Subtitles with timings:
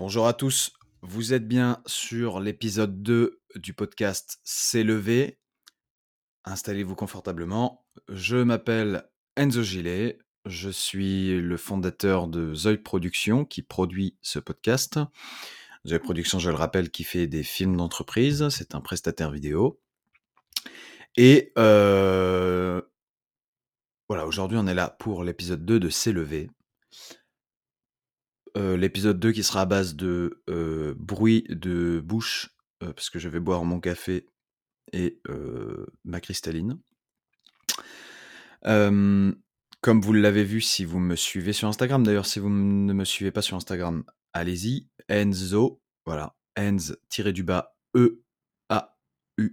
[0.00, 5.38] Bonjour à tous, vous êtes bien sur l'épisode 2 du podcast C'est.
[6.46, 7.84] Installez-vous confortablement.
[8.08, 10.16] Je m'appelle Enzo Gilet,
[10.46, 14.98] je suis le fondateur de Zoe Productions qui produit ce podcast.
[15.86, 19.82] Zoe Productions, je le rappelle, qui fait des films d'entreprise, c'est un prestataire vidéo.
[21.18, 22.80] Et euh,
[24.08, 26.48] voilà, aujourd'hui on est là pour l'épisode 2 de C'est.
[28.56, 32.50] Euh, l'épisode 2 qui sera à base de euh, bruit de bouche,
[32.82, 34.26] euh, parce que je vais boire mon café
[34.92, 35.20] et
[36.04, 36.78] ma cristalline.
[38.62, 43.04] comme vous l'avez vu si vous me suivez sur Instagram, d'ailleurs si vous ne me
[43.04, 49.46] suivez pas sur Instagram, allez-y, Enzo, voilà, Enz-du-bas E-A-U-X,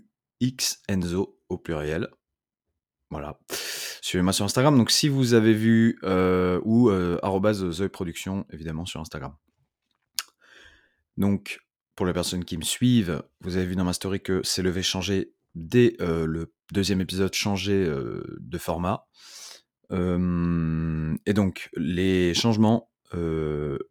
[0.90, 2.10] Enzo au pluriel.
[3.10, 3.40] Voilà.
[4.02, 4.78] Suivez-moi sur Instagram.
[4.78, 7.20] Donc, si vous avez vu, euh, ou euh,
[8.52, 9.36] évidemment, sur Instagram.
[11.18, 11.60] Donc,
[11.96, 14.84] pour les personnes qui me suivent, vous avez vu dans ma story que c'est levé
[14.84, 19.08] changer dès euh, le deuxième épisode, changer euh, de format.
[19.92, 22.92] et donc, les changements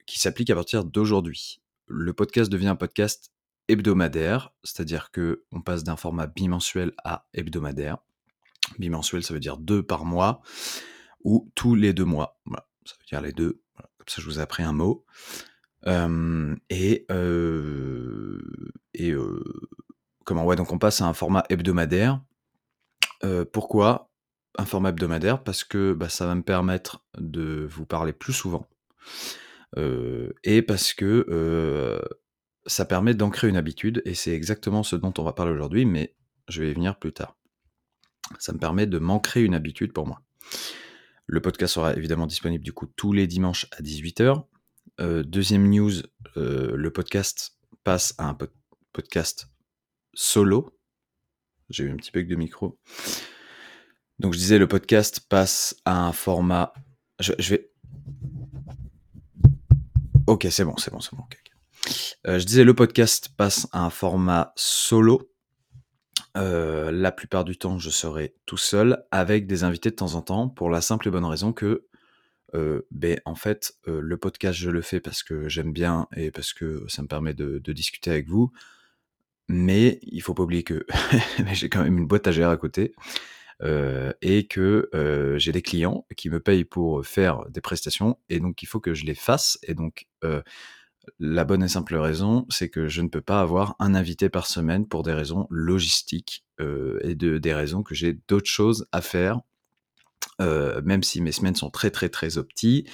[0.07, 1.63] qui s'appliquent à partir d'aujourd'hui.
[1.89, 3.33] Le podcast devient un podcast
[3.69, 7.99] hebdomadaire, c'est-à-dire que on passe d'un format bimensuel à hebdomadaire.
[8.79, 10.43] Bimensuel, ça veut dire deux par mois
[11.25, 12.39] ou tous les deux mois.
[12.45, 13.63] Voilà, ça veut dire les deux.
[13.77, 15.05] Comme ça, je vous ai appris un mot.
[15.87, 17.07] et
[18.95, 19.15] et
[20.25, 22.21] comment ouais, donc on passe à un format hebdomadaire.
[23.53, 24.11] pourquoi
[24.59, 25.43] un format hebdomadaire?
[25.43, 28.69] Parce que bah, ça va me permettre de vous parler plus souvent.
[29.77, 32.01] et parce que
[32.67, 36.17] ça permet d'ancrer une habitude, et c'est exactement ce dont on va parler aujourd'hui, mais
[36.49, 37.36] je vais y venir plus tard.
[38.39, 40.23] Ça me permet de m'ancrer une habitude pour moi.
[41.27, 44.45] Le podcast sera évidemment disponible du coup tous les dimanches à 18h.
[45.01, 45.93] Euh, deuxième news,
[46.37, 48.39] euh, le podcast passe à un
[48.93, 49.49] podcast
[50.15, 50.79] solo.
[51.69, 52.79] J'ai eu un petit bug de micro.
[54.19, 56.73] Donc je disais, le podcast passe à un format...
[57.19, 57.71] Je, vais...
[60.27, 61.25] Ok, c'est bon, c'est bon, c'est bon.
[62.27, 65.31] Euh, je disais, le podcast passe à un format solo.
[66.37, 70.23] Euh, la plupart du temps, je serai tout seul avec des invités de temps en
[70.23, 71.87] temps pour la simple et bonne raison que,
[72.55, 76.31] euh, ben, en fait, euh, le podcast, je le fais parce que j'aime bien et
[76.31, 78.53] parce que ça me permet de, discuter avec vous.
[79.49, 80.87] Mais il faut pas oublier que
[81.53, 82.95] j'ai quand même une boîte à gérer à côté
[84.21, 84.91] et que
[85.39, 88.93] j'ai des clients qui me payent pour faire des prestations et donc il faut que
[88.93, 89.59] je les fasse.
[89.63, 90.07] Et donc,
[91.19, 94.47] la bonne et simple raison, c'est que je ne peux pas avoir un invité par
[94.47, 99.01] semaine pour des raisons logistiques euh, et de, des raisons que j'ai d'autres choses à
[99.01, 99.41] faire,
[100.41, 102.89] euh, même si mes semaines sont très très très opti,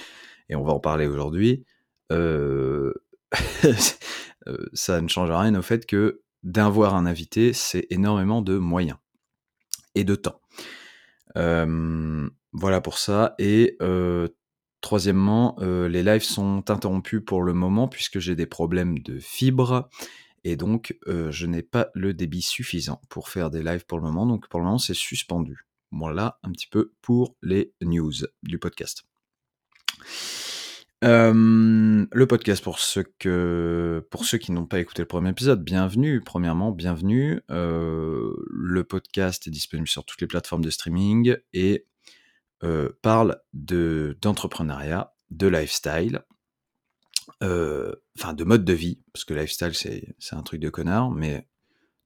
[0.49, 1.65] et on va en parler aujourd'hui.
[2.11, 2.93] Euh,
[4.73, 8.97] ça ne change rien au fait que d'avoir un invité, c'est énormément de moyens
[9.95, 10.41] et de temps.
[11.35, 13.33] voilà pour ça.
[13.39, 13.77] Et
[14.83, 19.89] Troisièmement, euh, les lives sont interrompus pour le moment puisque j'ai des problèmes de fibre
[20.43, 24.03] et donc euh, je n'ai pas le débit suffisant pour faire des lives pour le
[24.03, 24.25] moment.
[24.25, 25.65] Donc pour le moment, c'est suspendu.
[25.93, 28.11] Voilà un petit peu pour les news
[28.43, 29.05] du podcast.
[31.05, 35.63] Euh, le podcast pour ceux, que, pour ceux qui n'ont pas écouté le premier épisode,
[35.63, 36.19] bienvenue.
[36.19, 37.39] Premièrement, bienvenue.
[37.47, 41.85] le podcast est disponible sur toutes les plateformes de streaming et
[42.63, 46.21] euh, parle de d'entrepreneuriat, de lifestyle,
[47.41, 51.47] euh, enfin de mode de vie, parce que lifestyle c'est, un truc de connard, mais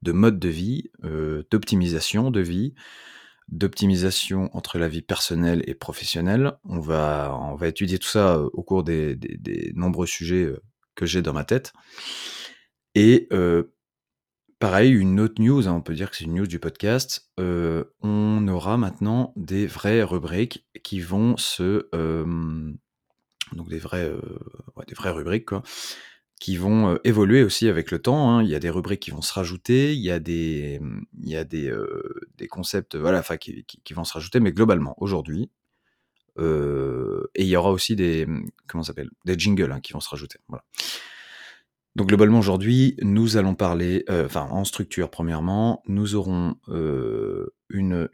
[0.02, 2.74] de mode de vie, euh, d'optimisation de vie,
[3.50, 6.54] d'optimisation entre la vie personnelle et professionnelle.
[6.66, 10.52] On va, étudier tout ça au cours des, des, des nombreux sujets
[10.96, 11.74] que j'ai dans ma tête.
[12.96, 13.30] Et
[14.60, 17.84] Pareil, une autre news, hein, on peut dire que c'est une news du podcast, euh,
[18.02, 21.88] on aura maintenant des vraies rubriques qui vont se,
[23.54, 24.20] donc des vraies, euh,
[24.88, 25.62] des vraies rubriques quoi,
[26.40, 28.44] qui vont, euh, évoluer aussi avec le temps, hein.
[28.44, 30.82] Il y a des rubriques qui vont se rajouter, il y a des,
[31.22, 31.72] il y a des,
[32.50, 35.52] concepts, voilà, enfin qui qui vont se rajouter, mais globalement aujourd'hui,
[36.40, 38.28] et il y aura aussi des,
[38.68, 39.12] comment s'appelle?
[39.26, 40.40] Des jingles, hein, qui vont se rajouter.
[41.98, 48.08] Donc globalement aujourd'hui, nous allons parler, euh, enfin en structure premièrement, nous aurons euh, une,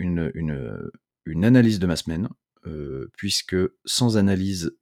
[1.44, 2.30] analyse de ma semaine,
[2.66, 4.74] euh, puisque sans analyse,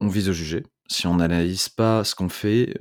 [0.00, 0.62] on vise au juger.
[0.88, 2.74] Si on n'analyse pas ce qu'on fait,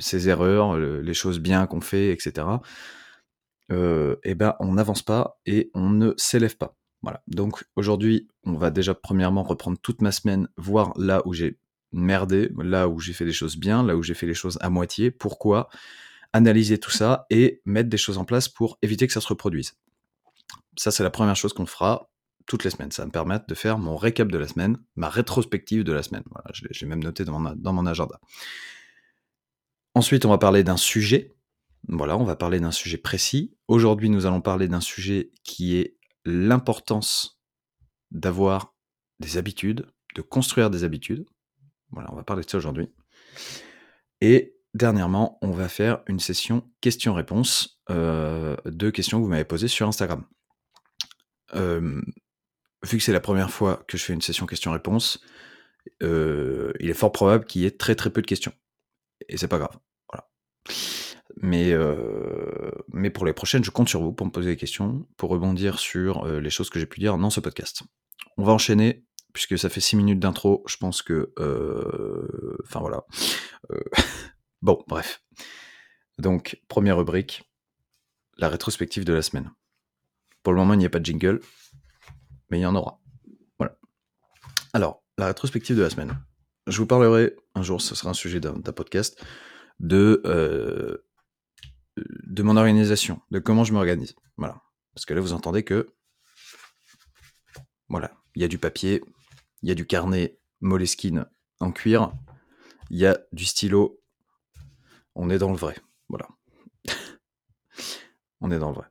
[0.00, 2.48] ses erreurs, les choses bien qu'on fait, etc.,
[3.70, 6.76] eh ben on n'avance pas et on ne s'élève pas.
[7.02, 7.22] Voilà.
[7.28, 11.60] Donc aujourd'hui, on va déjà premièrement reprendre toute ma semaine, voir là où j'ai
[11.92, 14.70] merdé, là où j'ai fait les choses bien, là où j'ai fait les choses à
[14.70, 15.68] moitié, pourquoi,
[16.32, 19.74] analyser tout ça et mettre des choses en place pour éviter que ça se reproduise?
[20.76, 22.10] Ça, c'est la première chose qu'on fera
[22.46, 22.90] toutes les semaines.
[22.90, 26.02] Ça va me permettre de faire mon récap de la semaine, ma rétrospective de la
[26.02, 26.24] semaine.
[26.30, 28.20] Voilà, j'ai même noté dans mon, dans mon agenda.
[29.94, 31.34] Ensuite, on va parler d'un sujet.
[31.88, 33.54] Voilà, on va parler d'un sujet précis.
[33.68, 37.40] Aujourd'hui, nous allons parler d'un sujet qui est l'importance
[38.10, 38.74] d'avoir
[39.18, 41.26] des habitudes, de construire des habitudes.
[41.92, 42.88] Voilà, on va parler de ça aujourd'hui.
[44.20, 49.68] Et dernièrement, on va faire une session questions-réponses euh, de questions que vous m'avez posées
[49.68, 50.24] sur Instagram.
[51.54, 52.00] Euh,
[52.84, 55.24] vu que c'est la première fois que je fais une session questions-réponses,
[56.02, 58.52] euh, il est fort probable qu'il y ait très très peu de questions.
[59.28, 59.76] Et c'est pas grave.
[61.42, 61.72] Mais,
[62.88, 65.78] mais pour les prochaines, je compte sur vous pour me poser des questions, pour rebondir
[65.78, 67.82] sur les choses que j'ai pu dire dans ce podcast.
[68.36, 71.32] On va enchaîner, puisque ça fait 6 minutes d'intro, je pense que...
[72.64, 73.04] Enfin voilà.
[74.62, 75.22] bon, bref.
[76.18, 77.50] Donc, première rubrique,
[78.36, 79.50] la rétrospective de la semaine.
[80.42, 81.40] Pour le moment, il n'y a pas de jingle,
[82.50, 83.00] mais il y en aura.
[83.58, 83.76] Voilà.
[84.72, 86.18] Alors, la rétrospective de la semaine.
[86.66, 89.22] Je vous parlerai un jour, ce sera un sujet d'un podcast,
[89.80, 91.06] de, euh,
[91.96, 94.14] de mon organisation, de comment je m'organise.
[94.36, 94.62] Voilà.
[94.94, 95.88] Parce que là, vous entendez que.
[97.88, 98.12] Voilà.
[98.34, 99.02] Il y a du papier,
[99.62, 101.26] il y a du carnet Moleskine
[101.60, 102.12] en cuir,
[102.90, 104.00] il y a du stylo.
[105.14, 105.76] On est dans le vrai.
[106.08, 106.28] Voilà.
[108.40, 108.86] On est dans le vrai.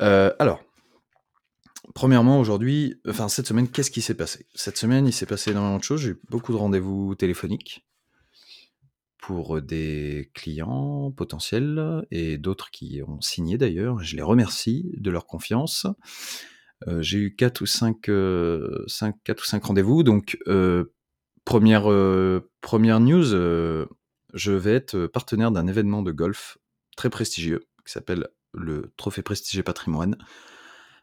[0.00, 0.62] Euh, alors,
[1.94, 4.46] premièrement, aujourd'hui, enfin cette semaine, qu'est-ce qui s'est passé?
[4.54, 6.00] Cette semaine, il s'est passé énormément de choses.
[6.00, 7.86] J'ai eu beaucoup de rendez-vous téléphoniques
[9.18, 14.02] pour des clients potentiels et d'autres qui ont signé d'ailleurs.
[14.02, 15.86] Je les remercie de leur confiance.
[16.86, 20.02] Euh, j'ai eu 4 ou 5, euh, ou 5 rendez-vous.
[20.02, 20.84] Donc, euh,
[21.44, 23.24] première, news,
[24.34, 26.58] je vais être partenaire d'un événement de golf
[26.96, 30.16] très prestigieux qui s'appelle le Trophée Prestigé Patrimoine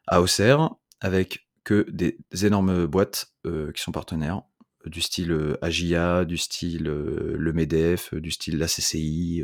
[0.08, 0.70] à Auxerre,
[1.02, 4.44] avec que des énormes boîtes qui sont partenaires
[4.86, 9.44] du style AGIA, du style le MEDEF, du style la CCI,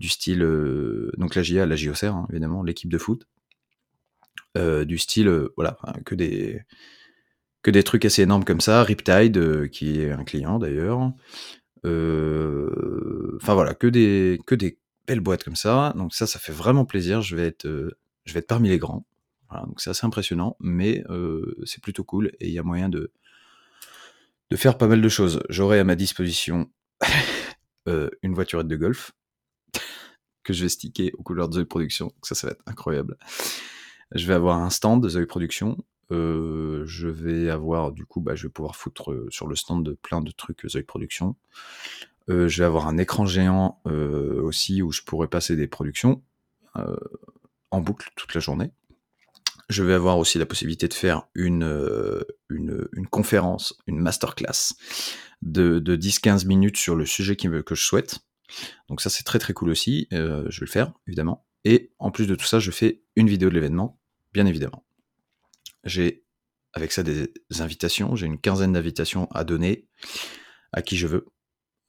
[0.00, 0.40] du style
[1.16, 3.24] donc l'AGIA, la JOCR hein, évidemment, l'équipe de foot,
[4.58, 6.62] du style voilà que des
[7.62, 11.12] que des trucs assez énormes comme ça, Riptide qui est un client d'ailleurs,
[11.84, 16.84] enfin voilà que des que des belles boîtes comme ça, donc ça ça fait vraiment
[16.84, 17.66] plaisir, je vais être
[18.24, 19.06] je vais être parmi les grands,
[19.66, 21.04] donc c'est assez impressionnant, mais
[21.64, 22.32] c'est plutôt cool.
[22.40, 23.12] Et il y a moyen de
[24.50, 25.40] de faire pas mal de choses.
[25.48, 26.70] J'aurai à ma disposition
[27.88, 29.12] euh, une voiturette de golf
[30.42, 32.12] que je vais sticker aux couleurs de Production.
[32.22, 33.16] Ça, ça va être incroyable.
[34.14, 35.76] Je vais avoir un stand de Zoe Production.
[36.10, 39.84] Euh, je vais avoir, du coup, bah, je vais pouvoir foutre euh, sur le stand
[39.84, 41.36] de plein de trucs Zoe Production.
[42.28, 46.22] je vais avoir un écran géant aussi où je pourrais passer des productions
[47.70, 48.70] en boucle toute la journée.
[49.68, 52.22] Je vais avoir aussi la possibilité de faire une, euh,
[53.10, 54.74] conférence, une masterclass
[55.42, 58.20] de, de 10-15 minutes sur le sujet que je souhaite.
[58.88, 61.44] Donc ça c'est très très cool aussi, euh, je vais le faire évidemment.
[61.68, 64.00] Et en plus de tout ça, je fais une vidéo de l'événement,
[64.32, 64.86] bien évidemment.
[65.84, 66.24] J'ai
[66.72, 69.86] avec ça des invitations, j'ai une quinzaine d'invitations à donner
[70.72, 71.26] à qui je veux.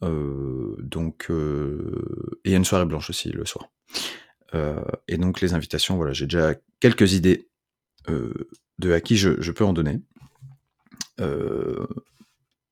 [0.03, 3.69] Euh, donc euh, et il y a une soirée blanche aussi le soir.
[4.53, 7.47] Euh, et donc les invitations, voilà, j'ai déjà quelques idées
[8.07, 10.01] de à qui je, peux en donner.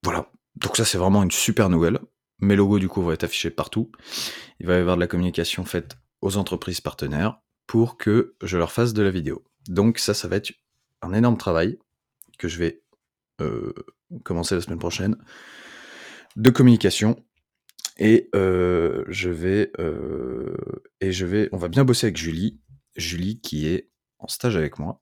[0.04, 0.30] Voilà.
[0.58, 2.00] Donc ça, c'est vraiment une super nouvelle.
[2.40, 3.94] Mes logos, du coup, vont être affichés partout.
[4.60, 8.72] Il va y avoir de la communication faite aux entreprises partenaires pour que je leur
[8.72, 9.44] fasse de la vidéo.
[9.68, 10.54] Donc ça, ça va être
[11.02, 11.78] un énorme travail
[12.38, 12.82] que je vais
[13.42, 13.74] euh,
[14.24, 15.18] commencer la semaine prochaine
[16.36, 17.24] de communication.
[18.00, 19.72] Et je vais
[21.02, 22.60] et je vais, on va bien bosser avec Julie,
[22.96, 25.02] Julie qui est en stage avec moi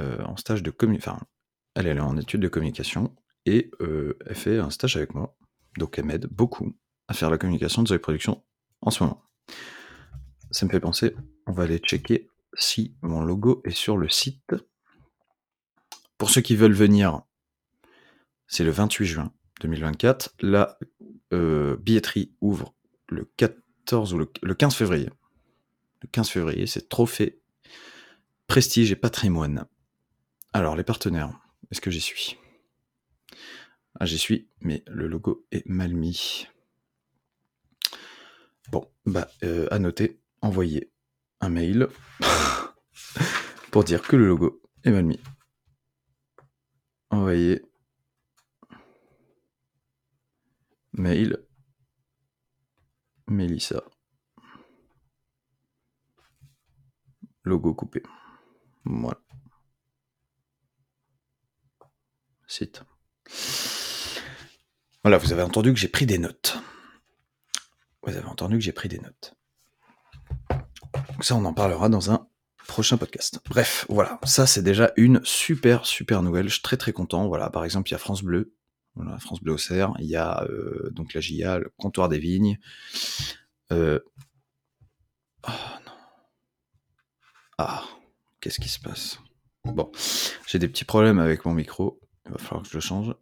[0.00, 1.12] euh, en stage de communication.
[1.12, 1.26] Enfin,
[1.74, 3.14] elle, est en études de communication
[3.46, 5.36] et euh, elle fait un stage avec moi.
[5.76, 6.76] Donc elle m'aide beaucoup
[7.08, 8.44] à faire la communication de Zoe Production
[8.82, 9.22] en ce moment.
[10.50, 11.14] Ça me fait penser,
[11.46, 14.54] on va aller checker si mon logo est sur le site.
[16.16, 17.22] Pour ceux qui veulent venir,
[18.46, 20.34] c'est le 28 juin 2024.
[20.40, 20.78] La
[21.32, 22.74] euh, billetterie ouvre
[23.08, 25.10] le 14 ou le, le 15 février.
[26.02, 27.40] Le 15 février, c'est trophée
[28.48, 29.66] prestige et patrimoine.
[30.52, 31.30] Alors, les partenaires,
[31.70, 32.36] est-ce que j'y suis?
[34.00, 36.48] Ah, j'y suis, mais le logo est mal mis.
[38.70, 40.90] Bon, bah, euh, à noter, envoyer
[41.40, 41.88] un mail
[43.70, 45.20] pour dire que le logo est mal mis.
[47.10, 47.62] Envoyer
[50.98, 51.38] Mail.
[53.28, 53.84] Mélissa.
[57.44, 58.02] Logo coupé.
[58.84, 59.20] Voilà.
[62.48, 62.82] Site.
[65.04, 66.58] Voilà, vous avez entendu que j'ai pris des notes.
[68.02, 69.37] Vous avez entendu que j'ai pris des notes.
[71.18, 72.28] Donc ça, on en parlera dans un
[72.68, 73.40] prochain podcast.
[73.48, 76.46] Bref, voilà, ça c'est déjà une super super nouvelle.
[76.46, 77.26] Je suis très très content.
[77.26, 78.54] Voilà, par exemple, il y a France Bleu,
[78.94, 79.90] voilà, France Bleu au Cerf.
[79.98, 82.60] Il y a euh, donc la GIA, le comptoir des vignes.
[83.72, 83.98] Euh...
[85.48, 85.50] Oh
[85.86, 85.92] non.
[87.58, 87.82] Ah,
[88.40, 89.18] qu'est-ce qui se passe?
[89.64, 89.90] Bon,
[90.46, 92.00] j'ai des petits problèmes avec mon micro.
[92.26, 93.12] Il va falloir que je le change.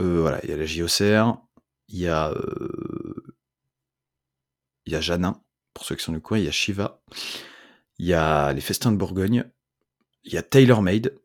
[0.00, 1.36] Euh, voilà, il y a la JOCR,
[1.88, 2.32] il y a,
[4.86, 5.42] il y a Janin,
[5.78, 7.00] pour ceux qui sont du coin, il y a Shiva,
[7.98, 9.44] il y a les Festins de Bourgogne,
[10.24, 11.16] il y a TaylorMade,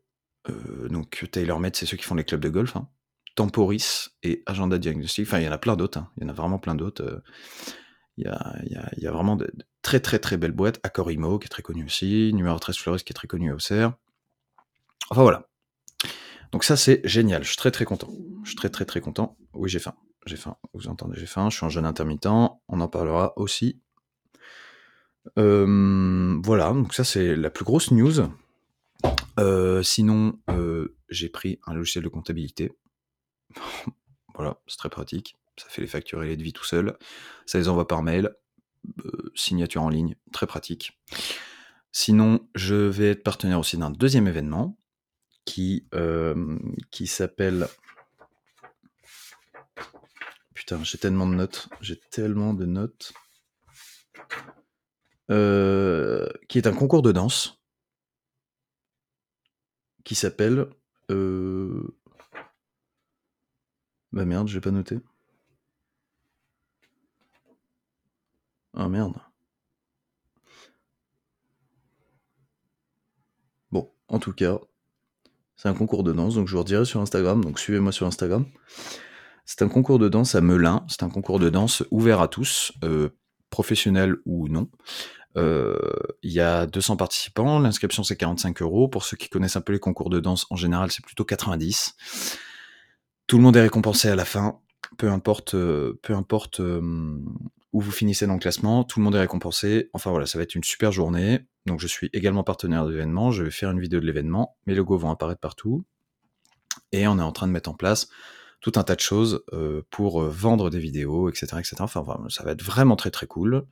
[0.48, 2.88] euh, donc TaylorMade, c'est ceux qui font les clubs de golf, hein.
[3.34, 6.08] Temporis et Agenda Diagnostic, enfin il y en a plein d'autres, hein.
[6.16, 7.24] il y en a vraiment plein d'autres.
[8.16, 11.40] Il y, a, il, il y a vraiment de, très très très belles boîtes, Acorimo
[11.40, 13.94] qui est très connu aussi, Numéro 13 Flores qui est très connu à Auxerre.
[15.10, 15.48] Enfin voilà,
[16.54, 17.42] donc ça, c'est génial.
[17.42, 18.08] Je suis très très content.
[18.44, 19.36] Je suis très très très content.
[19.54, 19.96] Oui, j'ai faim.
[20.24, 20.56] J'ai faim.
[20.72, 21.50] Vous entendez, j'ai faim.
[21.50, 22.28] Je suis un jeune intermittent.
[22.28, 23.80] On en parlera aussi.
[25.38, 28.28] Euh, voilà, donc ça c'est la plus grosse news.
[29.38, 32.72] Euh, sinon, euh, j'ai pris un logiciel de comptabilité.
[34.34, 35.36] voilà, c'est très pratique.
[35.56, 36.96] Ça fait les factures et les devis tout seul.
[37.46, 38.34] Ça les envoie par mail.
[39.34, 41.00] Signature en ligne, très pratique.
[41.90, 44.76] Sinon, je vais être partenaire aussi d'un deuxième événement
[45.44, 45.86] qui,
[46.90, 47.68] qui s'appelle.
[50.54, 51.68] Putain, j'ai tellement de notes.
[51.80, 53.14] J'ai tellement de notes.
[55.30, 57.60] Euh, qui est un concours de danse.
[60.04, 60.68] Qui s'appelle.
[61.10, 61.96] Euh...
[64.12, 65.00] Bah merde, j'ai pas noté.
[68.74, 69.14] Ah merde.
[73.70, 74.58] Bon, en tout cas,
[75.56, 78.46] c'est un concours de danse, donc je vous redirai sur Instagram, donc suivez-moi sur Instagram.
[79.44, 82.72] C'est un concours de danse à Melun, c'est un concours de danse ouvert à tous,
[82.82, 83.10] euh,
[83.54, 84.68] professionnels ou non.
[85.36, 85.78] Euh,
[86.22, 88.88] il y a 200 participants, l'inscription c'est 45 euros.
[88.88, 91.94] Pour ceux qui connaissent un peu les concours de danse, en général c'est plutôt 90.
[93.28, 94.58] Tout le monde est récompensé à la fin,
[94.98, 96.80] peu importe, euh, peu importe euh,
[97.72, 99.88] où vous finissez dans le classement, tout le monde est récompensé.
[99.92, 101.46] Enfin voilà, ça va être une super journée.
[101.66, 104.74] Donc je suis également partenaire de l'événement, je vais faire une vidéo de l'événement, mes
[104.74, 105.84] logos vont apparaître partout.
[106.90, 108.08] Et on est en train de mettre en place
[108.64, 111.76] tout un tas de choses euh, pour euh, vendre des vidéos, etc., etc.
[111.80, 113.66] Enfin, ça va être vraiment très très cool.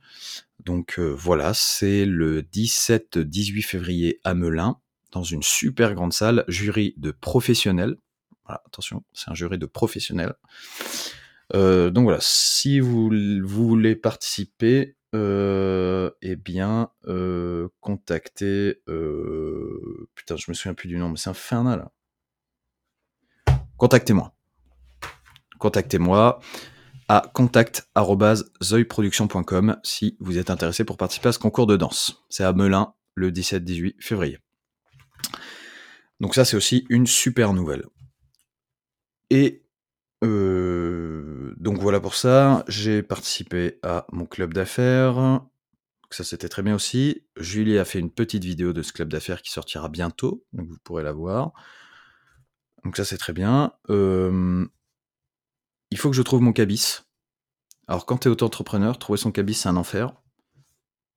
[0.59, 4.77] Donc euh, voilà, c'est le 17-18 février à Melun,
[5.11, 7.97] dans une super grande salle, jury de professionnels.
[8.45, 10.35] Voilà, attention, c'est un jury de professionnels.
[11.53, 13.09] Donc voilà, si vous,
[13.43, 16.89] voulez participer, eh bien,
[17.79, 18.81] contactez.
[20.15, 21.89] Putain, je me souviens plus du nom, mais c'est infernal.
[23.77, 24.33] Contactez-moi.
[25.63, 26.39] Contactez-moi
[27.07, 32.25] à contact.zoeproduction.com si vous êtes intéressé pour participer à ce concours de danse.
[32.27, 34.39] C'est à Melun le 17-18 février.
[36.19, 37.85] Donc ça, c'est aussi une super nouvelle.
[39.29, 39.63] Et
[40.25, 42.65] euh, donc voilà pour ça.
[42.67, 45.45] J'ai participé à mon club d'affaires.
[46.09, 47.25] Ça, c'était très bien aussi.
[47.37, 50.79] Julie a fait une petite vidéo de ce club d'affaires qui sortira bientôt, donc vous
[50.83, 51.53] pourrez la voir.
[52.83, 53.71] Donc ça, c'est très bien.
[53.89, 54.67] Euh,
[55.93, 57.01] il faut que je trouve mon cabis.
[57.87, 60.19] Alors, quand tu es auto-entrepreneur, trouver son cabis, c'est un enfer.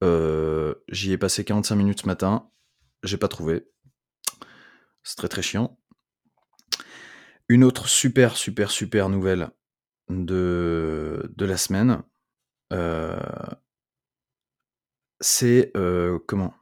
[0.05, 2.51] Euh, J'y ai passé 45 minutes ce matin.
[3.03, 3.67] J'ai pas trouvé.
[5.03, 5.81] C'est très très chiant.
[7.49, 9.49] Une autre super, super, super nouvelle
[10.11, 12.03] de, la semaine,
[12.75, 13.19] euh,
[15.21, 16.53] c'est euh, comment?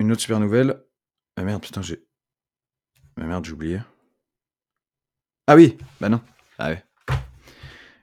[0.00, 0.84] Une autre super nouvelle.
[1.36, 2.04] Ah merde, putain, j'ai.
[3.16, 3.80] Ah merde, j'ai oublié.
[5.52, 6.20] Ah oui, bah non.
[6.60, 6.76] Ah.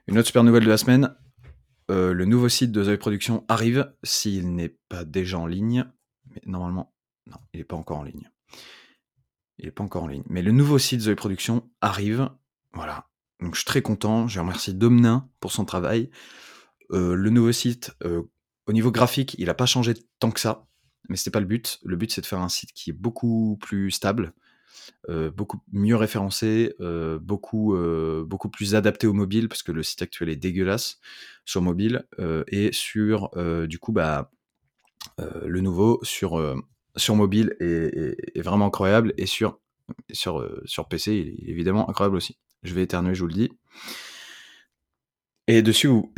[0.06, 1.16] Une autre super nouvelle de la semaine.
[1.90, 5.86] Euh, le nouveau site de Zoe Production arrive, s'il n'est pas déjà en ligne.
[6.26, 6.94] Mais normalement,
[7.26, 8.30] non, il n'est pas encore en ligne.
[9.56, 10.24] Il n'est pas encore en ligne.
[10.28, 12.28] Mais le nouveau site Zoe Production arrive.
[12.74, 13.08] Voilà.
[13.40, 14.28] Donc je suis très content.
[14.28, 16.10] Je remercie Domnin pour son travail.
[16.90, 18.24] Euh, le nouveau site, euh,
[18.66, 20.66] au niveau graphique, il n'a pas changé tant que ça.
[21.08, 21.78] Mais c'était pas le but.
[21.82, 24.34] Le but, c'est de faire un site qui est beaucoup plus stable,
[25.08, 29.82] euh, beaucoup mieux référencé, euh, beaucoup, euh, beaucoup plus adapté au mobile, parce que le
[29.82, 30.98] site actuel est dégueulasse
[31.44, 32.06] sur mobile.
[32.48, 33.30] et sur,
[33.66, 34.30] du coup, bah,
[35.18, 36.56] le nouveau sur,
[36.96, 39.14] sur mobile est, vraiment incroyable.
[39.16, 39.58] Et sur
[40.12, 42.36] sur, sur PC, il est évidemment incroyable aussi.
[42.62, 43.50] Je vais éternuer, je vous le dis.
[45.46, 46.12] Et dessus, vous...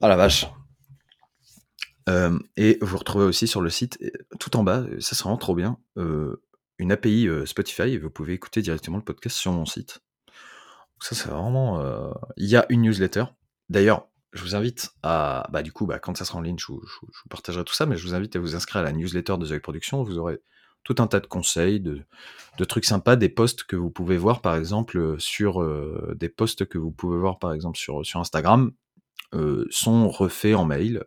[0.00, 0.46] ah la vache.
[2.08, 3.98] Euh, et vous retrouvez aussi sur le site,
[4.38, 6.40] tout en bas, ça c'est vraiment trop bien, euh,
[6.78, 10.00] une API Spotify et vous pouvez écouter directement le podcast sur mon site.
[11.00, 11.82] Ça c'est vraiment...
[12.36, 13.24] Il y a une newsletter.
[13.68, 15.48] D'ailleurs, je vous invite à...
[15.50, 16.82] Bah du coup, bah, quand ça sera en ligne, je vous,
[17.28, 19.60] partagerai tout ça, mais je vous invite à vous inscrire à la newsletter de The
[19.60, 20.02] Production.
[20.02, 20.40] Vous aurez
[20.84, 22.04] tout un tas de conseils, de,
[22.66, 25.64] trucs sympas, des posts que vous pouvez voir par exemple sur...
[26.14, 28.72] des posts que vous pouvez voir par exemple sur, sur Instagram
[29.70, 31.04] sont refaits en mail.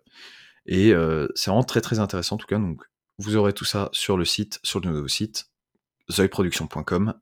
[0.66, 0.94] Et
[1.36, 2.60] c'est vraiment très très intéressant en tout cas.
[2.60, 2.82] Donc
[3.18, 5.50] vous aurez tout ça sur le site, sur le nouveau site,
[6.12, 7.14] zoeproduction.com,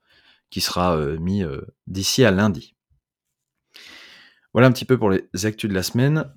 [0.49, 1.43] qui sera mis
[1.87, 2.75] d'ici à lundi.
[4.53, 6.33] Voilà un petit peu pour les actus de la semaine.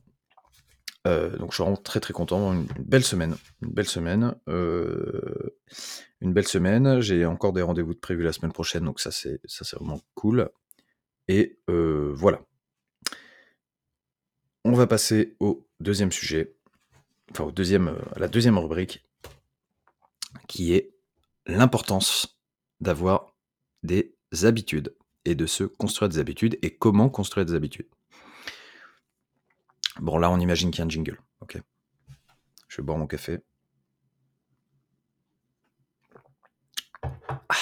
[1.04, 6.48] donc je suis vraiment très très content, une, belle semaine, une belle semaine, une belle
[6.48, 7.00] semaine.
[7.00, 10.00] J'ai encore des rendez-vous de prévus la semaine prochaine, donc ça c'est ça c'est vraiment
[10.14, 10.48] cool.
[11.28, 12.40] Et voilà.
[14.64, 16.54] On va passer au deuxième sujet
[17.30, 19.04] enfin au deuxième, euh, la deuxième rubrique,
[20.48, 20.94] qui est
[21.46, 22.38] l'importance
[22.80, 23.34] d'avoir
[23.82, 24.94] des habitudes
[25.24, 27.88] et de se construire des habitudes et comment construire des habitudes.
[30.00, 31.20] Bon, là, on imagine qu'il y a un jingle.
[31.40, 31.58] Ok.
[32.68, 33.40] Je vais boire mon café.
[37.02, 37.54] Ah.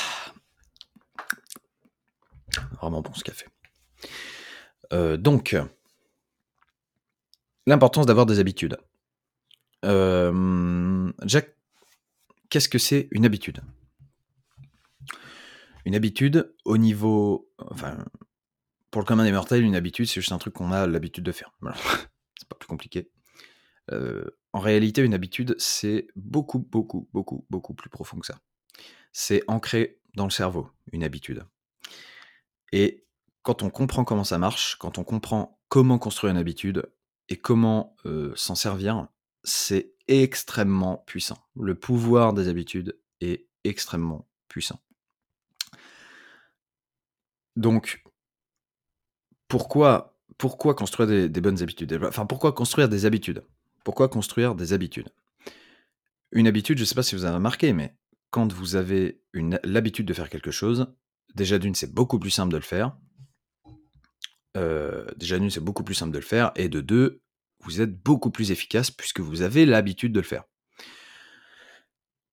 [2.81, 3.47] Vraiment bon ce café.
[4.93, 5.57] Euh, donc,
[7.67, 8.79] l'importance d'avoir des habitudes.
[9.83, 11.57] Jack,
[12.51, 13.61] qu'est-ce que c'est une habitude?
[15.85, 17.51] Une habitude, au niveau.
[17.59, 18.05] Enfin,
[18.91, 21.33] pour le commun des mortels, une habitude, c'est juste un truc qu'on a l'habitude de
[21.33, 21.53] faire.
[22.39, 23.11] c'est pas plus compliqué.
[23.91, 28.41] en réalité, une habitude, c'est beaucoup, beaucoup, beaucoup, beaucoup plus profond que ça.
[29.13, 31.45] C'est ancré dans le cerveau, une habitude.
[32.73, 33.07] Et
[33.43, 36.91] quand on comprend comment ça marche, quand on comprend comment construire une habitude
[37.29, 37.97] et comment
[38.35, 39.09] s'en servir,
[39.45, 41.39] c'est extrêmement puissant.
[41.57, 44.81] Le pouvoir des habitudes est extrêmement puissant.
[47.57, 48.03] Donc,
[49.49, 51.99] pourquoi, pourquoi construire des, bonnes habitudes?
[52.05, 53.43] Enfin, pourquoi construire des habitudes?
[53.85, 55.09] Pourquoi construire des habitudes?
[56.31, 57.97] Une habitude, je ne sais pas si vous avez remarqué, mais
[58.31, 59.23] quand vous avez
[59.65, 60.95] l'habitude de faire quelque chose,
[61.35, 62.97] déjà d'une, c'est beaucoup plus simple de le faire.
[64.57, 66.53] Euh, déjà d'une, c'est beaucoup plus simple de le faire.
[66.55, 67.23] Et de deux,
[67.61, 70.45] vous êtes beaucoup plus efficace puisque vous avez l'habitude de le faire.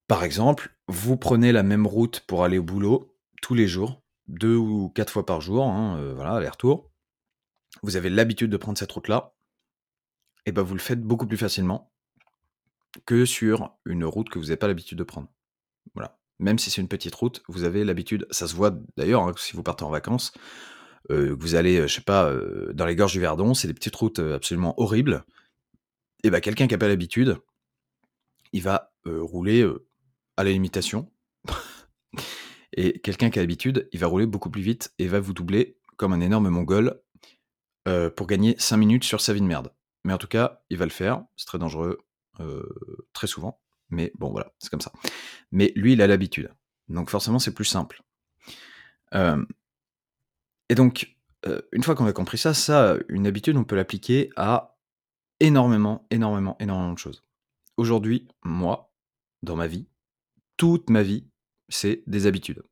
[0.08, 4.56] Par exemple, vous prenez la même route pour aller au boulot tous les jours, deux
[4.56, 6.92] ou quatre fois par jour, hein, euh, voilà, aller-retour.
[7.82, 9.36] Vous avez l'habitude de prendre cette route-là,
[10.46, 11.92] et ben vous le faites beaucoup plus facilement
[13.06, 15.28] que sur une route que vous n'avez pas l'habitude de prendre.
[15.96, 16.18] Voilà.
[16.40, 19.54] Même si c'est une petite route, vous avez l'habitude, ça se voit d'ailleurs hein, si
[19.54, 20.34] vous partez en vacances,
[21.12, 23.74] euh, vous allez, euh, je sais pas, euh, dans les gorges du Verdon, c'est des
[23.74, 25.26] petites routes absolument horribles.
[26.24, 27.38] Et ben quelqu'un qui n'a pas l'habitude,
[28.52, 29.64] il va rouler
[30.38, 31.12] à la limitation.
[32.74, 35.78] et quelqu'un qui a l'habitude, il va rouler beaucoup plus vite et va vous doubler
[35.98, 37.00] comme un énorme mongol
[38.16, 39.72] pour gagner 5 minutes sur sa vie de merde.
[40.04, 41.24] Mais en tout cas, il va le faire.
[41.36, 42.00] C'est très dangereux,
[43.14, 43.62] très souvent.
[43.90, 44.94] Mais bon, voilà, c'est comme ça.
[45.52, 46.52] Mais lui, il a l'habitude.
[46.88, 48.02] Donc forcément, c'est plus simple.
[50.70, 51.16] Et donc,
[51.72, 54.78] une fois qu'on a compris ça, ça, une habitude, on peut l'appliquer à
[55.40, 57.24] énormément, énormément, énormément de choses.
[57.78, 58.94] Aujourd'hui, moi,
[59.44, 59.88] dans ma vie,
[60.58, 61.28] toute ma vie,
[61.70, 62.64] c'est des habitudes.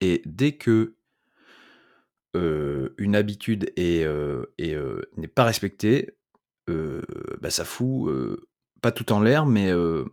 [0.00, 0.96] Et dès que
[2.34, 4.06] une habitude est,
[5.16, 6.16] n'est pas respectée,
[6.66, 8.10] bah, ça fout
[8.80, 10.08] pas tout en l'air, mais alors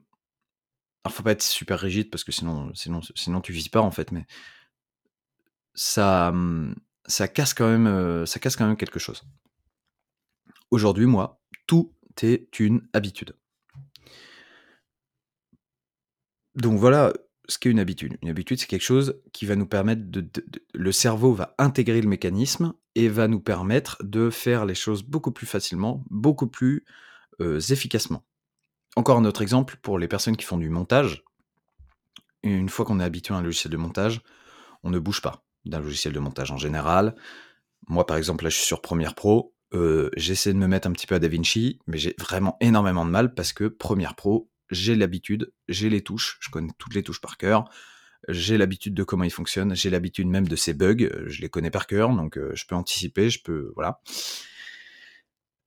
[1.09, 4.11] faut pas être super rigide parce que sinon, sinon, sinon tu vises pas en fait,
[4.11, 4.25] mais
[5.73, 9.23] ça, mmh, ça casse quand même, euh, ça casse quand quelque chose.
[10.69, 13.35] Aujourd'hui, moi, tout est une habitude.
[16.55, 17.13] Donc voilà
[17.47, 18.17] ce qu'est une habitude.
[18.21, 20.29] Une habitude, c'est quelque chose qui va nous permettre de,
[20.73, 25.31] Le cerveau va intégrer le mécanisme et va nous permettre de faire les choses beaucoup
[25.31, 26.85] plus facilement, beaucoup plus
[27.41, 28.23] euh, efficacement.
[28.95, 31.23] Encore un autre exemple pour les personnes qui font du montage.
[32.43, 34.21] Une fois qu'on est habitué à un logiciel de montage,
[34.83, 37.15] on ne bouge pas d'un logiciel de montage en général.
[37.87, 39.55] Moi, par exemple, là, je suis sur Premiere Pro.
[39.73, 43.11] Euh, j'essaie de me mettre un petit peu à DaVinci, mais j'ai vraiment énormément de
[43.11, 47.21] mal parce que Premiere Pro, j'ai l'habitude, j'ai les touches, je connais toutes les touches
[47.21, 47.69] par cœur,
[48.27, 51.71] j'ai l'habitude de comment il fonctionne, j'ai l'habitude même de ses bugs, je les connais
[51.71, 54.01] par cœur, donc euh, je peux anticiper, je peux, voilà.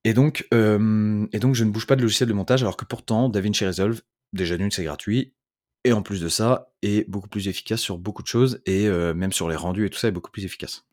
[0.04, 2.84] Et donc, euh, et donc, je ne bouge pas de logiciel de montage, alors que
[2.84, 4.02] pourtant, DaVinci Resolve,
[4.34, 5.34] déjà d'une, c'est gratuit,
[5.84, 9.14] et en plus de ça, est beaucoup plus efficace sur beaucoup de choses et euh,
[9.14, 10.86] même sur les rendus et tout ça est beaucoup plus efficace.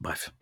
[0.00, 0.32] Bref.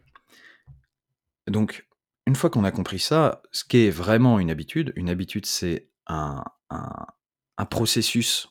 [1.47, 1.89] Donc,
[2.27, 6.45] une fois qu'on a compris ça, ce qu'est vraiment une habitude, une habitude c'est un,
[6.71, 8.49] un, processus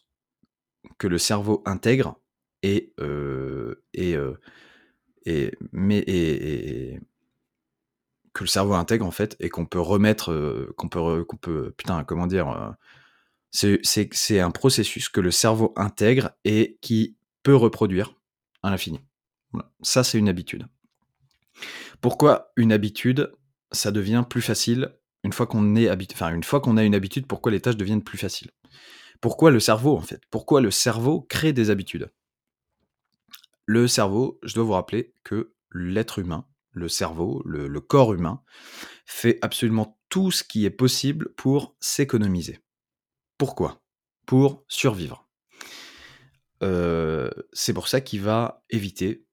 [0.97, 2.19] que le cerveau intègre
[2.63, 4.39] et, euh, et, euh,
[5.25, 6.99] et, mais, et,
[8.33, 12.03] que le cerveau intègre en fait et qu'on peut remettre, qu'on peut, qu'on peut, putain,
[12.03, 12.75] comment dire,
[13.83, 18.15] c'est un processus que le cerveau intègre et qui peut reproduire
[18.63, 18.99] à l'infini.
[19.81, 20.67] Ça, c'est une habitude.
[22.01, 23.31] Pourquoi une habitude,
[23.71, 27.59] ça devient plus facile une fois qu'on enfin une fois a une habitude, pourquoi les
[27.59, 28.51] tâches deviennent plus faciles?
[29.21, 30.21] Pourquoi le cerveau en fait?
[30.29, 32.11] Pourquoi le cerveau crée des habitudes?
[33.65, 38.43] Le cerveau, je dois vous rappeler que l'être humain, le cerveau, le corps humain,
[39.07, 42.59] fait absolument tout ce qui est possible pour s'économiser.
[43.37, 43.81] Pourquoi?
[44.25, 45.27] Pour survivre.
[46.61, 49.25] c'est pour ça qu'il va éviter.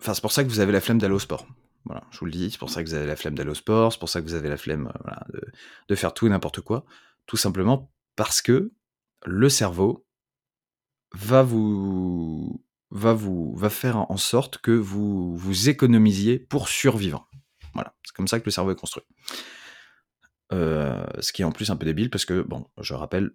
[0.00, 1.46] Enfin, c'est pour ça que vous avez la flemme d'aller au sport.
[1.88, 3.54] Voilà, je vous le dis, c'est pour ça que vous avez la flemme d'aller au
[3.54, 4.92] sport, c'est pour ça que vous avez la flemme
[5.88, 6.84] de, faire tout et n'importe quoi.
[7.26, 8.72] Tout simplement parce que
[9.24, 10.06] le cerveau
[11.14, 17.28] va vous va vous va faire en sorte que vous vous économisiez pour survivre.
[17.72, 19.04] Voilà, c'est comme ça que le cerveau est construit.
[20.52, 23.32] Euh, ce qui est en plus un peu débile parce que, bon, je rappelle,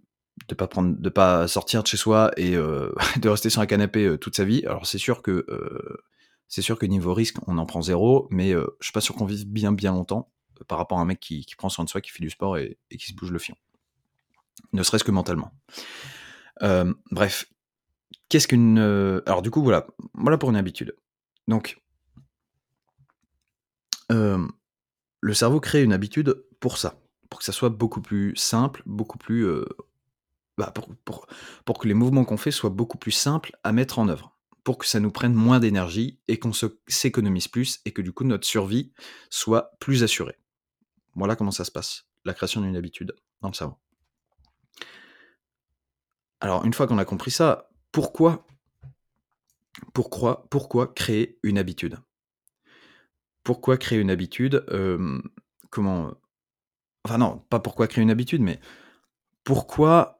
[0.47, 3.65] de pas prendre, de pas sortir de chez soi et euh, de rester sur un
[3.65, 4.65] canapé euh, toute sa vie.
[4.65, 5.45] Alors c'est sûr que
[6.47, 9.25] c'est sûr que niveau risque, on en prend zéro, mais je suis pas sûr qu'on
[9.25, 10.31] vive bien bien longtemps
[10.67, 12.77] par rapport à un mec qui, prend soin de soi, qui fait du sport et,
[12.89, 13.55] qui se bouge le fion.
[14.71, 15.51] Ne serait-ce que mentalement.
[17.11, 17.45] bref,
[18.29, 18.79] qu'est-ce qu'une
[19.25, 20.95] alors du coup voilà, voilà pour une habitude.
[21.47, 21.81] Donc
[24.09, 27.02] le cerveau crée une habitude pour ça
[27.33, 29.47] pour que ça soit beaucoup plus simple, beaucoup plus.
[29.47, 29.65] Euh,
[30.55, 30.71] bah,
[31.65, 34.37] pour, que les mouvements qu'on fait soient beaucoup plus simples à mettre en œuvre.
[34.63, 36.51] Pour que ça nous prenne moins d'énergie et qu'on
[36.87, 38.93] s'économise plus et que du coup notre survie
[39.31, 40.37] soit plus assurée.
[41.15, 43.77] Voilà comment ça se passe, la création d'une habitude dans le cerveau.
[46.39, 48.45] Alors, une fois qu'on a compris ça, pourquoi,
[49.95, 51.97] pourquoi, pourquoi créer une habitude?
[53.43, 54.63] Pourquoi créer une habitude?
[54.69, 55.19] Euh,
[55.71, 56.13] Comment
[57.05, 58.59] Enfin non, pas pourquoi créer une habitude, mais
[59.43, 60.15] pourquoi,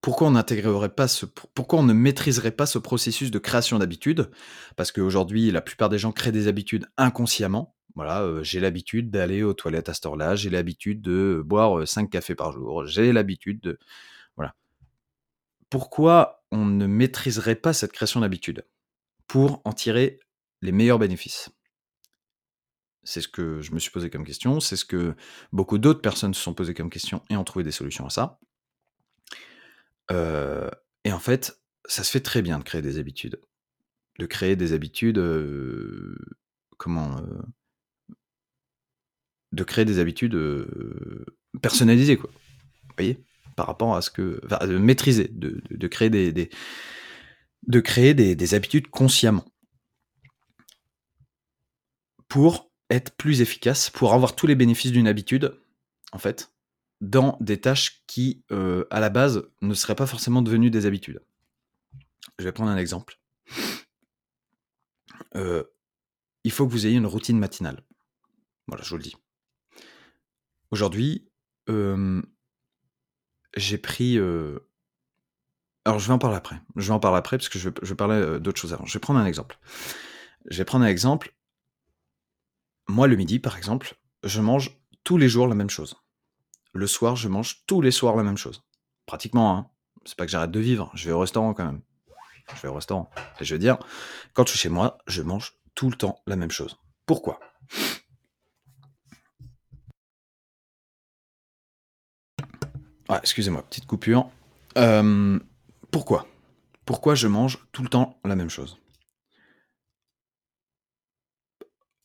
[0.00, 4.30] pourquoi on n'intégrerait pas ce pourquoi on ne maîtriserait pas ce processus de création d'habitude?
[4.76, 7.74] Parce qu'aujourd'hui, la plupart des gens créent des habitudes inconsciemment.
[7.94, 12.34] Voilà, j'ai l'habitude d'aller aux toilettes à cette heure-là, j'ai l'habitude de boire, 5 cafés
[12.34, 13.78] par jour, j'ai l'habitude de
[14.36, 14.54] voilà.
[15.70, 18.66] Pourquoi on ne maîtriserait pas cette création d'habitude?
[19.28, 20.20] Pour en tirer
[20.60, 21.50] les meilleurs bénéfices.
[23.06, 25.14] C'est ce que je me suis posé comme question, c'est ce que
[25.52, 28.38] beaucoup d'autres personnes se sont posées comme question et ont trouvé des solutions à ça.
[30.10, 33.40] et en fait, ça se fait très bien de créer des habitudes.
[34.18, 35.22] De créer des habitudes,
[36.78, 37.16] comment
[39.52, 40.36] de créer des habitudes
[41.62, 42.30] personnalisées, quoi.
[42.30, 43.24] Vous voyez?
[43.56, 44.40] Par rapport à ce que.
[44.44, 46.50] Enfin, de maîtriser, de, créer des,
[47.66, 49.44] de créer des habitudes consciemment.
[52.28, 55.58] Pour être plus efficace, pour avoir tous les bénéfices d'une habitude,
[56.12, 56.52] en fait,
[57.00, 61.20] dans des tâches qui, euh, à la base, ne seraient pas forcément devenues des habitudes.
[62.38, 63.18] Je vais prendre un exemple.
[65.34, 65.64] Euh,
[66.44, 67.82] il faut que vous ayez une routine matinale.
[68.68, 69.16] Voilà, je vous le dis.
[70.70, 71.28] Aujourd'hui,
[71.68, 72.22] euh,
[73.56, 74.18] j'ai pris.
[74.18, 76.60] Alors, je vais en parler après.
[76.76, 78.84] Je vais en parler après parce que je je parler d'autres choses avant.
[78.86, 79.58] Je vais prendre un exemple.
[80.46, 81.35] Je vais prendre un exemple.
[82.88, 85.96] Moi, le midi, par exemple, je mange tous les jours la même chose.
[86.72, 88.62] Le soir, je mange tous les soirs la même chose.
[89.06, 89.70] Pratiquement, hein.
[90.04, 91.82] C'est pas que j'arrête de vivre, je vais au restaurant quand même.
[92.54, 93.10] Je vais au restaurant.
[93.40, 93.76] Et je veux dire,
[94.34, 96.78] quand je suis chez moi, je mange tout le temps la même chose.
[97.06, 97.40] Pourquoi?
[103.08, 104.30] Ouais, excusez-moi, petite coupure.
[104.78, 105.38] Euh,
[105.90, 106.26] pourquoi?
[106.84, 108.78] Pourquoi je mange tout le temps la même chose?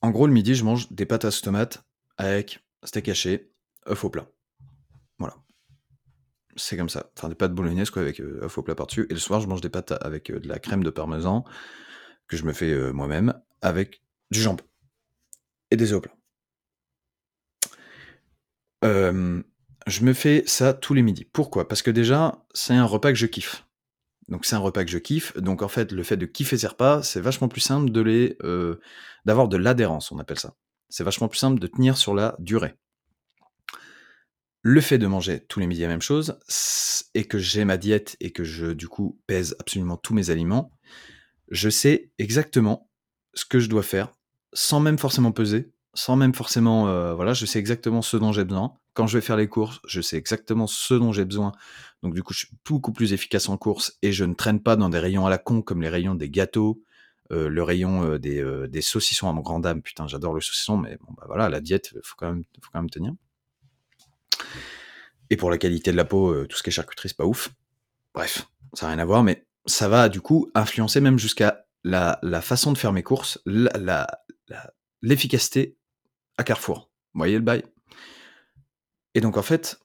[0.01, 1.83] En gros, le midi, je mange des pâtes à tomate
[2.17, 3.51] avec steak haché,
[3.87, 4.27] œuf au plat.
[5.19, 5.35] Voilà.
[6.55, 7.11] C'est comme ça.
[7.17, 9.05] Enfin, des pâtes bolognaise, quoi, avec euh, œuf au plat par-dessus.
[9.09, 11.45] Et le soir, je mange des pâtes avec euh, de la crème de parmesan,
[12.27, 14.63] que je me fais euh, moi-même, avec du jambon.
[15.69, 16.13] Et des œufs au plat.
[19.87, 21.25] je me fais ça tous les midis.
[21.25, 21.67] Pourquoi?
[21.67, 23.65] Parce que déjà, c'est un repas que je kiffe.
[24.31, 25.37] Donc c'est un repas que je kiffe.
[25.37, 28.37] Donc en fait, le fait de kiffer ces repas, c'est vachement plus simple de les,
[28.43, 28.79] euh,
[29.25, 30.55] d'avoir de l'adhérence, on appelle ça.
[30.89, 32.75] C'est vachement plus simple de tenir sur la durée.
[34.63, 36.37] le fait de manger tous les midis la même chose,
[37.13, 40.71] et que j'ai ma diète et que je, du coup, pèse absolument tous mes aliments,
[41.49, 42.89] je sais exactement
[43.33, 44.11] ce que je dois faire,
[44.53, 48.45] sans même forcément peser, sans même forcément, euh, voilà, je sais exactement ce dont j'ai
[48.45, 48.73] besoin.
[48.93, 51.53] Quand je vais faire les courses, je sais exactement ce dont j'ai besoin.
[52.03, 54.75] Donc du coup, je suis beaucoup plus efficace en course et je ne traîne pas
[54.75, 56.83] dans des rayons à la con comme les rayons des gâteaux,
[57.31, 59.61] euh, le rayon euh, des, des, saucissons à mon grand.
[59.81, 62.33] Putain, j'adore le saucisson, mais bon, bah voilà, la diète, faut faut quand
[62.81, 63.13] même tenir.
[65.29, 67.51] Et pour la qualité de la peau, tout ce qui est charcuterie, c'est pas ouf.
[68.13, 72.19] Bref, ça n'a rien à voir, mais ça va du coup influencer même jusqu'à la,
[72.21, 73.41] la, façon de faire mes courses,
[75.01, 75.77] l'efficacité
[76.37, 76.89] à Carrefour.
[77.13, 77.63] Vous voyez le bail?
[79.13, 79.79] Et donc en fait,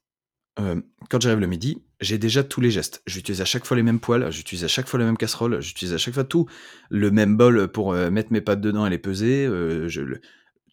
[0.59, 3.03] euh, quand j'arrive le midi, j'ai déjà tous les gestes.
[3.07, 5.95] J'utilise à chaque fois les mêmes poils, j'utilise à chaque fois la même casserole, j'utilise
[5.95, 6.47] à chaque fois tout.
[6.90, 9.47] Le même bol pour euh, mettre mes pâtes dedans et les peser.
[9.47, 9.88] Euh,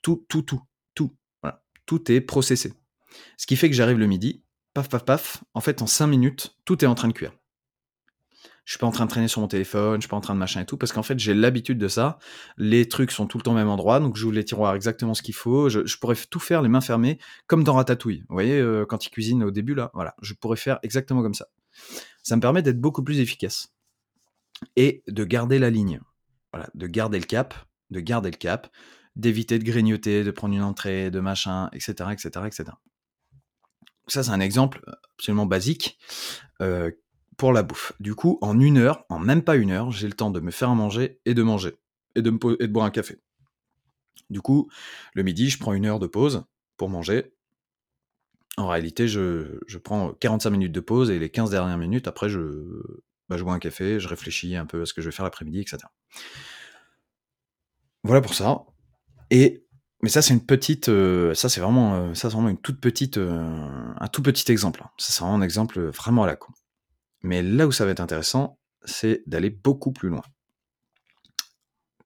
[0.02, 0.62] tout, tout, tout,
[0.96, 1.15] tout.
[1.41, 1.62] Voilà.
[1.86, 2.74] Tout est processé.
[3.38, 4.43] Ce qui fait que j'arrive le midi,
[4.74, 5.43] paf, paf, paf.
[5.54, 7.34] En fait, en 5 minutes, tout est en train de cuire
[8.65, 10.34] je suis pas en train de traîner sur mon téléphone, je suis pas en train
[10.34, 12.17] de machin et tout, parce qu'en fait j'ai l'habitude de ça.
[12.58, 15.21] Les trucs sont tout le temps au même endroit, donc j'ouvre les tiroirs exactement ce
[15.21, 15.69] qu'il faut.
[15.69, 18.23] Je, pourrais tout faire les mains fermées, comme dans Ratatouille.
[18.30, 21.34] Vous voyez, euh, quand il cuisine au début là, voilà, je pourrais faire exactement comme
[21.34, 21.47] ça.
[22.23, 23.73] Ça me permet d'être beaucoup plus efficace
[24.76, 25.99] et de garder la ligne.
[26.54, 27.54] Voilà, de garder le cap,
[27.89, 28.69] de garder le cap,
[29.15, 32.63] d'éviter de grignoter, de prendre une entrée, de machin, etc., etc., etc.
[34.08, 34.84] Ça, c'est un exemple
[35.17, 35.97] absolument basique
[36.62, 36.91] euh,
[37.38, 37.93] pour la bouffe.
[38.00, 40.52] Du coup, en une heure, en même pas une heure, j'ai le temps de me
[40.52, 41.78] faire à manger et de manger
[42.15, 43.19] et de, boire un café.
[44.30, 44.69] Du coup,
[45.13, 46.46] le midi, je prends une heure de pause
[46.78, 47.34] pour manger.
[48.58, 52.39] En réalité, je, prends 45 minutes de pause et les 15 dernières minutes, après, je,
[53.30, 55.26] bah, je bois un café, je réfléchis un peu à ce que je vais faire
[55.26, 55.80] l'après-midi, etc.
[58.04, 58.65] Voilà pour ça.
[59.32, 59.63] Et
[60.04, 63.93] mais ça c'est une petite, euh, ça c'est vraiment, euh, ça une toute petite, euh,
[63.98, 64.84] un tout petit exemple.
[64.98, 66.52] Ça c'est vraiment un exemple vraiment à la con.
[67.23, 70.23] Mais là où ça va être intéressant, c'est d'aller beaucoup plus loin.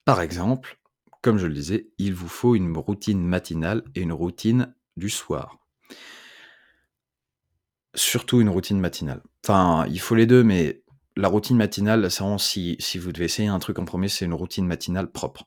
[0.05, 0.79] Par exemple,
[1.21, 5.57] comme je le disais, il vous faut une routine matinale et une routine du soir.
[7.95, 9.21] Surtout une routine matinale.
[9.43, 10.83] Enfin, il faut les deux, mais
[11.15, 14.35] la routine matinale, c'est vraiment si, vous devez essayer un truc en premier, c'est une
[14.35, 15.45] routine matinale propre.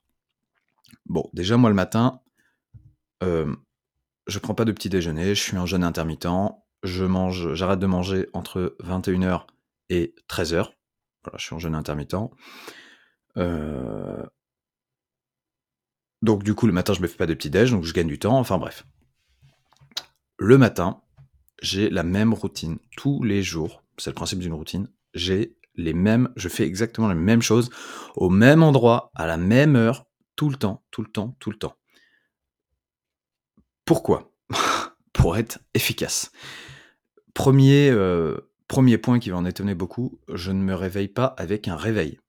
[1.07, 2.21] Bon, déjà, moi le matin,
[3.23, 3.55] euh,
[4.27, 6.27] je prends pas de petit déjeuner, je suis un jeune intermittent,
[6.83, 7.05] je
[7.55, 9.47] j'arrête de manger entre 21h
[9.91, 10.71] et 13h.
[11.25, 12.17] Voilà, je suis en jeûne intermittent.
[13.37, 14.25] Euh,
[16.23, 18.09] donc du coup, le matin, je me fais pas de petit déj, donc je gagne
[18.09, 18.39] du temps.
[18.39, 18.87] Enfin bref.
[20.39, 21.03] Le matin,
[21.61, 23.85] j'ai la même routine tous les jours.
[23.99, 24.89] C'est le principe d'une routine.
[25.13, 27.71] J'ai les mêmes, je fais exactement la même chose
[28.17, 31.59] au même endroit, à la même heure, tout le temps, tout le temps, tout le
[31.59, 31.77] temps.
[33.85, 34.33] Pourquoi?
[35.13, 36.31] Pour être efficace.
[37.35, 41.67] Premier, euh, Premier point qui va en étonner beaucoup, je ne me réveille pas avec
[41.67, 42.21] un réveil.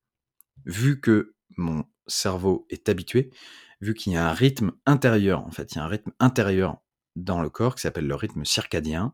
[0.66, 3.30] Vu que mon cerveau est habitué,
[3.80, 6.82] vu qu'il y a un rythme intérieur, en fait, il y a un rythme intérieur
[7.16, 9.14] dans le corps qui s'appelle le rythme circadien,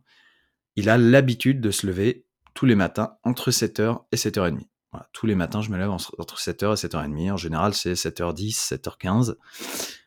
[0.78, 4.62] il a l'habitude de se lever tous les matins entre 7h et 7h30.
[5.12, 7.32] tous les matins, je me lève entre 7h et 7h30.
[7.34, 9.36] En général, c'est 7h10, 7h15.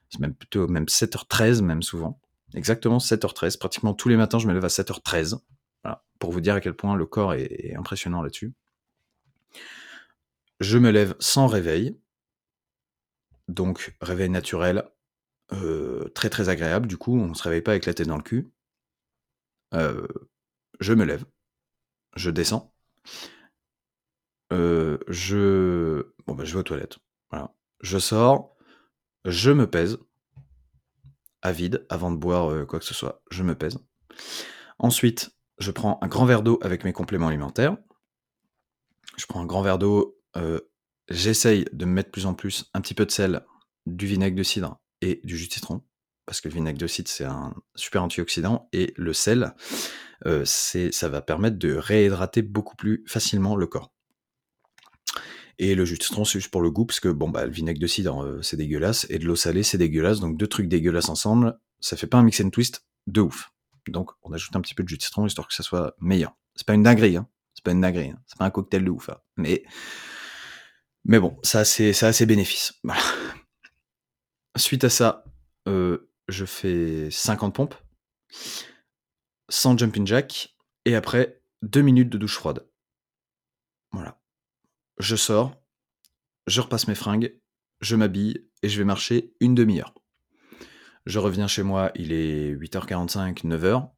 [0.09, 2.19] C'est même plutôt même 7h13, même souvent.
[2.55, 3.59] Exactement 7h13.
[3.59, 5.39] Pratiquement tous les matins, je me lève à 7h13
[6.21, 8.53] pour vous dire à quel point le corps est, impressionnant là-dessus.
[10.61, 11.99] Je me lève sans réveil,
[13.49, 14.85] donc réveil naturel,
[15.53, 16.87] euh, très très agréable.
[16.87, 18.53] Du coup, on ne se réveille pas avec la tête dans le cul.
[19.75, 20.07] Euh,
[20.79, 21.25] je me lève,
[22.15, 22.75] je descends,
[24.53, 26.99] euh, je bon bah, je vais aux toilettes.
[27.31, 28.57] Voilà, je sors,
[29.25, 29.99] je me pèse
[31.41, 33.23] à vide avant de boire quoi que ce soit.
[33.31, 33.79] Je me pèse.
[34.79, 37.77] Ensuite, je prends un grand verre d'eau avec mes compléments alimentaires.
[39.17, 40.61] Je prends un grand verre d'eau, euh,
[41.09, 43.45] j'essaye de me mettre plus en plus un petit peu de sel,
[43.87, 45.83] du vinaigre de cidre et du jus de citron,
[46.27, 49.55] parce que le vinaigre de cidre c'est un super antioxydant et le sel,
[50.27, 53.93] euh, ça va permettre de réhydrater beaucoup plus facilement le corps.
[55.59, 57.53] Et le jus de citron, c'est juste pour le goût, parce que bon, bah, le
[57.53, 60.21] vinaigre de cidre, euh, c'est dégueulasse, et de l'eau salée, c'est dégueulasse.
[60.21, 63.51] Donc deux trucs dégueulasses ensemble, ça fait pas un mix and twist de ouf.
[63.91, 66.37] Donc, on ajoute un petit peu de jus de citron histoire que ça soit meilleur.
[66.55, 67.29] C'est pas une dinguerie, hein.
[67.55, 68.11] C'est pas une dinguerie.
[68.11, 68.23] Hein.
[68.27, 69.11] C'est pas un cocktail de ouf.
[69.11, 69.19] Hein.
[69.37, 69.65] Mais,
[71.05, 72.81] bon, ça, c'est, ça a ses bénéfices.
[74.57, 75.25] Suite à ça,
[75.69, 77.75] euh, je fais 50 pompes,
[79.49, 82.67] sans jumping jack, et après, 2 minutes de douche froide.
[83.93, 84.21] Voilà.
[84.99, 85.57] Je sors,
[86.47, 87.39] je repasse mes fringues,
[87.81, 89.95] je m'habille, et je vais marcher une demi-heure.
[91.11, 93.91] Je reviens chez moi, il est 8h45, 9h.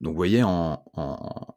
[0.00, 1.56] Donc vous voyez, en, en,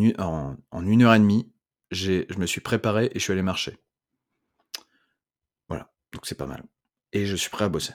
[0.00, 1.52] une heure et demie,
[1.90, 3.76] je me suis préparé et je suis allé marcher.
[5.68, 6.64] Voilà, donc c'est pas mal.
[7.12, 7.92] Et je suis prêt à bosser.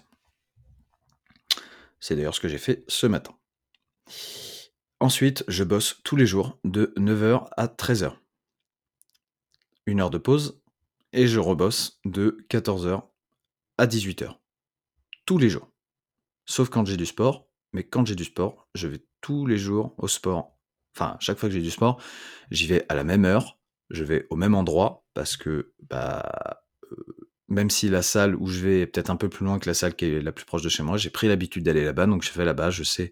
[2.00, 3.36] C'est d'ailleurs ce que j'ai fait ce matin.
[5.00, 8.17] Ensuite, je bosse tous les jours de 9h à 13h.
[9.88, 10.62] Une heure de pause
[11.12, 13.10] et je rebosse de 14h
[13.80, 14.38] à 18h.
[15.25, 15.71] Tous les jours.
[16.45, 17.49] Sauf quand j'ai du sport.
[17.73, 20.57] Mais quand j'ai du sport, je vais tous les jours au sport.
[20.95, 22.01] Enfin, chaque fois que j'ai du sport,
[22.51, 23.57] j'y vais à la même heure.
[23.89, 26.95] Je vais au même endroit parce que, bah, euh,
[27.47, 29.73] même si la salle où je vais est peut-être un peu plus loin que la
[29.73, 32.05] salle qui est la plus proche de chez moi, j'ai pris l'habitude d'aller là-bas.
[32.05, 33.12] Donc je vais là-bas, je sais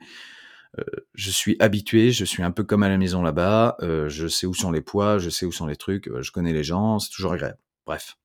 [0.80, 4.28] euh, je suis habitué, je suis un peu comme à la maison là-bas, euh, je
[4.28, 7.00] sais où sont les poids, je sais où sont les trucs, je connais les gens,
[7.00, 7.60] c'est toujours agréable.
[7.86, 8.17] Bref.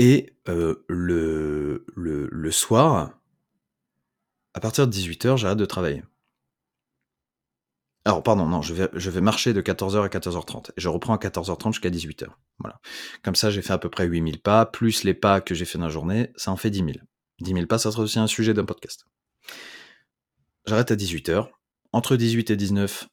[0.00, 3.20] Et euh, le, le, soir,
[4.54, 6.02] à partir de 18h, j'arrête de travailler.
[8.06, 10.70] Alors, pardon, non, je vais, je vais marcher de 14h à 14h30.
[10.70, 12.28] Et je reprends à 14h30 jusqu'à 18h.
[12.60, 12.80] Voilà.
[13.22, 15.76] Comme ça, j'ai fait à peu près 8000 pas, plus les pas que j'ai fait
[15.76, 16.92] dans la journée, ça en fait 10 000.
[17.42, 19.04] 10 000 pas, ça sera aussi un sujet d'un podcast.
[20.64, 21.50] J'arrête à 18h.
[21.92, 23.06] Entre 18 et 19,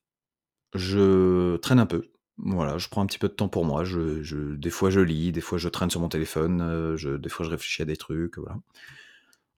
[0.73, 2.10] je traîne un peu.
[2.38, 3.84] Voilà, je prends un petit peu de temps pour moi.
[3.84, 7.45] Je, des fois, je lis, des fois, je traîne sur mon téléphone, euh, des fois,
[7.45, 8.38] je réfléchis à des trucs.
[8.38, 8.58] Voilà.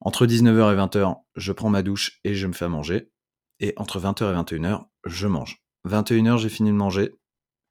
[0.02, 3.12] Entre 19h et 20h, je prends ma douche et je me fais manger.
[3.60, 5.62] Et entre 20h et 21h, je mange.
[5.86, 7.16] 21h, j'ai fini de manger.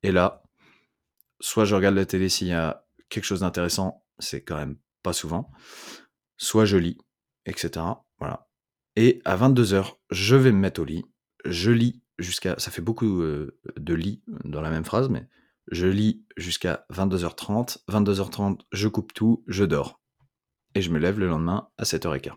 [0.02, 0.42] Et là,
[1.40, 5.14] soit je regarde la télé s'il y a quelque chose d'intéressant, c'est quand même pas
[5.14, 5.50] souvent.
[6.36, 6.98] Soit je lis,
[7.46, 7.84] etc.
[8.18, 8.46] Voilà.
[8.96, 11.04] Et à 22h, je vais me mettre au lit.
[11.46, 12.54] Je lis jusqu'à.
[12.58, 15.26] Ça fait beaucoup euh, de lit dans la même phrase, mais
[15.70, 17.78] je lis jusqu'à 22h30.
[17.88, 20.00] 22h30, je coupe tout, je dors.
[20.74, 22.32] Et je me lève le lendemain à 7h15.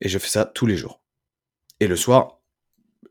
[0.00, 1.02] Et je fais ça tous les jours.
[1.80, 2.40] Et le soir,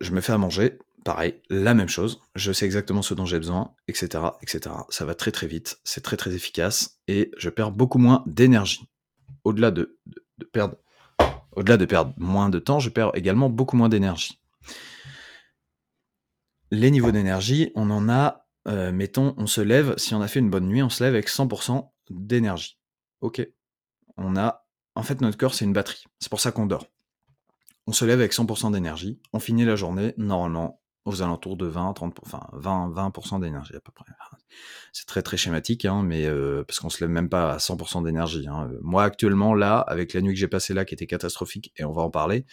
[0.01, 0.79] je me fais à manger.
[1.05, 2.21] Pareil, la même chose.
[2.35, 4.75] Je sais exactement ce dont j'ai besoin, etc., etc.
[4.89, 8.89] Ça va très très vite, c'est très très efficace et je perds beaucoup moins d'énergie.
[9.43, 10.75] Au-delà de, de- de perdre,
[11.55, 14.39] au-delà de perdre moins de temps, je perds également beaucoup moins d'énergie.
[16.71, 20.39] Les niveaux d'énergie, on en a, euh, mettons, on se lève, si on a fait
[20.39, 22.77] une bonne nuit, on se lève avec 100% d'énergie.
[23.21, 23.45] Ok.
[24.17, 26.03] On a, en fait, notre corps, c'est une batterie.
[26.19, 26.87] C'est pour ça qu'on dort.
[27.87, 29.19] On se lève avec 100% d'énergie.
[29.33, 30.78] On finit la journée, normalement,
[31.09, 34.05] aux alentours de 20, 30, enfin, 20, 20% d'énergie à peu près.
[34.93, 38.03] C'est très très schématique, hein, mais euh, parce qu'on se lève même pas à 100%
[38.03, 38.47] d'énergie.
[38.47, 38.71] hein.
[38.81, 41.91] Moi, actuellement, là, avec la nuit que j'ai passée là, qui était catastrophique, et on
[41.91, 42.45] va en parler,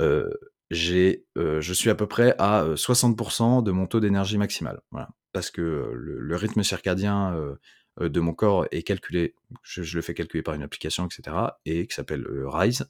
[0.00, 0.30] euh,
[0.70, 4.80] j'ai, euh, je suis à peu près à euh, 60% de mon taux d'énergie maximal.
[4.90, 5.08] Voilà.
[5.32, 7.54] Parce que euh, le, rythme circadien euh,
[8.00, 11.86] euh, de mon corps est calculé, je, le fais calculer par une application, etc., et
[11.86, 12.88] qui s'appelle euh, Rise.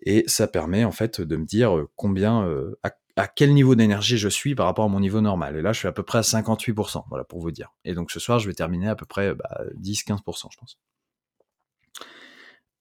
[0.00, 2.78] Et ça permet en fait de me dire euh, combien, euh,
[3.16, 5.56] à quel niveau d'énergie je suis par rapport à mon niveau normal.
[5.56, 7.72] Et là, je suis à peu près à 58%, voilà, pour vous dire.
[7.84, 10.78] Et donc ce soir, je vais terminer à peu près bah, 10-15%, je pense.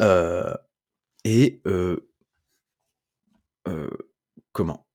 [0.01, 0.53] Euh,
[1.23, 2.09] et euh,
[3.67, 3.89] euh,
[4.51, 4.87] comment?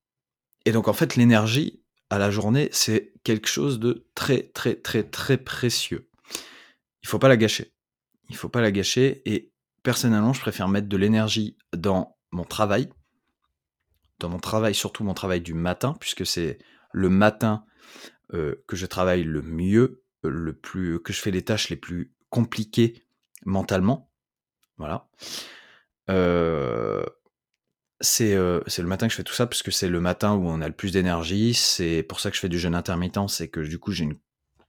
[0.64, 5.04] Et donc en fait, l'énergie à la journée, c'est quelque chose de très très très
[5.04, 6.10] très précieux.
[7.02, 7.72] Il faut pas la gâcher.
[8.28, 9.22] Il faut pas la gâcher.
[9.24, 12.90] Et personnellement, je préfère mettre de l'énergie dans mon travail,
[14.18, 16.58] dans mon travail, surtout mon travail du matin, puisque c'est
[16.92, 17.64] le matin
[18.34, 22.12] euh, que je travaille le mieux, le plus, que je fais les tâches les plus
[22.30, 23.02] compliquées
[23.44, 24.10] mentalement.
[24.76, 25.08] Voilà.
[26.10, 27.04] Euh,
[28.00, 30.46] c'est euh, le matin que je fais tout ça parce que c'est le matin où
[30.46, 31.54] on a le plus d'énergie.
[31.54, 34.18] C'est pour ça que je fais du jeûne intermittent, c'est que du coup j'ai une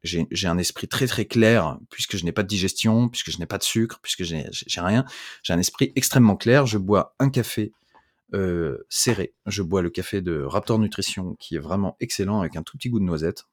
[0.03, 3.45] j'ai un esprit très très clair puisque je n'ai pas de digestion, puisque je n'ai
[3.45, 4.45] pas de sucre, puisque j'ai
[4.77, 5.03] rien.
[5.43, 6.65] J'ai un esprit extrêmement clair.
[6.65, 7.73] Je bois un café
[8.33, 9.33] euh, serré.
[9.45, 12.89] Je bois le café de Raptor Nutrition qui est vraiment excellent avec un tout petit
[12.89, 13.45] goût de noisette.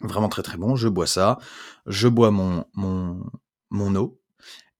[0.00, 0.76] Vraiment très très bon.
[0.76, 1.38] Je bois ça.
[1.86, 3.24] Je bois mon mon
[3.70, 4.20] mon eau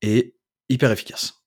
[0.03, 0.37] et
[0.69, 1.47] hyper efficace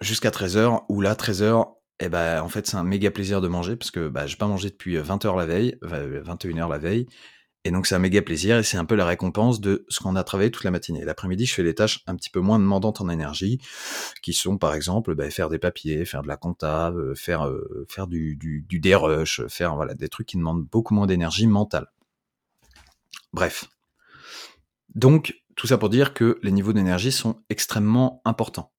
[0.00, 3.76] jusqu'à 13h, où là, 13h, eh ben, en fait, c'est un méga plaisir de manger,
[3.76, 7.06] parce que bah, j'ai pas mangé depuis 20h la veille, 21h la veille,
[7.64, 10.16] et donc c'est un méga plaisir, et c'est un peu la récompense de ce qu'on
[10.16, 11.04] a travaillé toute la matinée.
[11.04, 13.60] L'après-midi, je fais des tâches un petit peu moins demandantes en énergie,
[14.22, 17.86] qui sont par exemple bah, faire des papiers, faire de la compta, euh, faire, euh,
[17.88, 21.86] faire du, du, du DRush, faire voilà, des trucs qui demandent beaucoup moins d'énergie mentale.
[23.32, 23.66] Bref.
[24.94, 28.72] Donc, tout ça pour dire que les niveaux d'énergie sont extrêmement importants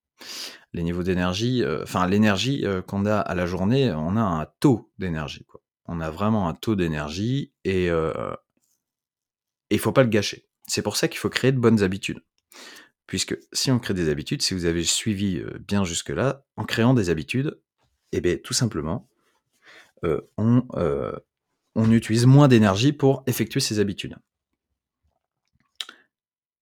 [0.72, 4.92] les niveaux d'énergie, euh, enfin l'énergie qu'on a à la journée, on a un taux
[4.98, 5.44] d'énergie.
[5.92, 8.12] On a vraiment un taux d'énergie et euh,
[9.76, 10.46] il faut pas le gâcher.
[10.66, 12.20] C'est pour ça qu'il faut créer de bonnes habitudes.
[13.06, 16.94] Puisque si on crée des habitudes, si vous avez suivi euh, bien jusque-là, en créant
[16.94, 17.60] des habitudes,
[18.12, 19.08] eh bien, tout simplement,
[20.04, 21.12] euh, on, euh,
[21.74, 24.16] on utilise moins d'énergie pour effectuer ces habitudes.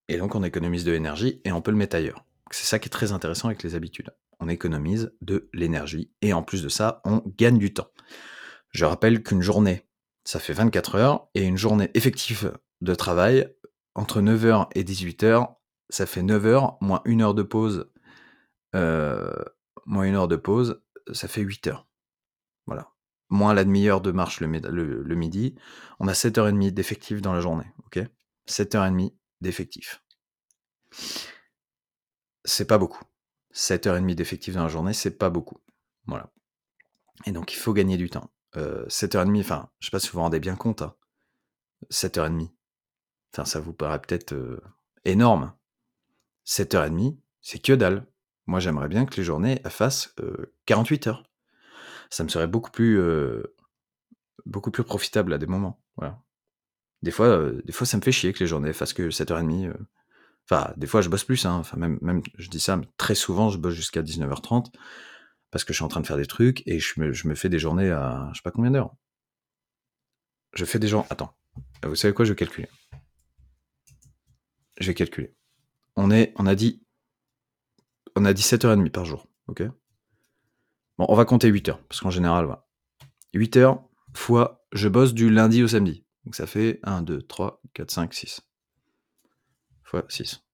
[0.09, 2.25] Et donc on économise de l'énergie et on peut le mettre ailleurs.
[2.51, 4.11] C'est ça qui est très intéressant avec les habitudes.
[4.41, 7.91] On économise de l'énergie et en plus de ça, on gagne du temps.
[8.71, 9.87] Je rappelle qu'une journée,
[10.25, 13.55] ça fait 24 heures et une journée effective de travail,
[13.95, 15.57] entre 9h et 18h,
[15.89, 17.91] ça fait 9 heures, moins une heure de pause,
[18.74, 19.33] euh,
[19.87, 21.89] moins une heure de pause, ça fait 8 heures.
[22.66, 22.93] Voilà.
[23.31, 25.55] Moins la demi-heure de marche le, midi,
[26.01, 28.01] on a 7h30 d'effectif dans la journée, ok?
[28.47, 30.03] 7h30 d'effectif.
[32.45, 33.03] C'est pas beaucoup.
[33.55, 35.59] 7h30 d'effectif dans la journée, c'est pas beaucoup.
[36.07, 36.31] Voilà.
[37.26, 38.31] Et donc il faut gagner du temps.
[38.57, 40.83] Euh, 7h30, enfin, je sais pas si vous vous rendez bien compte,
[41.91, 42.51] 7h30.
[43.33, 44.61] Enfin, ça vous paraît peut-être euh,
[45.05, 45.53] énorme.
[46.47, 48.07] 7h30, c'est que dalle.
[48.47, 50.14] Moi, j'aimerais bien que les journées fassent
[50.66, 51.22] 48 euh, heures.
[52.11, 53.55] Ça me serait beaucoup plus, euh,
[54.47, 55.83] beaucoup plus profitable à des moments.
[55.97, 56.22] Voilà.
[57.03, 59.74] Des fois, des fois, ça me fait chier que les journées fassent que 7h30.
[60.51, 61.45] Enfin, des fois, je bosse plus.
[61.45, 61.57] Hein.
[61.57, 64.72] Enfin, même, même, je dis ça, mais très souvent, je bosse jusqu'à 19h30
[65.51, 67.35] parce que je suis en train de faire des trucs et je me, je me
[67.35, 68.95] fais des journées à je sais pas combien d'heures.
[70.55, 71.07] Je fais des gens.
[71.11, 71.35] Attends.
[71.85, 72.68] Vous savez quoi Je vais calculer.
[74.79, 75.35] Je vais calculer
[75.99, 76.83] on, est, on a dit
[78.14, 79.29] on a dit 7h30 par jour,
[80.99, 82.66] Bon, on va compter 8 heures, parce qu'en général, voilà.
[83.35, 86.05] 8 heures fois, je bosse du lundi au samedi.
[86.24, 88.41] Donc ça fait 1, 2, 3, 4, 5, 6.
[89.85, 90.45] Fois 6.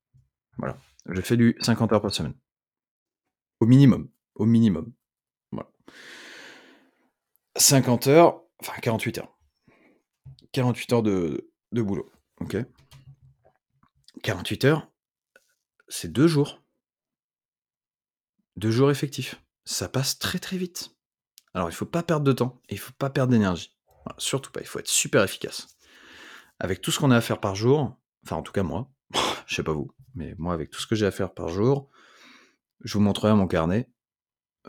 [0.59, 0.77] Voilà.
[1.07, 2.35] Je fais du 50 heures par semaine.
[3.61, 4.11] Au minimum.
[4.35, 4.93] Au minimum.
[5.51, 5.71] Voilà.
[7.57, 9.39] 50 heures, enfin 48 heures.
[10.53, 12.13] 48 heures de, boulot.
[14.25, 14.91] 48 heures,
[15.89, 16.63] c'est deux jours.
[18.57, 19.39] Deux jours effectifs.
[19.67, 20.97] Ça passe très très vite.
[21.53, 23.77] Alors il faut pas perdre de temps et il faut pas perdre d'énergie.
[24.17, 25.77] surtout pas, il faut être super efficace.
[26.59, 28.91] Avec tout ce qu'on a à faire par jour, enfin en tout cas moi,
[29.47, 31.91] je sais pas vous, mais moi avec tout ce que j'ai à faire par jour,
[32.81, 33.91] je vous montrerai mon carnet.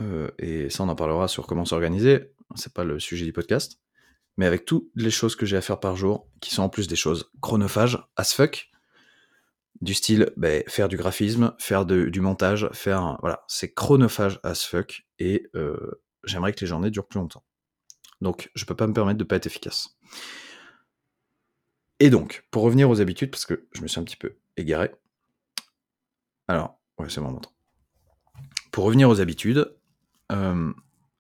[0.02, 2.34] Euh, et ça on en parlera sur comment s'organiser.
[2.56, 3.80] C'est pas le sujet du podcast.
[4.36, 6.90] Mais avec toutes les choses que j'ai à faire par jour, qui sont en plus
[6.90, 8.70] des choses chronophages, as fuck,
[9.82, 15.06] du style ben, faire du graphisme, faire du montage, faire voilà, c'est chronophage as fuck
[15.20, 17.44] et euh, j'aimerais que les journées durent plus longtemps.
[18.22, 19.98] Donc je peux pas me permettre de pas être efficace.
[22.00, 24.92] Et donc, pour revenir aux habitudes, parce que je me suis un petit peu égaré.
[26.50, 27.54] Alors, ouais, c'est bon maintenant.
[28.74, 29.74] Pour revenir aux habitudes,
[30.34, 30.74] euh,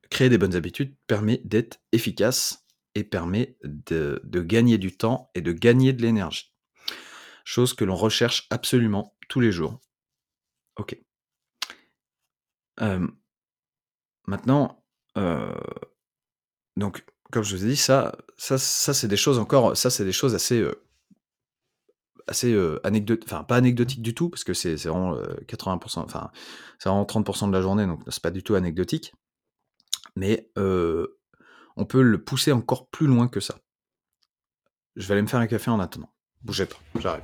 [0.09, 5.53] créer des bonnes habitudes permet d'être efficace et permet de gagner du temps et de
[5.53, 6.54] gagner de l'énergie
[7.45, 9.79] chose que l'on recherche absolument tous les jours.
[10.75, 10.99] Ok.
[14.27, 14.83] maintenant,
[16.75, 20.05] donc, comme je vous ai dit, ça, ça, ça c'est des choses encore, ça, c'est
[20.05, 20.63] des choses assez,
[22.27, 26.31] assez anecdotiques, enfin, pas anecdotiques du tout, parce que c'est vraiment 80%, enfin,
[26.79, 29.13] c'est vraiment 30% de la journée, donc c'est pas du tout anecdotique.
[30.15, 33.59] Mais on peut le pousser encore plus loin que ça.
[34.95, 36.14] Je vais aller me faire un café en attendant.
[36.45, 37.23] Bougez pas, j'arrive.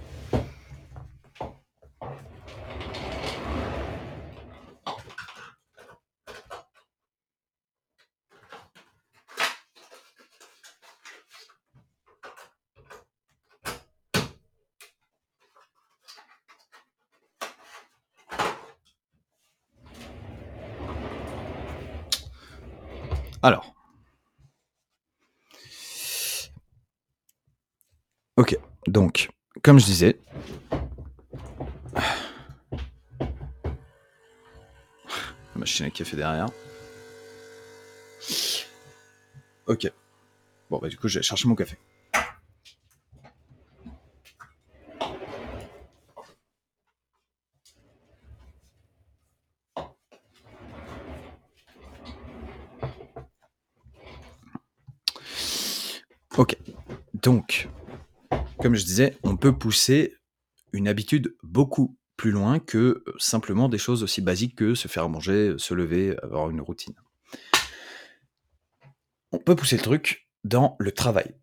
[23.43, 23.73] Alors.
[28.37, 28.57] Ok,
[28.91, 29.29] donc,
[29.63, 30.19] comme je disais,
[31.95, 31.99] la
[35.55, 36.47] machine à café derrière.
[39.67, 39.89] Ok.
[40.69, 41.77] Bon, bah du coup, je vais chercher mon café.
[56.37, 56.57] Ok.
[57.13, 57.69] Donc,
[58.61, 60.15] comme je disais, on peut pousser
[60.73, 65.55] une habitude beaucoup plus loin que simplement des choses aussi basiques que se faire manger,
[65.57, 66.93] se lever, avoir une routine.
[69.31, 71.35] On peut pousser le truc dans le travail.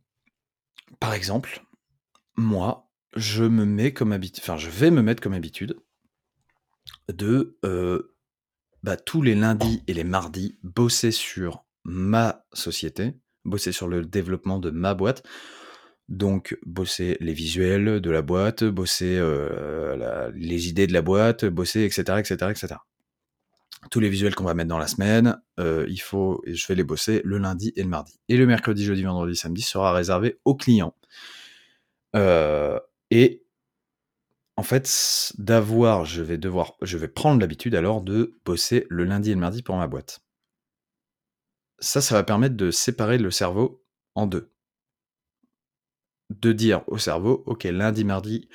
[1.00, 1.64] Par exemple,
[2.36, 5.80] moi, je me mets comme habitude, je vais me mettre comme habitude
[7.08, 8.14] de euh,
[8.82, 13.14] bah, tous les lundis et les mardis bosser sur ma société,
[13.44, 15.26] bosser sur le développement de ma boîte.
[16.08, 21.84] Donc, bosser les visuels de la boîte, bosser euh, les idées de la boîte, bosser,
[21.84, 22.66] etc., etc., etc.
[23.90, 26.84] Tous les visuels qu'on va mettre dans la semaine, euh, il faut, je vais les
[26.84, 28.18] bosser le lundi et le mardi.
[28.28, 30.94] Et le mercredi, jeudi, vendredi, samedi sera réservé aux clients.
[32.16, 32.80] Euh,
[33.10, 33.44] et
[34.56, 39.30] en fait, d'avoir, je vais devoir, je vais prendre l'habitude alors de bosser le lundi
[39.30, 40.20] et le mardi pour ma boîte.
[41.80, 43.84] Ça, ça va permettre de séparer le cerveau
[44.14, 44.50] en deux.
[46.30, 48.48] De dire au cerveau, ok, lundi, mardi,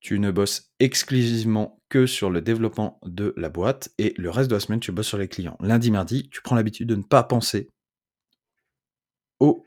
[0.00, 4.54] tu ne bosses exclusivement que sur le développement de la boîte et le reste de
[4.54, 5.56] la semaine, tu bosses sur les clients.
[5.60, 7.70] Lundi, mardi, tu prends l'habitude de ne pas penser
[9.40, 9.66] au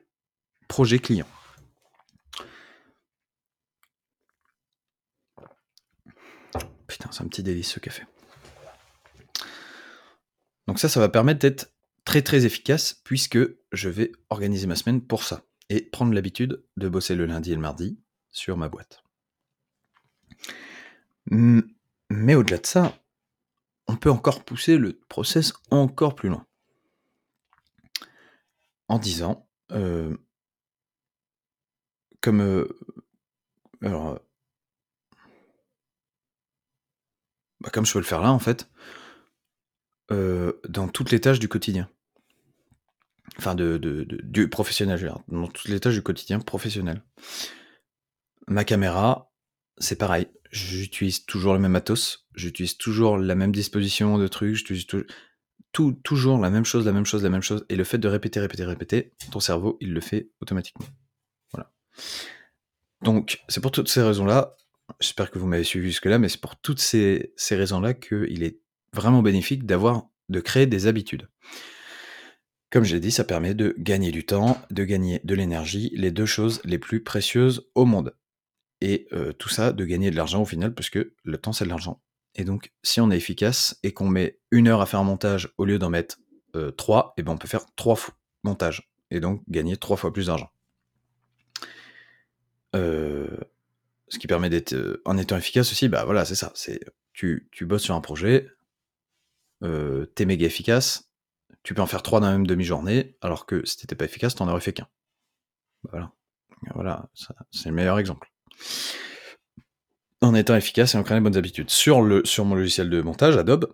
[0.67, 1.27] projet client.
[6.87, 8.03] Putain, c'est un petit délice ce café.
[10.67, 11.73] Donc ça, ça va permettre d'être
[12.05, 13.39] très très efficace puisque
[13.71, 17.55] je vais organiser ma semaine pour ça et prendre l'habitude de bosser le lundi et
[17.55, 17.99] le mardi
[18.31, 19.03] sur ma boîte.
[21.31, 22.99] Mais au-delà de ça,
[23.87, 26.45] on peut encore pousser le process encore plus loin.
[28.87, 30.17] En disant, euh,
[32.21, 32.41] comme...
[32.41, 32.67] euh,
[33.83, 34.17] euh,
[37.59, 38.69] bah, comme je peux le faire là, en fait,
[40.09, 41.87] dans toutes les tâches du quotidien.
[43.39, 47.01] Enfin, de, de- du professionnel, dans toutes les tâches du quotidien professionnel.
[48.47, 49.31] Ma caméra,
[49.77, 50.27] c'est pareil.
[50.51, 54.87] J'utilise toujours le même matos, j'utilise toujours la même disposition de trucs, j'utilise
[56.03, 57.65] toujours la même chose, la même chose, la même chose.
[57.69, 60.87] Et le fait de répéter, répéter, répéter, ton cerveau, il le fait automatiquement.
[61.53, 61.71] Voilà.
[63.03, 64.57] Donc, c'est pour toutes ces raisons-là,
[64.99, 68.59] j'espère que vous m'avez suivi jusque-là, mais c'est pour toutes ces, ces raisons-là qu'il est
[68.91, 71.29] vraiment bénéfique d'avoir, de créer des habitudes.
[72.71, 76.27] Comme j'ai dit, ça permet de gagner du temps, de gagner de l'énergie, les deux
[76.27, 78.15] choses les plus précieuses au monde.
[78.81, 81.65] Et euh, tout ça, de gagner de l'argent au final, parce que le temps, c'est
[81.65, 82.01] de l'argent.
[82.35, 85.49] Et donc, si on est efficace et qu'on met une heure à faire un montage
[85.57, 86.19] au lieu d'en mettre
[86.55, 90.13] euh, trois, et ben on peut faire trois fois montage et donc gagner trois fois
[90.13, 90.51] plus d'argent.
[92.75, 93.37] Euh,
[94.07, 96.51] ce qui permet d'être, en étant efficace aussi, bah voilà, c'est ça.
[96.55, 96.79] C'est
[97.13, 98.47] tu, tu bosses sur un projet,
[99.61, 101.08] t'es méga efficace,
[101.69, 104.33] tu peux en faire trois dans la même demi-journée, alors que si t'étais pas efficace,
[104.33, 104.87] t'en aurais fait qu'un.
[105.83, 106.11] Bah voilà,
[106.73, 108.31] voilà, ça, c'est le meilleur exemple.
[110.19, 111.69] En étant efficace et en créant les bonnes habitudes.
[111.69, 113.71] Sur, le, sur mon logiciel de montage, Adobe,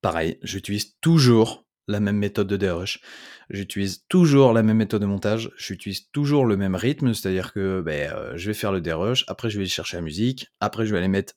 [0.00, 3.02] pareil, j'utilise toujours la même méthode de DRush.
[3.50, 5.50] J'utilise toujours la même méthode de montage.
[5.58, 9.50] J'utilise toujours le même rythme, c'est-à-dire que ben, euh, je vais faire le DRush, après
[9.50, 11.34] je vais chercher la musique, après je vais aller mettre,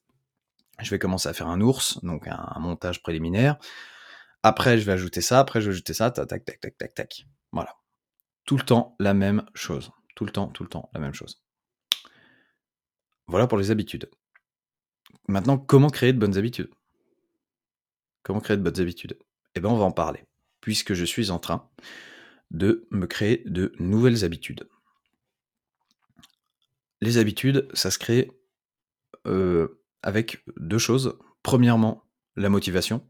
[0.79, 3.57] je vais commencer à faire un ours, donc un montage préliminaire.
[4.43, 6.93] Après je vais ajouter ça, après je vais ajouter ça, tac, tac, tac, tac, tac,
[6.93, 7.27] tac.
[7.51, 7.75] Voilà.
[8.45, 9.91] Tout le temps la même chose.
[10.15, 11.43] Tout le temps, tout le temps la même chose.
[13.27, 14.09] Voilà pour les habitudes.
[15.27, 16.69] Maintenant, comment créer de bonnes habitudes?
[18.23, 19.17] Comment créer de bonnes habitudes?
[19.55, 20.25] Eh bien, on va en parler,
[20.59, 21.69] puisque je suis en train
[22.51, 24.67] de me créer de nouvelles habitudes.
[26.99, 28.31] Les habitudes, ça se crée
[29.25, 31.17] euh, avec deux choses.
[31.43, 32.03] Premièrement,
[32.35, 33.07] la motivation,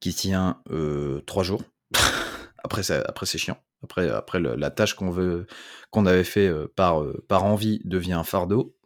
[0.00, 1.62] qui tient euh, trois jours.
[2.64, 3.62] après, ça- après c'est chiant.
[3.82, 5.46] Après, après le- la tâche qu'on veut,
[5.90, 8.76] qu'on avait fait par, par envie devient un fardeau.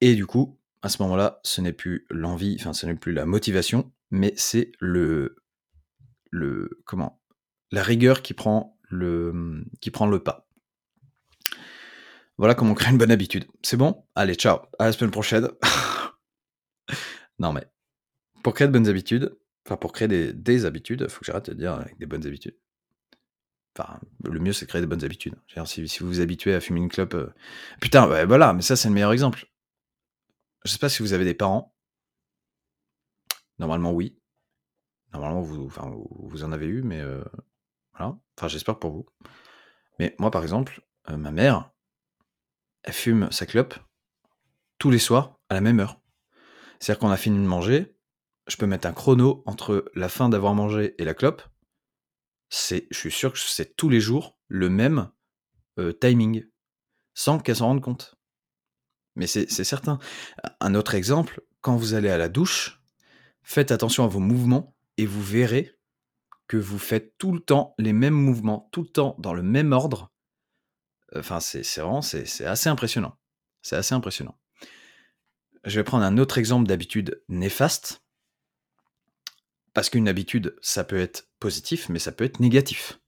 [0.00, 3.24] Et du coup, à ce moment-là, ce n'est plus l'envie, enfin, ce n'est plus la
[3.24, 5.36] motivation, mais c'est le,
[6.30, 7.20] le, comment,
[7.70, 10.48] la rigueur qui prend le, qui prend le pas.
[12.38, 13.44] Voilà comment on crée une bonne habitude.
[13.62, 14.04] C'est bon?
[14.16, 14.58] Allez, ciao.
[14.78, 15.48] À la semaine prochaine.
[17.38, 17.64] non, mais
[18.42, 19.36] pour créer de bonnes habitudes,
[19.66, 22.56] enfin, pour créer des, des habitudes, faut que j'arrête de dire avec des bonnes habitudes.
[23.76, 25.34] Enfin, le mieux, c'est de créer des bonnes habitudes.
[25.64, 27.14] Si, vous vous habituez à fumer une clope.
[27.14, 27.32] euh,
[27.80, 29.46] Putain, voilà, mais ça, c'est le meilleur exemple.
[30.64, 31.74] Je sais pas si vous avez des parents.
[33.58, 34.18] Normalement, oui.
[35.12, 37.22] Normalement, vous, enfin, vous en avez eu, mais euh,
[37.92, 38.18] voilà.
[38.36, 39.06] Enfin, j'espère pour vous.
[39.98, 41.70] Mais moi, par exemple, euh, ma mère,
[42.82, 43.74] elle fume sa clope
[44.78, 46.00] tous les soirs à la même heure.
[46.78, 47.96] C'est-à-dire qu'on a fini de manger,
[48.46, 51.42] je peux mettre un chrono entre la fin d'avoir mangé et la clope.
[52.48, 55.10] C'est, je suis sûr que c'est tous les jours le même
[55.78, 56.44] euh, timing,
[57.14, 58.16] sans qu'elle s'en rende compte.
[59.14, 59.98] Mais c'est certain.
[60.60, 62.82] Un autre exemple, quand vous allez à la douche,
[63.42, 65.78] faites attention à vos mouvements et vous verrez
[66.48, 69.72] que vous faites tout le temps les mêmes mouvements, tout le temps dans le même
[69.72, 70.12] ordre.
[71.14, 73.18] Enfin, c'est vraiment, c'est assez impressionnant.
[73.60, 74.38] C'est assez impressionnant.
[75.64, 78.01] Je vais prendre un autre exemple d'habitude néfaste.
[79.74, 83.00] Parce qu'une habitude, ça peut être positif, mais ça peut être négatif.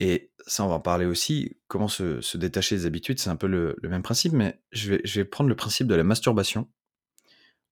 [0.00, 1.56] Et ça, on va en parler aussi.
[1.68, 5.20] Comment se, détacher des habitudes, c'est un peu le, même principe, mais je vais, je
[5.20, 6.68] vais prendre le principe de la masturbation.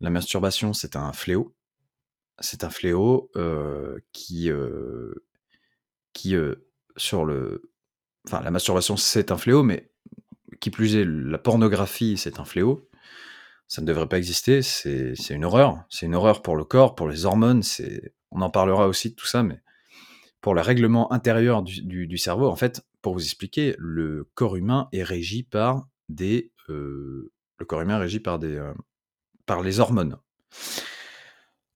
[0.00, 1.54] La masturbation, c'est un fléau.
[2.38, 5.12] C'est un fléau euh, qui, euh,
[6.12, 6.54] qui euh,
[6.96, 7.70] sur le...
[8.26, 9.90] Enfin, la masturbation, c'est un fléau, mais
[10.60, 12.89] qui plus est, la pornographie, c'est un fléau.
[13.70, 15.84] Ça ne devrait pas exister, c'est une horreur.
[15.88, 17.62] C'est une horreur pour le corps, pour les hormones.
[18.32, 19.62] On en parlera aussi de tout ça, mais
[20.40, 25.04] pour le règlement intérieur du, cerveau, en fait, pour vous expliquer, le corps humain est
[25.04, 26.50] régi par des...
[26.68, 28.56] euh, le corps humain est régi par des...
[28.56, 28.74] euh,
[29.46, 30.16] par les hormones.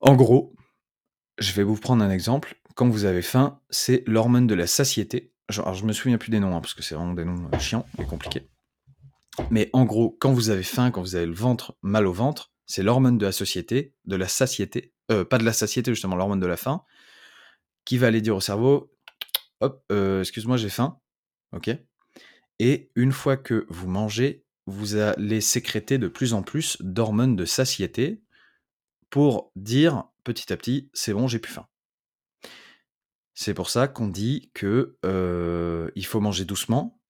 [0.01, 0.53] En gros,
[1.39, 2.61] je vais vous prendre un exemple.
[2.75, 5.33] Quand vous avez faim, c'est l'hormone de la satiété.
[5.49, 7.59] Alors, je me souviens plus des noms, hein, parce que c'est vraiment des noms euh,
[7.61, 8.49] chiants et compliqués.
[9.51, 12.53] Mais en gros, quand vous avez faim, quand vous avez le ventre, mal au ventre,
[12.67, 16.41] c'est l'hormone de la société, de la satiété, euh, pas de la satiété justement, l'hormone
[16.41, 16.83] de la faim,
[17.85, 18.93] qui va aller dire au cerveau,
[19.61, 20.99] hop, euh, excuse-moi, j'ai faim,
[21.53, 21.71] ok.
[22.61, 27.45] Et une fois que vous mangez, vous allez sécréter de plus en plus d'hormones de
[27.45, 28.23] satiété
[29.11, 31.67] pour dire petit à petit, c'est bon, j'ai plus faim.
[33.35, 37.01] C'est pour ça qu'on dit que euh, il faut manger doucement,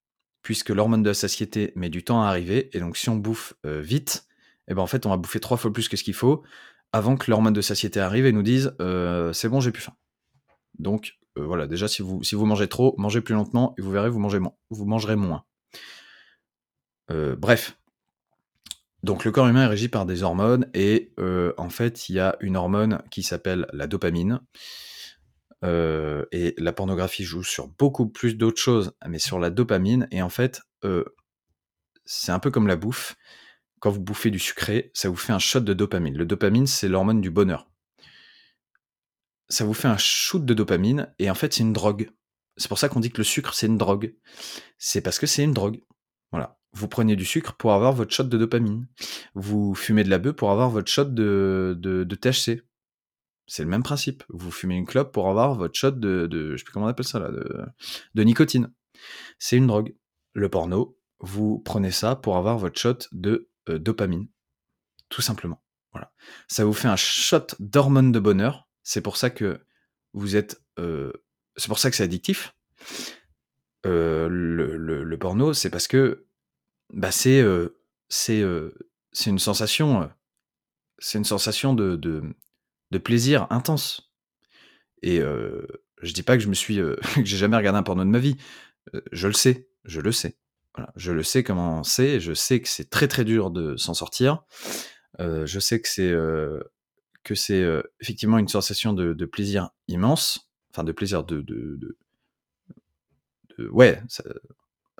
[0.44, 3.54] puisque l'hormone de la satiété met du temps à arriver, et donc si on bouffe
[3.64, 4.28] euh, vite,
[4.68, 6.42] eh ben en fait on va bouffer trois fois plus que ce qu'il faut
[6.92, 9.94] avant que l'hormone de satiété arrive et nous dise euh, c'est bon j'ai plus faim.
[10.78, 14.20] Donc euh, voilà, déjà si vous, mangez trop, mangez plus lentement et vous verrez vous
[14.20, 15.44] mangez moins, vous mangerez moins.
[17.08, 17.78] Bref.
[19.02, 21.12] Donc le corps humain est régi par des hormones et
[21.56, 24.40] en fait il y a une hormone qui s'appelle la dopamine.
[25.64, 30.06] Euh, et la pornographie joue sur beaucoup plus d'autres choses, mais sur la dopamine.
[30.10, 31.04] Et en fait, euh,
[32.04, 33.16] c'est un peu comme la bouffe.
[33.80, 36.16] Quand vous bouffez du sucré, ça vous fait un shot de dopamine.
[36.16, 37.68] Le dopamine, c'est l'hormone du bonheur.
[39.48, 42.10] Ça vous fait un shoot de dopamine, et en fait, c'est une drogue.
[42.56, 44.14] C'est pour ça qu'on dit que le sucre, c'est une drogue.
[44.78, 45.80] C'est parce que c'est une drogue.
[46.30, 46.58] Voilà.
[46.72, 48.86] Vous prenez du sucre pour avoir votre shot de dopamine.
[49.34, 52.62] Vous fumez de la bœuf pour avoir votre shot de, THC.
[53.46, 54.24] C'est le même principe.
[54.28, 56.88] Vous fumez une clope pour avoir votre shot de, de je sais plus comment on
[56.88, 57.64] appelle ça là, de,
[58.14, 58.72] de nicotine.
[59.38, 59.94] C'est une drogue.
[60.32, 64.28] Le porno, vous prenez ça pour avoir votre shot de euh, dopamine,
[65.10, 65.62] tout simplement.
[65.92, 66.12] Voilà.
[66.48, 68.68] Ça vous fait un shot d'hormones de bonheur.
[68.82, 69.60] C'est pour ça que
[70.12, 71.12] vous êtes, euh,
[71.56, 72.54] c'est pour ça que c'est addictif.
[73.86, 76.26] Euh, le, le- le porno, c'est parce que
[76.92, 77.44] bah, c'est
[78.08, 78.40] c'est
[79.30, 80.10] une sensation,
[80.98, 81.96] c'est une sensation de,
[82.94, 84.12] de plaisir intense.
[85.02, 86.76] Et je dis pas que je me suis,
[87.14, 88.36] que j'ai jamais regardé un porno de ma vie.
[89.12, 90.38] Je le sais, je le sais.
[90.74, 92.20] Voilà, je le sais comment c'est.
[92.20, 94.44] Je sais que c'est très très dur de s'en sortir.
[95.18, 96.14] Je sais que c'est
[97.24, 97.64] que c'est
[98.00, 101.98] effectivement une sensation de, plaisir immense, enfin de plaisir de, de,
[103.70, 104.22] ouais, ça,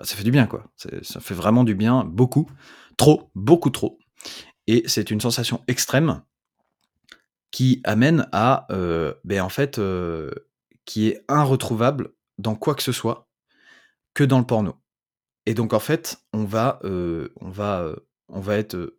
[0.03, 0.71] fait du bien quoi.
[0.75, 2.49] Ça fait vraiment du bien, beaucoup,
[2.97, 3.99] trop, beaucoup trop.
[4.67, 6.23] Et c'est une sensation extrême
[7.55, 10.29] qui amène à, euh, ben en fait, euh,
[10.83, 13.29] qui est irretrouvable dans quoi que ce soit
[14.13, 14.75] que dans le porno.
[15.45, 18.97] Et donc en fait, on va, euh, on va, être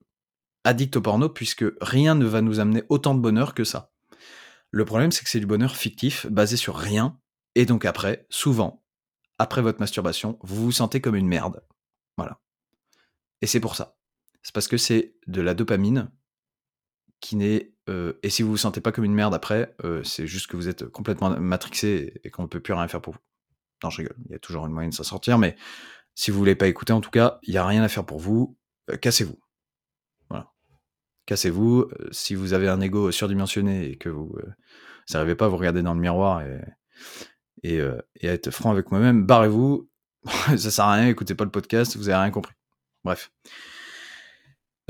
[0.65, 3.93] addict au porno puisque rien ne va nous amener autant de bonheur que ça.
[4.71, 7.21] Le problème, c'est que c'est du bonheur fictif, basé sur rien,
[7.57, 8.83] et donc après, souvent,
[9.39, 11.63] après votre masturbation, vous vous sentez comme une merde.
[12.17, 12.41] Voilà.
[13.43, 13.99] Et c'est pour ça.
[14.43, 16.11] C'est parce que c'est de la dopamine
[17.33, 17.73] n'est.
[17.89, 20.57] euh, et si vous vous sentez pas comme une merde après, euh, c'est juste que
[20.57, 23.21] vous êtes complètement matrixé et qu'on ne peut plus rien faire pour vous.
[23.83, 24.17] Non, je rigole.
[24.27, 25.57] Il y a toujours une moyen de s'en sortir, mais
[26.15, 28.19] si vous voulez pas écouter, en tout cas, il y a rien à faire pour
[28.19, 28.57] vous.
[28.91, 29.39] Euh, cassez-vous.
[30.31, 30.53] Voilà.
[31.27, 31.81] Cassez-vous.
[31.81, 34.37] Euh, si vous avez un ego surdimensionné et que vous
[35.13, 36.61] n'arrivez pas à vous regarder dans le miroir et,
[37.63, 39.89] et à être franc avec moi-même, barrez-vous.
[40.57, 41.09] Ça sert à rien.
[41.09, 41.97] Écoutez pas le podcast.
[41.97, 42.55] Vous avez rien compris.
[43.05, 43.31] Bref.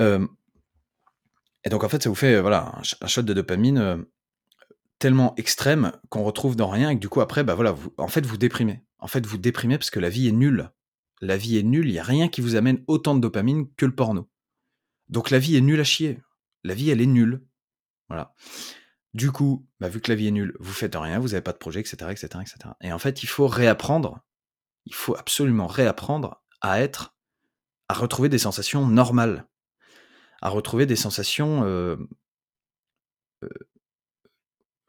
[0.01, 0.27] Euh,
[1.67, 3.79] et donc en fait, ça vous fait euh, voilà un, sh- un shot de dopamine
[3.79, 3.97] euh,
[4.99, 8.09] tellement extrême qu'on retrouve dans rien et que du coup après, bah voilà, vous, en
[8.09, 8.83] fait vous déprimez.
[8.99, 10.71] En fait vous déprimez parce que la vie est nulle.
[11.21, 11.89] La vie est nulle.
[11.89, 14.31] Il y a rien qui vous amène autant de dopamine que le porno.
[15.09, 16.21] Donc la vie est nulle à chier.
[16.65, 17.45] La vie elle est nulle.
[18.09, 18.35] Voilà.
[19.15, 21.53] Du coup, bah, vu que la vie est nulle, vous faites rien, vous n'avez pas
[21.53, 22.75] de projet, etc., etc., etc.
[22.83, 24.21] Et en fait, il faut réapprendre.
[24.85, 27.17] Il faut absolument réapprendre à être,
[27.89, 29.47] à retrouver des sensations normales,
[30.47, 31.65] à retrouver des sensations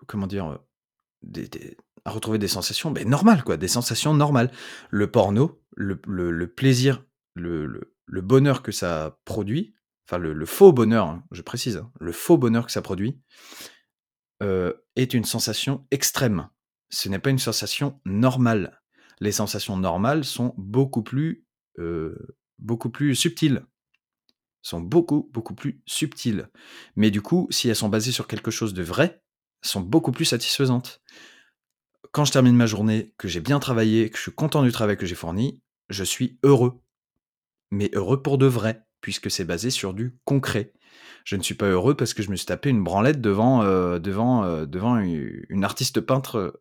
[0.07, 0.59] comment dire,
[1.21, 4.51] des, à retrouver des sensations ben, normales, quoi, des sensations normales.
[4.89, 7.03] Le porno, le, plaisir,
[7.35, 9.75] le, bonheur que ça produit,
[10.07, 13.19] enfin le, faux bonheur, hein, je précise, hein, le faux bonheur que ça produit,
[14.41, 16.49] est une sensation extrême.
[16.89, 18.81] Ce n'est pas une sensation normale.
[19.19, 21.45] les sensations normales sont beaucoup plus,
[22.59, 23.65] beaucoup plus subtiles.
[24.67, 26.49] Sont beaucoup, beaucoup plus subtiles.
[26.97, 29.21] Mais du coup, si elles sont basées sur quelque chose de vrai,
[29.61, 31.01] sont beaucoup plus satisfaisantes.
[32.11, 34.97] Quand je termine ma journée, que j'ai bien travaillé, que je suis content du travail
[34.97, 36.81] que j'ai fourni, je suis heureux.
[37.71, 40.73] Mais heureux pour de vrai, puisque c'est basé sur du concret.
[41.23, 44.01] Je ne suis pas heureux parce que je me suis tapé une branlette devant, heu,
[44.01, 46.57] devant, heu, devant une artiste peintre,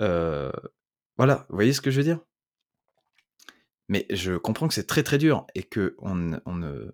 [0.00, 0.52] heu,
[1.18, 2.20] voilà, vous voyez ce que je veux dire?
[3.88, 6.92] Mais je comprends que c'est très, très dur et qu'on ne on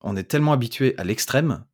[0.00, 1.64] on est tellement habitué à l'extrême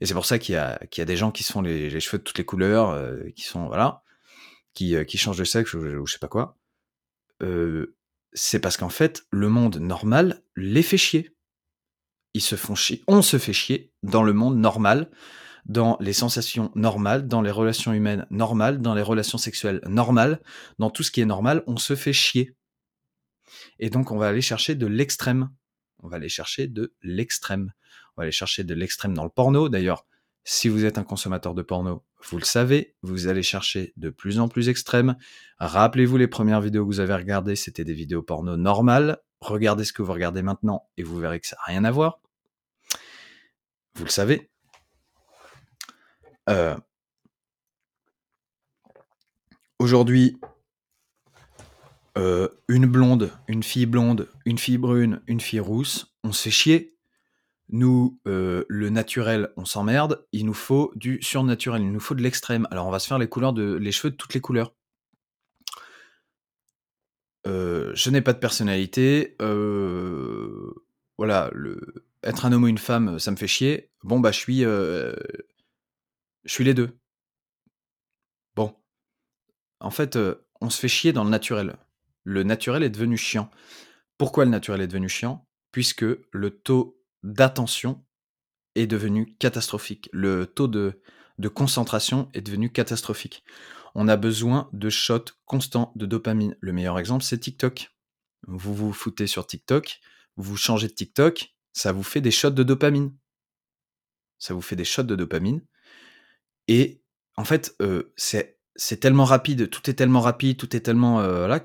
[0.00, 0.58] et c'est pour ça qu'il y
[0.98, 3.32] y a des gens qui se font les les cheveux de toutes les couleurs, heu,
[3.36, 4.02] qui sont voilà,
[4.74, 6.58] qui, heu, qui changent de sexe ou je sais pas quoi.
[8.32, 11.34] C'est parce qu'en fait, le monde normal les fait chier.
[12.34, 15.10] Ils se font chier on se fait chier dans le monde normal,
[15.66, 20.40] dans les sensations normales, dans les relations humaines normales, dans les relations sexuelles normales,
[20.78, 22.56] dans tout ce qui est normal, on se fait chier.
[23.78, 25.50] Et donc on va aller chercher de l'extrême.
[26.02, 27.72] On va aller chercher de l'extrême.
[28.16, 29.68] On va aller chercher de l'extrême dans le porno.
[29.68, 30.06] D'ailleurs,
[30.44, 34.38] si vous êtes un consommateur de porno, vous le savez, vous allez chercher de plus
[34.38, 35.16] en plus extrême.
[35.58, 39.18] Rappelez-vous les premières vidéos que vous avez regardées, c'était des vidéos porno normales.
[39.40, 42.20] Regardez ce que vous regardez maintenant et vous verrez que ça n'a rien à voir.
[43.94, 44.50] Vous le savez.
[46.48, 46.76] Heu
[49.78, 50.40] Aujourd'hui
[52.18, 56.50] heu, une blonde, une fille blonde, une fille brune, une fille rousse, on se fait
[56.50, 56.94] chier.
[57.70, 60.26] Nous, heu, le naturel, on s'emmerde.
[60.32, 62.66] Il nous faut du surnaturel, il nous faut de l'extrême.
[62.70, 64.74] Alors on va se faire les couleurs de les cheveux de toutes les couleurs.
[67.46, 69.36] Heu, je n'ai pas de personnalité,
[71.18, 71.50] voilà,
[72.22, 73.90] être un homme ou une femme, ça me fait chier.
[74.02, 75.14] Bon, bah, je suis, je
[76.46, 76.90] suis les 2.
[78.56, 78.74] Bon.
[79.80, 80.18] En fait,
[80.60, 81.76] on se fait chier dans le naturel.
[82.24, 83.50] Le naturel est devenu chiant.
[84.18, 85.46] Pourquoi le naturel est devenu chiant?
[85.72, 88.04] Puisque le taux d'attention
[88.74, 90.08] est devenu catastrophique.
[90.12, 91.02] Le taux de
[91.54, 93.44] concentration est devenu catastrophique.
[93.94, 96.56] On a besoin de shots constants de dopamine.
[96.60, 97.90] Le meilleur exemple, c'est TikTok.
[98.46, 99.98] Vous vous foutez sur TikTok,
[100.36, 103.12] vous changez de TikTok, ça vous fait des shots de dopamine.
[104.38, 105.62] Ça vous fait des shots de dopamine
[106.68, 107.02] et
[107.36, 111.64] en fait, heu, c'est tellement rapide, tout est tellement rapide, tout est tellement, heu, voilà,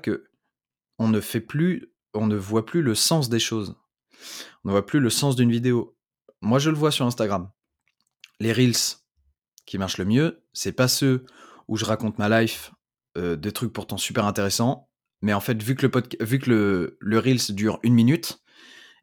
[0.98, 3.76] qu'on ne fait plus on ne voit plus le sens des choses.
[4.64, 5.96] On ne voit plus le sens d'une vidéo.
[6.40, 7.50] Moi, je le vois sur Instagram.
[8.40, 8.98] Les reels
[9.66, 11.24] qui marchent le mieux, c'est pas ceux
[11.68, 12.72] où je raconte ma life,
[13.16, 14.88] heu, des trucs pourtant super intéressants,
[15.22, 18.42] mais en fait, vu que le vu le reels dure 1 minute,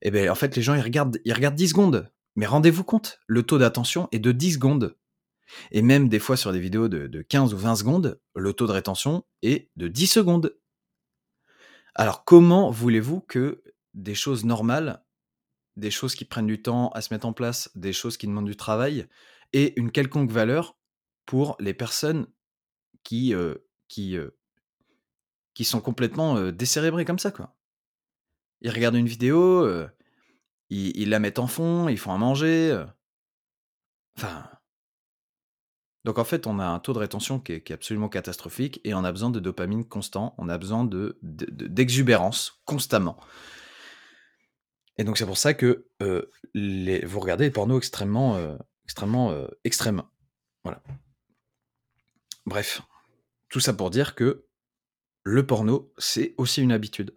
[0.02, 2.12] et beh, en fait, les gens, ils regardent ils regardent 10 secondes.
[2.36, 4.96] Mais rendez-vous compte, le taux d'attention est de 10 secondes
[5.72, 8.68] et même des fois sur des vidéos de de 15 ou 20 secondes, le taux
[8.68, 10.56] de rétention est de 10 secondes.
[11.96, 13.64] Alors comment voulez-vous que
[13.94, 15.04] des choses normales,
[15.78, 18.46] des choses qui prennent du temps à se mettre en place, des choses qui demandent
[18.46, 19.08] du travail,
[19.54, 20.78] aient une quelconque valeur
[21.26, 22.28] pour les personnes
[23.04, 24.38] qui, heu, qui, heu
[25.54, 27.56] qui sont complètement, décérébrées comme ça, quoi?
[28.62, 29.68] Ils regardent une vidéo,
[30.70, 32.86] ils ils la mettent en fond, ils font à manger,
[34.18, 34.51] enfin
[36.04, 39.04] donc en fait, on a un taux de rétention qui est absolument catastrophique et on
[39.04, 43.18] a besoin de dopamine constant, on a besoin de de de d'exubérance constamment.
[44.98, 49.32] Et donc c'est pour ça que, heu, les vous regardez les pornos extrêmement, heu, extrêmement,
[49.32, 50.04] heu, extrêmes.
[50.64, 50.82] Voilà.
[52.46, 52.82] Bref,
[53.50, 54.46] tout ça pour dire que
[55.24, 57.16] le porno, c'est aussi une habitude.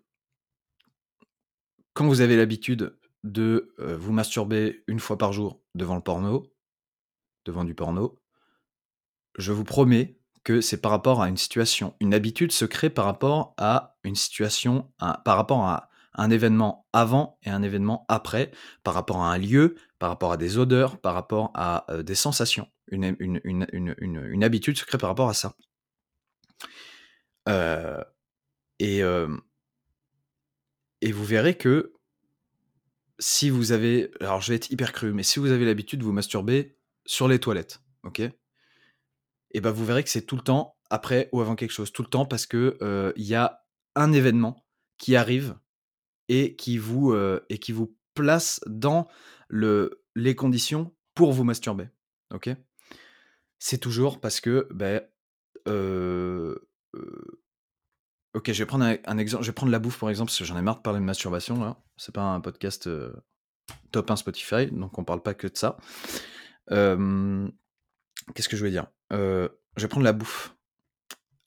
[1.94, 6.52] Quand vous avez l'habitude de, vous masturber 1 fois par jour devant le porno
[7.46, 8.18] devant du porno
[9.38, 11.94] je vous promets que c'est par rapport à une situation.
[12.00, 17.38] Une habitude se crée par rapport à une situation, par rapport à un événement avant
[17.42, 18.52] et un événement après,
[18.84, 22.14] par rapport à un lieu, par rapport à des odeurs, par rapport à, heu, des
[22.14, 22.68] sensations.
[22.88, 25.54] Une habitude se crée par rapport à ça.
[27.46, 28.04] Heu
[28.78, 29.40] et hem
[31.00, 31.92] et vous verrez que
[33.18, 36.04] si vous avez alors je vais être hyper cru, mais si vous avez l'habitude de
[36.04, 36.76] vous masturber
[37.06, 38.22] sur les toilettes, OK?
[39.54, 41.92] Et bah, vous verrez que c'est tout le temps après ou avant quelque chose.
[41.92, 44.66] Tout le temps parce que, heu, il y a un événement
[44.98, 45.56] qui arrive
[46.28, 49.08] et qui vous, heu et qui vous place dans
[49.48, 51.88] le les conditions pour vous masturber,
[52.32, 52.50] OK?
[53.58, 54.68] C'est toujours parce que,
[55.68, 56.68] heu,
[58.34, 60.44] OK, je vais prendre un exemple, je vais prendre la bouffe, par exemple, parce que
[60.44, 61.80] j'en ai marre de parler de masturbation, là.
[61.96, 62.88] C'est pas un podcast,
[63.92, 65.76] top 1 Spotify, donc on parle pas que de ça.
[66.70, 67.52] Hem,
[68.34, 68.86] qu'est-ce que je voulais dire?
[69.12, 70.54] Heu, je vais prendre la bouffe.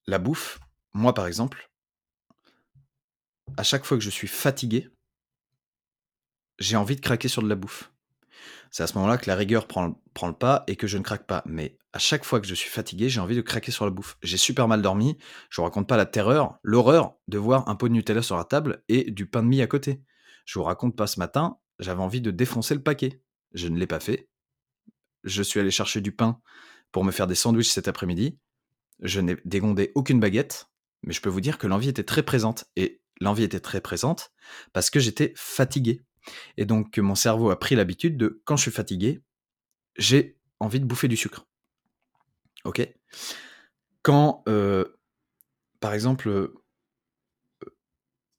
[0.06, 0.60] La bouffe,
[0.94, 1.70] moi, par exemple
[3.56, 4.90] à chaque fois que je suis fatigué
[6.60, 7.92] j'ai envie de craquer sur de la bouffe.
[8.72, 11.28] C'est à ce moment-là que la rigueur prend le pas et que je ne craque
[11.28, 11.44] pas.
[11.46, 14.18] Mais à chaque fois que je suis fatigué, j'ai envie de craquer sur la bouffe.
[14.24, 15.18] J'ai super mal dormi,
[15.50, 18.44] je vous raconte pas la terreur, l'horreur de voir un pot de Nutella sur la
[18.44, 20.02] table et du pain de mie à côté.
[20.46, 23.22] Je vous raconte pas ce matin, j'avais envie de défoncer le paquet.
[23.54, 24.28] Je ne l'ai pas fait.
[25.24, 26.40] Je suis allé chercher du pain
[26.92, 28.38] pour me faire des sandwichs cet après-midi.
[29.02, 30.68] Je n'ai dégondé aucune baguette,
[31.04, 34.32] mais je peux vous dire que l'envie était très présente et l'envie était très présente
[34.74, 36.04] parce que j'étais fatigué
[36.58, 39.22] et donc mon cerveau a pris l'habitude de quand je suis fatigué,
[39.98, 41.48] j'ai envie de bouffer du sucre.
[42.66, 42.88] OK?
[44.02, 44.98] Quand, heu,
[45.80, 46.56] par exemple, heu,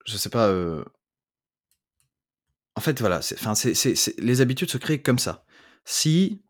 [0.07, 0.85] je sais pas, heu
[2.75, 5.45] en fait, voilà, c'est les habitudes se créent comme ça.
[5.85, 6.43] Si,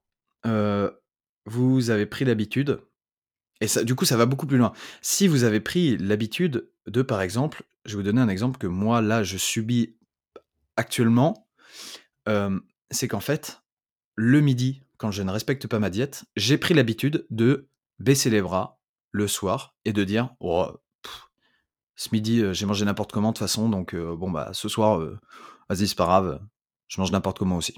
[0.44, 2.80] vous avez pris l'habitude
[3.60, 4.72] et ça du coup, ça va beaucoup plus loin.
[5.02, 8.66] Si vous avez pris l'habitude de, par exemple, je vais vous donner un exemple que
[8.66, 9.96] moi, là, je subis
[10.76, 11.48] actuellement,
[12.90, 13.62] c'est qu'en fait,
[14.14, 17.68] le midi, quand je ne respecte pas ma diète, j'ai pris l'habitude de
[17.98, 18.80] baisser les bras
[19.10, 20.68] le soir et de dire: «Oh,
[21.96, 25.00] ce midi, j'ai mangé n'importe comment de toute façon donc bon, bah, ce soir,
[25.68, 26.40] vas-y, c'est pas grave,
[26.86, 27.74] je mange n'importe comment aussi».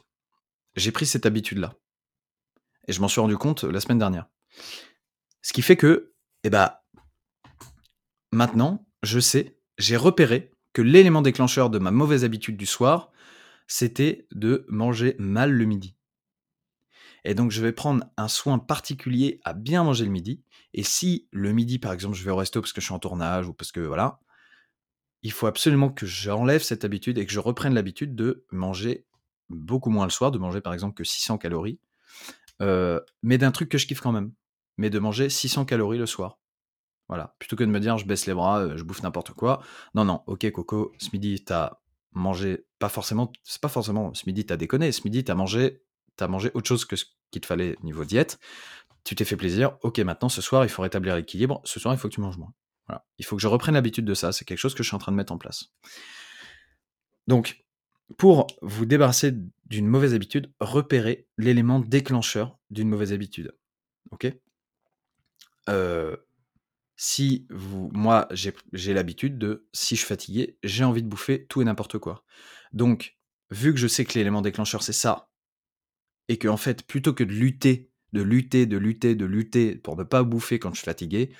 [0.76, 1.74] J'ai pris cette habitude-là
[2.86, 4.26] et je m'en suis rendu compte, heu, la semaine dernière.
[5.42, 6.12] Ce qui fait que,
[6.44, 6.84] et bah
[8.32, 13.10] maintenant, je sais, j'ai repéré que l'élément déclencheur de ma mauvaise habitude du soir,
[13.66, 15.96] c'était de manger mal le midi.
[17.24, 21.28] Et donc je vais prendre un soin particulier à bien manger le midi et si
[21.32, 23.52] le midi, par exemple, je vais au resto parce que je suis en tournage ou
[23.52, 24.20] parce que voilà
[25.22, 29.06] il faut absolument que j'enlève cette habitude et que je reprenne l'habitude de manger
[29.48, 31.78] beaucoup moins le soir, de manger par exemple que 600 calories,
[32.60, 34.32] heu, mais d'un truc que je kiffe quand même,
[34.76, 36.38] mais de manger 600 calories le soir.
[37.08, 39.62] Voilà, plutôt que de me dire: «Je baisse les bras, heu, je bouffe n'importe quoi».
[39.94, 41.80] Non, non, OK coco, ce midi tu as
[42.12, 45.34] mangé pas forcément c'est pas forcément ce midi tu as déconné, ce midi tu as
[45.34, 45.82] mangé
[46.16, 48.38] tu as mangé autre chose que ce qu'il te fallait niveau diète.
[49.04, 51.98] Tu t'es fait plaisir, OK maintenant ce soir il faut rétablir l'équilibre, ce soir il
[51.98, 52.52] faut que tu manges moins.
[52.86, 54.96] Voilà, il faut que je reprenne l'habitude de ça, c'est quelque chose que je suis
[54.96, 55.72] en train de mettre en place.
[57.26, 57.64] Donc,
[58.18, 59.32] pour vous débarrasser
[59.66, 63.52] d'une mauvaise habitude, repérez l'élément déclencheur d'une mauvaise habitude.
[64.10, 64.32] OK?
[65.68, 66.26] Heu,
[66.96, 68.28] si vous moi,
[68.72, 72.24] j'ai l'habitude de si je suis fatigué, j'ai envie de bouffer tout et n'importe quoi.
[72.72, 73.16] Donc,
[73.50, 75.30] vu que je sais que l'élément déclencheur c'est ça
[76.28, 80.04] et qu'en fait, plutôt que de lutter, de lutter, de lutter, de lutter pour ne
[80.04, 81.30] pas bouffer quand je suis fatigué,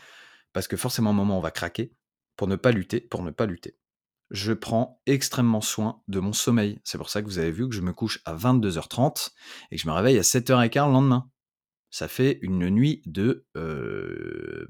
[0.52, 1.92] parce que forcément à un moment on va craquer,
[2.36, 3.76] pour ne pas lutter pour ne pas lutter,
[4.30, 6.80] je prends extrêmement soin de mon sommeil.
[6.84, 9.32] C'est pour ça que vous avez vu que je me couche à 22:30
[9.70, 11.30] et que je me réveille à 07:15 le lendemain.
[11.90, 14.68] Ça fait une nuit de, heu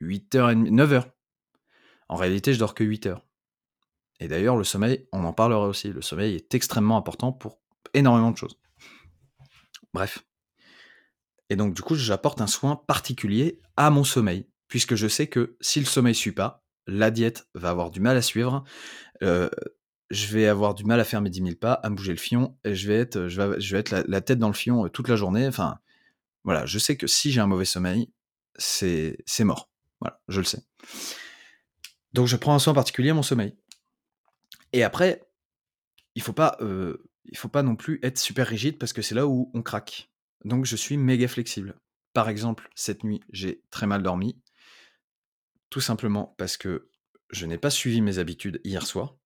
[0.00, 1.10] 8 heures et demie 9 heures.
[2.08, 3.26] En réalité, je dors que 8 heures.
[4.20, 5.88] Et d'ailleurs, le sommeil, on en parlera aussi.
[5.88, 7.60] Le sommeil est extrêmement important pour
[7.94, 8.58] énormément de choses.
[9.94, 10.24] Bref.
[11.48, 15.56] Et donc du coup, j'apporte un soin particulier à mon sommeil, puisque je sais que
[15.60, 18.64] si le sommeil suit pas, la diète va avoir du mal à suivre,
[19.20, 22.18] je vais avoir du mal à faire mes 10 000 pas, à me bouger le
[22.18, 25.08] fion et je vais être, je vais je être la tête dans le fion, toute
[25.08, 25.46] la journée.
[25.46, 25.78] Enfin,
[26.44, 28.10] voilà, je sais que si j'ai un mauvais sommeil,
[28.56, 29.70] c'est mort.
[30.00, 30.62] Voilà, je le sais.
[32.12, 33.56] Donc je prends un soin particulier à mon sommeil.
[34.72, 35.22] Et après,
[36.14, 39.26] il faut pas, il faut pas non plus être super rigide parce que c'est là
[39.26, 40.10] où on craque.
[40.44, 41.76] Donc je suis méga flexible.
[42.12, 44.41] Par exemple, cette nuit, j'ai très mal dormi
[45.72, 46.90] tout simplement parce que
[47.30, 49.16] je n'ai pas suivi mes habitudes hier soir.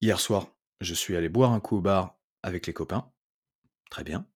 [0.00, 0.48] Hier soir,
[0.80, 3.12] je suis allé boire un coup au bar avec les copains.
[3.90, 4.26] Très bien.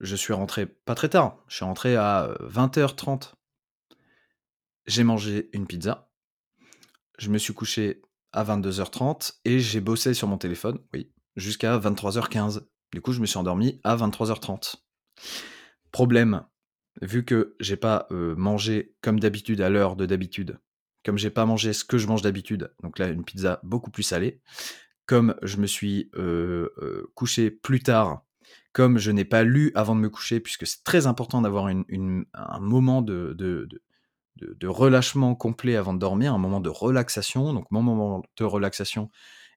[0.00, 3.34] Je suis rentré pas très tard, je suis rentré à, heu, 20:30.
[4.84, 6.12] J'ai mangé une pizza.
[7.18, 8.02] Je me suis couché
[8.32, 12.68] à 22:30 et j'ai bossé sur mon téléphone, oui, jusqu'à 23:15.
[12.92, 14.84] Du coup, je me suis endormi à 23:30.
[15.92, 16.44] Problème,
[17.00, 20.58] vu que j'ai pas, mangé comme d'habitude à l'heure de d'habitude,
[21.04, 24.02] comme j'ai pas mangé ce que je mange d'habitude, donc là, une pizza beaucoup plus
[24.02, 24.40] salée,
[25.06, 26.10] comme je me suis,
[27.14, 28.24] couché plus tard,
[28.72, 32.60] comme je n'ai pas lu avant de me coucher, puisque c'est très important d'avoir un
[32.60, 33.66] moment de
[34.64, 37.52] relâchement complet avant de dormir, un moment de relaxation.
[37.52, 39.10] Donc mon moment de relaxation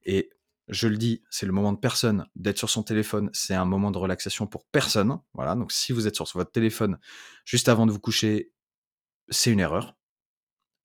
[0.04, 0.30] et
[0.68, 2.26] je le dis, c'est le moment de personne.
[2.36, 5.20] D'être sur son téléphone, c'est un moment de relaxation pour personne.
[5.34, 6.98] Voilà, donc si vous êtes sur votre téléphone
[7.46, 8.52] juste avant de vous coucher,
[9.30, 9.98] c'est une erreur.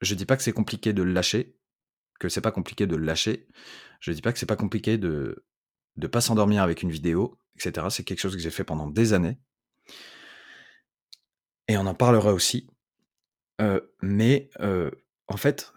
[0.00, 1.56] Je dis pas que c'est compliqué de lâcher,
[2.18, 3.48] que c'est pas compliqué de lâcher.
[4.00, 5.44] Je dis pas que c'est pas compliqué de
[5.96, 7.90] de pas s'endormir avec une vidéo, et cetera.
[7.90, 9.38] C'est quelque chose que j'ai fait pendant des années.
[11.68, 12.68] Et on en parlera aussi.
[13.60, 14.90] Heu, mais, heu,
[15.28, 15.72] en fait,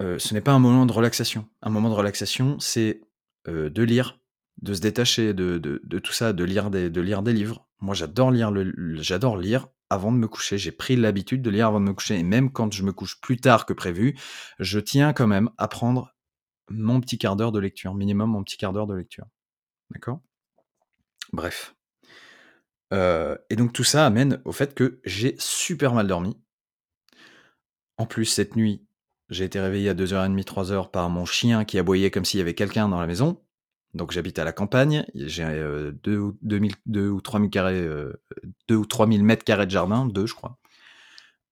[0.00, 1.48] ce n'est pas un moment de relaxation.
[1.62, 3.00] Un moment de relaxation, c'est,
[3.46, 4.20] de lire,
[4.62, 7.68] de se détacher de tout ça, de lire des livres.
[7.80, 8.52] Moi, j'adore lire
[8.96, 10.58] j'adore lire avant de me coucher.
[10.58, 13.20] J'ai pris l'habitude de lire avant de me coucher et même quand je me couche
[13.20, 14.18] plus tard que prévu,
[14.58, 16.14] je tiens quand même à prendre
[16.70, 19.26] mon petit quart d'heure de lecture, minimum mon petit quart d'heure de lecture.
[19.90, 20.20] D'accord?
[21.32, 21.76] Bref.
[22.92, 26.40] Et donc tout ça amène au fait que j'ai super mal dormi.
[27.96, 28.86] En plus, cette nuit,
[29.34, 32.88] j'ai été réveillé à 2:30-3:00 par mon chien qui aboyait comme s'il y avait quelqu'un
[32.88, 33.40] dans la maison.
[33.94, 38.20] Donc j'habite à la campagne, j'ai, heu, 2 ou 2000 2 ou 3000 carrés, heu,
[38.68, 40.58] 2 ou 3000 mètres carrés de jardin, 2 je crois.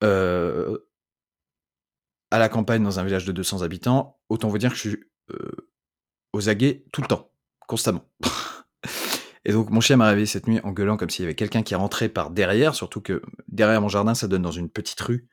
[0.05, 0.87] Heu
[2.33, 5.05] à la campagne dans un village de 200 habitants, autant vous dire que je suis,
[6.33, 7.31] aux aguets tout le temps,
[7.69, 8.05] constamment.
[9.45, 11.63] Et donc mon chien m'a réveillé cette nuit en gueulant comme s'il y avait quelqu'un
[11.63, 15.29] qui rentrait par derrière, surtout que derrière mon jardin, ça donne dans une petite rue,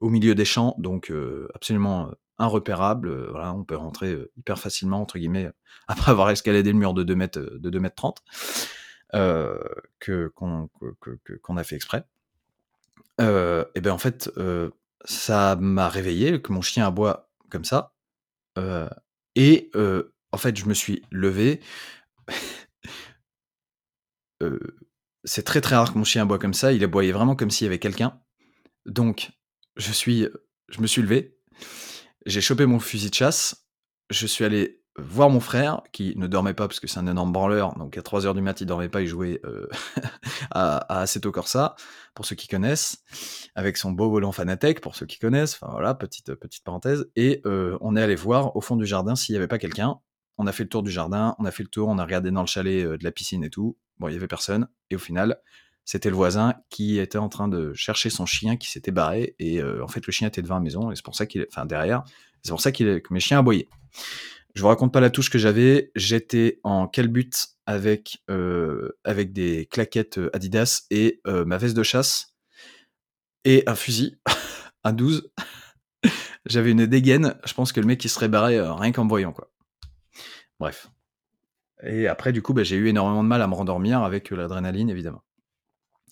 [0.00, 4.58] au milieu des champs, donc heu, absolument, heu, irrepérable, heu, voilà, on peut rentrer, «hyper
[4.58, 5.50] facilement» entre guillemets,
[5.88, 8.22] après avoir escaladé le mur de 2 mètres, de 2 mètres 30,
[9.14, 9.60] heu,
[9.98, 12.04] que qu'on a fait exprès.
[13.20, 14.30] Heu et ben, en fait,
[15.04, 17.92] ça m'a réveillé, que mon chien aboie comme ça,
[19.34, 19.70] et
[20.32, 21.60] en fait, je me suis levé
[25.24, 27.64] c'est très, très rare que mon chien aboie comme ça, il aboyait vraiment comme s'il
[27.66, 28.18] y avait quelqu'un.
[28.86, 29.30] Donc
[29.78, 31.38] je me suis levé,
[32.26, 33.66] j'ai chopé mon fusil de chasse,
[34.10, 37.32] je suis allé voir mon frère qui ne dormait pas parce que c'est un énorme
[37.32, 39.68] branleur, donc à 3:00 du mat, il dormait pas, il jouait, heu,
[40.50, 41.76] à à Assetto Corsa,
[42.14, 43.04] pour ceux qui connaissent,
[43.54, 46.32] avec son beau volant Fanatec, pour ceux qui connaissent, enfin voilà, petite,
[46.64, 49.58] parenthèse et heu, on est allé voir au fond du jardin s'il y avait pas
[49.58, 49.98] quelqu'un.
[50.38, 52.30] On a fait le tour du jardin, on a fait le tour, on a regardé
[52.30, 53.76] dans le chalet, heu, de la piscine et tout.
[53.98, 55.40] Bon, il y avait personne et au final,
[55.88, 59.62] c'était le voisin qui était en train de chercher son chien qui s'était barré et
[59.62, 61.64] heu, en fait, le chien était devant la maison et c'est pour ça qu'il enfin
[61.64, 62.04] derrière,
[62.42, 63.70] c'est pour ça qu'il que mes chiens aboyaient.
[64.54, 67.30] Je vous raconte pas la touche que j'avais, j'étais en calbut
[67.64, 72.34] avec, heu, avec des claquettes, Adidas et heu, ma veste de chasse
[73.46, 74.18] et un fusil,
[74.84, 75.32] un 12.
[76.44, 79.32] J'avais une dégaine, je pense que le mec il serait barré, rien qu'en me voyant,
[79.32, 79.50] quoi.
[80.60, 80.90] Bref.
[81.82, 84.90] Et après du coup, bah, j'ai eu énormément de mal à me rendormir avec, l'adrénaline
[84.90, 85.22] évidemment.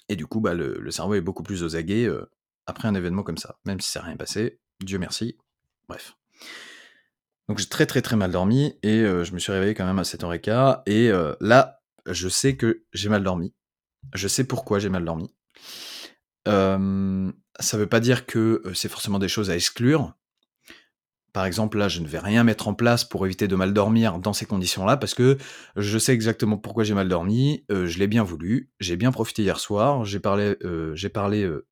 [0.08, 2.28] Et du coup, bah, le cerveau est beaucoup plus aux aguets, heu,
[2.66, 5.36] après un événement comme ça, même si c'est rien passé, Dieu merci.
[5.88, 6.16] Bref.
[7.48, 9.98] Donc j'ai très, très, très mal dormi et heu, je me suis réveillé quand même
[10.00, 13.54] à 07:15 et heu, là, je sais que j'ai mal dormi.
[14.14, 15.32] Je sais pourquoi j'ai mal dormi.
[17.58, 20.14] Ça veut pas dire que, c'est forcément des choses à exclure.
[21.36, 24.18] Par exemple, là, je ne vais rien mettre en place pour éviter de mal dormir
[24.20, 25.36] dans ces conditions-là, parce que
[25.76, 29.42] je sais exactement pourquoi j'ai mal dormi, heu, je l'ai bien voulu, j'ai bien profité
[29.42, 31.66] hier soir, j'ai parlé, heu heu,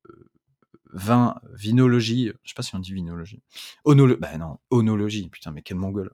[0.93, 3.41] vin, vinologie, je sais pas si on dit vinologie,
[3.85, 4.29] onolo bah
[4.69, 6.11] onologie, putain, mais quel mongol.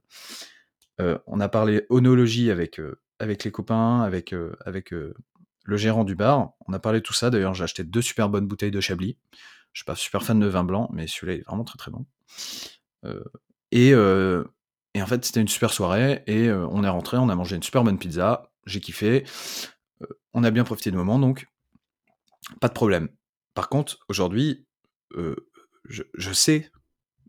[1.28, 2.80] On a parlé onologie avec,
[3.20, 6.54] les copains, avec, le gérant du bar.
[6.70, 9.18] On a parlé tout ça, d'ailleurs, j'ai acheté 2 super bonnes bouteilles de chablis.
[9.74, 11.92] Je suis pas super fan de vin blanc, mais celui-là, il est vraiment très, très
[11.92, 12.06] bon.
[13.06, 13.24] Heu
[13.72, 14.48] et heu
[14.94, 17.56] et en fait, c'était une super soirée et heu, on est rentrés, on a mangé
[17.56, 19.24] une super bonne pizza, j'ai kiffé,
[20.34, 21.48] on a bien profité du moment donc
[22.60, 23.10] pas de problème.
[23.54, 24.66] Par contre, aujourd'hui,
[25.86, 26.70] je sais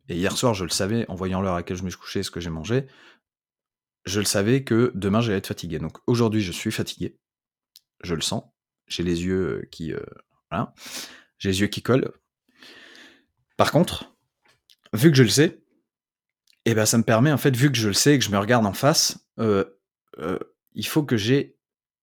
[0.08, 2.22] et hier soir, je le savais en voyant l'heure à laquelle je me suis couché
[2.22, 2.86] ce que j'ai mangé
[4.04, 5.78] je le savais que demain, j'allais être fatigué.
[5.78, 7.18] Donc aujourd'hui, je suis fatigué,
[8.02, 8.44] je le sens,
[8.86, 9.92] j'ai les yeux, qui,
[10.50, 10.74] voilà,
[11.38, 12.12] j'ai les yeux qui collent.
[13.56, 14.14] Par contre,
[14.92, 15.61] vu que je le sais
[16.64, 18.30] et bah, ça me permet en fait, vu que je le sais et que je
[18.30, 19.78] me regarde en face, heu
[20.18, 20.38] heu,
[20.74, 21.56] il faut que j'ai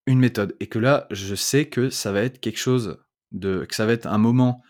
[0.08, 2.98] une méthode et que là, je sais que ça va être quelque chose
[3.32, 4.62] de que ça va être un moment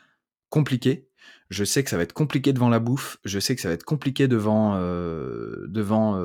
[0.49, 1.09] compliqué.
[1.49, 3.75] Je sais que ça va être compliqué devant la bouffe, je sais que ça va
[3.75, 6.21] être compliqué devant, heu, devant,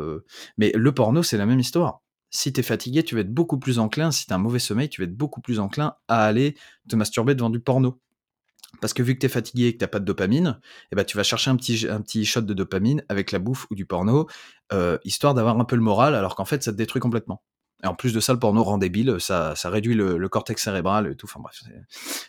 [0.58, 2.02] mais le porno, c'est la même histoire.
[2.30, 4.58] Si tu es fatigué, tu vas être beaucoup plus enclin, si tu as un mauvais
[4.58, 6.56] sommeil, tu vas être beaucoup plus enclin à aller
[6.88, 8.00] te masturber devant du porno.
[8.80, 10.60] Parce que vu que tu es fatigué et que tu as pas de dopamine
[10.92, 13.66] et bah, tu vas chercher un petit un petit shot de dopamine avec la bouffe
[13.70, 14.28] ou du porno,
[14.72, 17.42] heu, histoire d'avoir un peu le moral alors qu'en fait, ça te détruit complètement.
[17.82, 21.06] Et en plus de ça, le porno rend débile, ça ça réduit le cortex cérébral
[21.06, 21.60] et tout, enfin bref,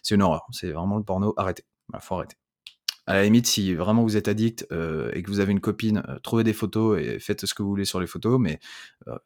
[0.04, 0.46] c'est une horreur.
[0.52, 2.36] C'est vraiment le porno, arrêtez, voilà, faut arrêter.
[3.08, 6.04] À la limite, si vraiment vous êtes addict, heu et que vous avez une copine,
[6.10, 8.60] heu, trouvez des photos et faites ce que vous voulez sur les photos, mais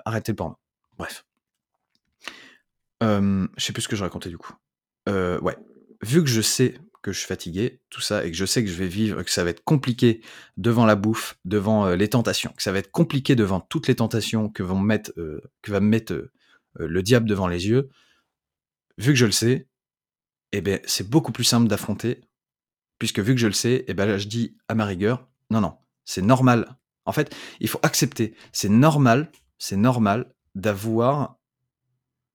[0.06, 0.58] arrêtez le porno.
[0.98, 1.26] Bref.
[3.02, 4.54] Je sais plus ce que je racontais du coup.
[5.08, 5.58] Ouais,
[6.04, 8.70] vu que je sais que je suis fatigué, tout ça et que je sais que
[8.70, 10.22] je vais vivre que ça va être compliqué
[10.58, 13.96] devant la bouffe, devant, heu, les tentations, que ça va être compliqué devant toutes les
[13.96, 16.32] tentations que vont me mettre, heu, que va me mettre, heu,
[16.76, 17.90] le diable devant les yeux
[18.98, 19.68] vu que je le sais
[20.52, 22.22] et beh, c'est beaucoup plus simple d'affronter
[23.00, 25.78] puisque vu que je le sais, eh ben je dis à ma rigueur, non, non,
[26.06, 26.78] c'est normal.
[27.06, 31.39] En fait, il faut accepter, c'est normal, c'est normal d'avoir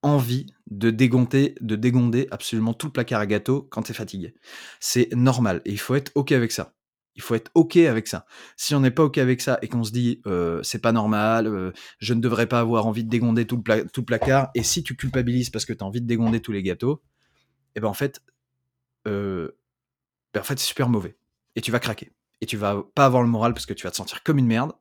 [0.05, 4.35] envie de dégonter, de dégonder absolument tout le placard à gâteau quand tu es fatigué.
[4.79, 6.75] C'est normal et il faut être OK avec ça.
[7.17, 8.27] Il faut être OK avec ça.
[8.57, 11.47] Si on n'est pas OK avec ça et qu'on se dit euh, c'est pas normal,
[11.47, 14.95] euh, je ne devrais pas avoir envie de dégonder tout le, placard, et si tu
[14.95, 17.03] culpabilises parce que tu as envie de dégonder tous les gâteaux,
[17.75, 18.21] et eh ben en fait,
[19.09, 19.53] euh,
[20.35, 21.17] ben en fait c'est super mauvais.
[21.57, 22.13] Et tu vas craquer.
[22.41, 24.47] Et tu vas pas avoir le moral parce que tu vas te sentir comme une
[24.47, 24.73] merde.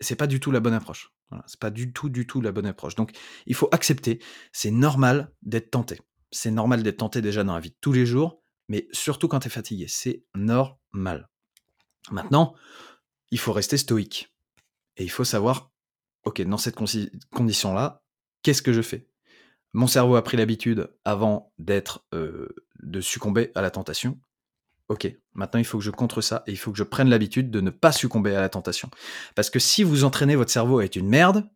[0.00, 1.10] C'est pas du tout la bonne approche.
[1.30, 2.94] Voilà, c'est pas du tout, du tout la bonne approche.
[2.94, 3.12] Donc,
[3.46, 4.20] il faut accepter.
[4.52, 6.00] C'est normal d'être tenté.
[6.30, 9.48] C'est normal d'être tenté déjà dans la vie tous les jours, mais surtout quand tu
[9.48, 9.86] es fatigué.
[9.88, 11.28] C'est normal.
[12.10, 12.54] Maintenant,
[13.30, 14.34] il faut rester stoïque.
[14.96, 15.70] Et il faut savoir,
[16.24, 16.76] ok, dans cette
[17.30, 18.02] condition-là,
[18.42, 19.06] qu'est-ce que je fais?
[19.74, 22.48] Mon cerveau a pris l'habitude, avant d'être, euh,
[22.82, 24.18] de succomber à la tentation,
[24.88, 27.50] ok, maintenant il faut que je contre ça et il faut que je prenne l'habitude
[27.50, 28.90] de ne pas succomber à la tentation.
[29.34, 31.48] Parce que si vous entraînez votre cerveau à être une merde,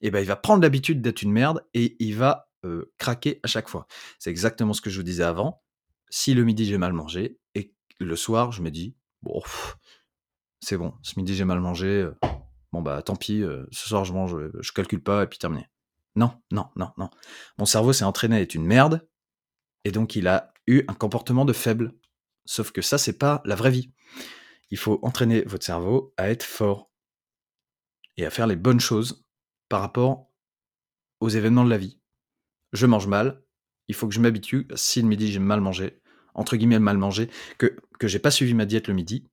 [0.00, 3.46] eh ben il va prendre l'habitude d'être une merde et il va euh, craquer à
[3.46, 3.86] chaque fois.
[4.18, 5.62] C'est exactement ce que je vous disais avant.
[6.10, 9.42] Si le midi j'ai mal mangé et le soir je me dis bon
[10.60, 12.16] c'est bon, ce midi j'ai mal mangé, euh,
[12.72, 15.68] bon bah tant pis, euh, ce soir je mange, je calcule pas et puis terminé.
[16.16, 17.10] Non, non, non, non.
[17.58, 19.06] Mon cerveau s'est entraîné à être une merde
[19.84, 21.94] et donc il a eu un comportement de faible
[22.48, 23.92] Sauf que ça, c'est pas la vraie vie.
[24.70, 26.90] Il faut entraîner votre cerveau à être fort
[28.16, 29.26] et à faire les bonnes choses
[29.68, 30.32] par rapport
[31.20, 32.00] aux événements de la vie.
[32.72, 33.42] Je mange mal,
[33.88, 36.00] il faut que je m'habitue, si le midi j'ai mal mangé,
[36.32, 37.28] entre guillemets mal mangé,
[37.58, 39.28] que, que j'ai pas suivi ma diète le midi,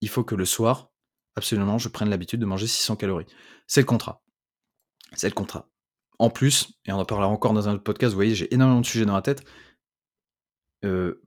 [0.00, 0.92] il faut que le soir,
[1.34, 3.26] absolument, je prenne l'habitude de manger 600 calories.
[3.66, 4.22] C'est le contrat.
[5.14, 5.68] C'est le contrat.
[6.20, 8.80] En plus, et on en parlera encore dans un autre podcast, vous voyez, j'ai énormément
[8.80, 9.42] de sujets dans la tête,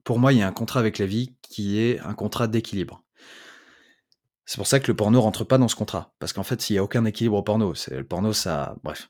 [0.03, 3.03] pour moi, il y a un contrat avec la vie qui est un contrat d'équilibre.
[4.45, 6.13] C'est pour ça que le porno rentre pas dans ce contrat.
[6.19, 7.73] Parce qu'en fait, il n'y a aucun équilibre au porno.
[7.89, 8.75] Le porno, ça.
[8.83, 9.09] Bref.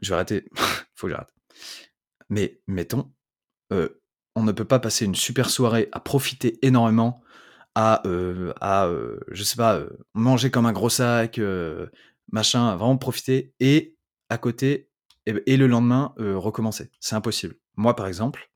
[0.00, 0.48] Je vais arrêter.
[0.94, 1.32] Faut que j'arrête.
[2.28, 3.12] Mais mettons,
[3.70, 7.22] on ne peut pas passer une super soirée à profiter énormément,
[7.74, 8.02] à,
[8.60, 8.90] à
[9.28, 9.82] je sais pas,
[10.14, 11.40] manger comme un gros sac,
[12.30, 13.96] machin, vraiment profiter, et
[14.28, 14.88] à côté,
[15.26, 16.90] et le lendemain, recommencer.
[17.00, 17.56] C'est impossible.
[17.76, 18.50] Moi, par exemple,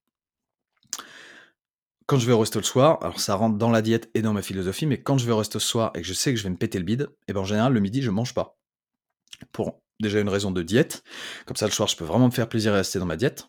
[2.07, 4.33] quand je vais au resto le soir, alors ça rentre dans la diète et dans
[4.33, 6.39] ma philosophie, mais quand je vais au resto ce soir et que je sais que
[6.39, 8.33] je vais me péter le bide, et eh ben en général le midi je mange
[8.33, 8.57] pas.
[9.53, 11.03] Pour déjà une raison de diète,
[11.47, 13.49] comme ça le soir je peux vraiment me faire plaisir et rester dans ma diète.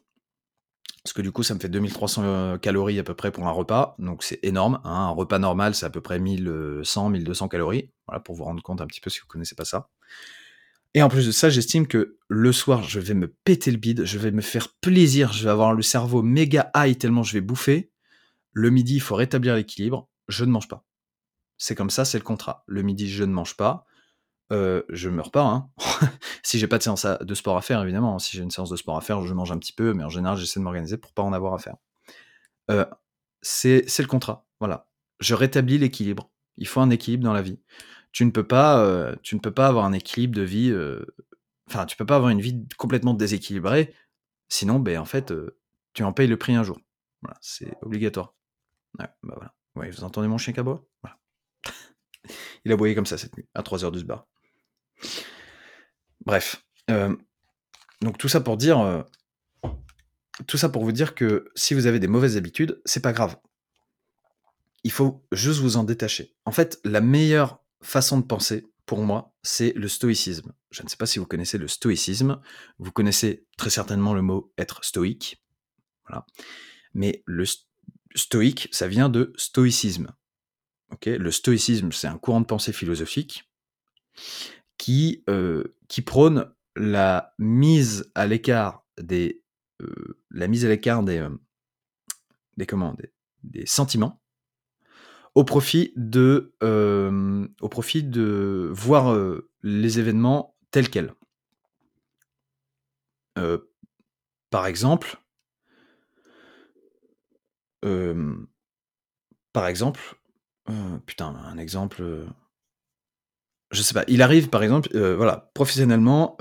[1.03, 3.51] Parce que du coup ça me fait 2300 euh, calories à peu près pour un
[3.51, 4.82] repas, donc c'est énorme.
[4.84, 4.91] Hein.
[4.91, 8.82] Un repas normal c'est à peu près 1100, 1200 calories, voilà pour vous rendre compte
[8.82, 9.89] un petit peu si vous connaissez pas ça.
[10.93, 14.05] Et en plus de ça, j'estime que le soir, je vais me péter le bide,
[14.05, 17.41] je vais me faire plaisir, je vais avoir le cerveau méga high tellement je vais
[17.41, 17.91] bouffer.
[18.54, 20.10] Le midi, il faut rétablir l'équilibre.
[20.28, 20.84] Je ne mange pas.
[21.58, 22.64] C'est comme ça, c'est le contrat.
[22.68, 23.86] Le midi, je ne mange pas.
[24.52, 25.43] Euh, je meurs pas.
[25.43, 25.70] Hein.
[26.43, 28.20] si j'ai pas de séance de sport à faire, évidemment.
[28.20, 30.10] Si j'ai une séance de sport à faire, je mange un petit peu, mais en
[30.10, 31.76] général, j'essaie de m'organiser pour pas en avoir à faire.
[32.72, 32.86] Euh,
[33.41, 34.48] c'est le contrat.
[34.60, 34.88] Voilà.
[35.20, 36.32] Je rétablis l'équilibre.
[36.58, 37.60] Il faut un équilibre dans la vie.
[38.12, 39.16] Tu ne peux pas, euh,
[39.58, 40.74] avoir un équilibre de vie.
[41.70, 43.93] Enfin, tu peux pas avoir une vie complètement déséquilibrée.
[44.50, 45.34] Sinon, ben en fait,
[45.93, 46.80] tu en payes le prix un jour.
[47.41, 48.36] C'est obligatoire.
[48.93, 49.15] Bah
[49.75, 50.85] vous entendez mon chien qui aboie?
[51.01, 51.19] Voilà.
[52.65, 54.27] Il a aboyé comme ça cette nuit, à 3h du bar.
[56.26, 56.65] Bref.
[56.89, 57.15] Euh,
[58.01, 58.80] donc tout ça pour dire.
[58.80, 59.03] Euh,
[60.45, 63.38] tout ça pour vous dire que si vous avez des mauvaises habitudes, c'est pas grave.
[64.84, 66.35] Il faut juste vous en détacher.
[66.45, 70.53] En fait, la meilleure façon de penser, pour moi, c'est le stoïcisme.
[70.69, 72.39] Je ne sais pas si vous connaissez le stoïcisme.
[72.77, 75.43] Vous connaissez très certainement le mot être stoïque.
[76.93, 77.45] Mais le,
[78.18, 80.07] stoïque, ça vient de stoïcisme.
[81.06, 83.49] le stoïcisme, c'est un courant de pensée philosophique
[84.77, 85.64] qui, euh,
[86.06, 89.41] prône la mise à l'écart des,
[89.81, 91.30] euh, la mise à l'écart des, euh,
[92.57, 92.68] des,
[93.44, 94.22] des, sentiments
[95.34, 96.53] au profit de
[98.73, 99.15] voir
[99.61, 101.14] les événements tels quels.
[104.49, 105.18] par exemple,
[107.82, 110.02] par exemple,
[111.06, 112.28] putain, un exemple,
[113.72, 116.36] je sais pas, il arrive par exemple, voilà, professionnellement,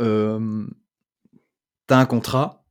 [1.87, 2.65] t'as un contrat,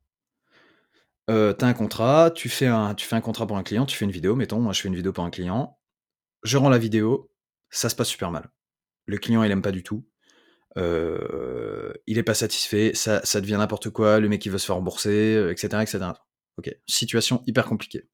[1.26, 4.04] t'as un contrat, tu fais un tu fais un contrat pour un client, tu fais
[4.04, 5.78] une vidéo, mettons, moi je fais une vidéo pour un client,
[6.42, 7.30] je rends la vidéo,
[7.70, 8.50] ça se passe super mal.
[9.06, 10.06] Le client il aime pas du tout,
[10.76, 14.76] il est pas satisfait, ça ça devient n'importe quoi, le mec il veut se faire
[14.76, 16.12] rembourser, etc., etc.
[16.58, 18.06] OK, situation hyper compliquée.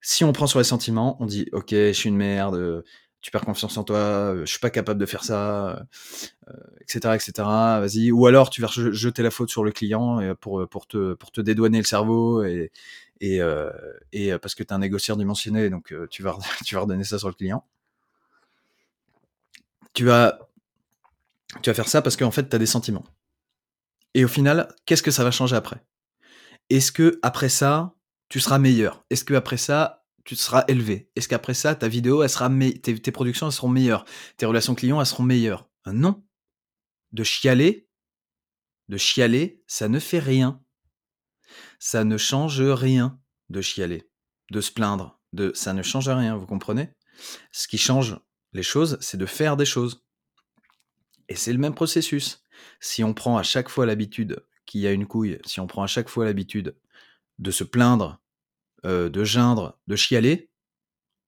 [0.00, 2.84] Si on prend sur les sentiments, on dit: «OK, je suis une merde,
[3.20, 5.86] tu perds confiance en toi, je suis pas capable de faire ça,
[6.48, 8.10] heu et cetera et cetera, vas-y».
[8.12, 11.78] Ou alors tu vas je jeter la faute sur le client et pour, te dédouaner
[11.78, 12.72] le cerveau et
[13.20, 13.40] et
[14.38, 16.36] parce que tu es un négociateur dimensionné donc tu vas
[16.66, 17.64] tu vas redonner ça sur le client.
[19.94, 20.38] Tu vas
[21.62, 23.04] tu vas faire ça parce qu'en fait, tu as des sentiments.
[24.14, 25.82] Et au final, qu'est-ce que ça va changer après?
[26.72, 27.94] Est-ce qu'après ça,
[28.28, 29.04] tu seras meilleur?
[29.10, 31.10] Est-ce qu'après ça, tu seras élevé?
[31.16, 32.50] Est-ce qu'après ça, ta vidéo, sera
[32.82, 34.04] tes tes productions, elles seront meilleures?
[34.36, 35.68] Tes relations clients, seront meilleures?
[35.86, 36.24] Non.
[37.12, 37.88] De chialer
[38.88, 40.62] de chialer, ça ne fait rien.
[41.78, 43.18] Ça ne change rien
[43.48, 44.10] de chialer,
[44.50, 46.90] de se plaindre, de ça ne change rien, vous comprenez?
[47.52, 48.18] Ce qui change
[48.52, 50.04] les choses, c'est de faire des choses.
[51.28, 52.44] Et c'est le même processus.
[52.80, 55.82] Si on prend à chaque fois l'habitude qu'il y a une couille, si on prend
[55.82, 56.74] à chaque fois l'habitude
[57.38, 58.22] de se plaindre,
[58.86, 60.48] euh, de geindre, de chialer,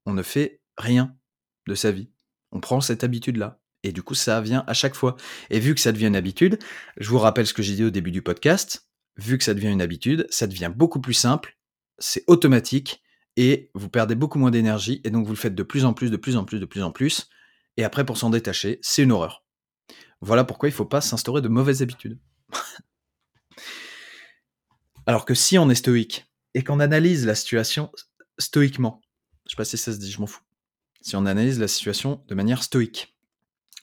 [0.06, 1.14] on ne fait rien
[1.68, 2.08] de sa vie.
[2.52, 3.60] On prend cette habitude-là.
[3.82, 5.16] Et du coup, ça vient à chaque fois.
[5.50, 6.58] Et vu que ça devient une habitude,
[6.96, 8.88] je vous rappelle ce que j'ai dit au début du podcast,
[9.18, 11.58] vu que ça devient une habitude, ça devient beaucoup plus simple,
[11.98, 13.02] c'est automatique,
[13.36, 16.10] et vous perdez beaucoup moins d'énergie, et donc vous le faites de plus en plus,
[16.10, 17.28] de plus en plus, de plus en plus,
[17.76, 19.44] et après pour s'en détacher, c'est une horreur.
[20.22, 22.18] Voilà pourquoi il ne faut pas s'instaurer de mauvaises habitudes.
[25.06, 27.90] Alors que si on est stoïque, et qu'on analyse la situation
[28.38, 29.02] stoïquement,
[29.46, 30.42] je sais pas si ça se dit, je m'en fous.
[31.00, 33.14] Si on analyse la situation de manière stoïque,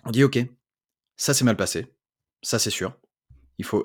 [0.06, 0.40] on dit ok,
[1.18, 1.94] ça s'est mal passé,
[2.42, 2.98] ça c'est sûr.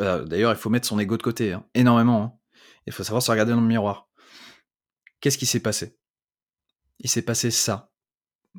[0.00, 2.22] Euh, d'ailleurs, il faut mettre son ego de côté, hein, énormément.
[2.22, 2.32] Hein.
[2.86, 4.08] Il faut savoir se regarder dans le miroir.
[5.20, 5.98] Qu'est-ce qui s'est passé?
[7.00, 7.92] Il s'est passé ça.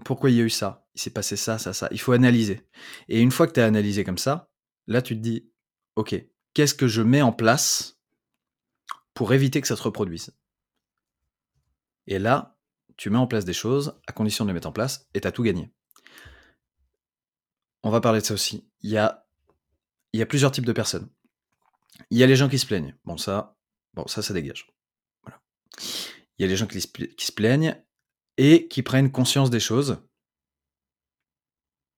[0.05, 0.85] Pourquoi il y a eu ça?
[0.93, 1.87] Il s'est passé ça, ça, ça.
[1.89, 2.67] Il faut analyser.
[3.07, 4.51] Et une fois que tu as analysé comme ça,
[4.85, 5.49] là tu te dis,
[5.95, 6.15] ok,
[6.53, 7.96] qu'est-ce que je mets en place
[9.17, 10.29] pour éviter que ça se reproduise
[12.05, 12.55] Et là,
[12.97, 15.27] tu mets en place des choses à condition de les mettre en place et tu
[15.27, 15.73] as tout gagné.
[17.81, 18.69] On va parler de ça aussi.
[18.81, 19.25] Il y a,
[20.27, 21.09] plusieurs types de personnes.
[22.11, 22.95] Il y a les gens qui se plaignent.
[23.05, 23.57] Bon, ça,
[24.05, 24.71] ça, ça dégage.
[26.37, 27.75] Il y a les gens qui se plaignent
[28.37, 29.97] et qui prennent conscience des choses.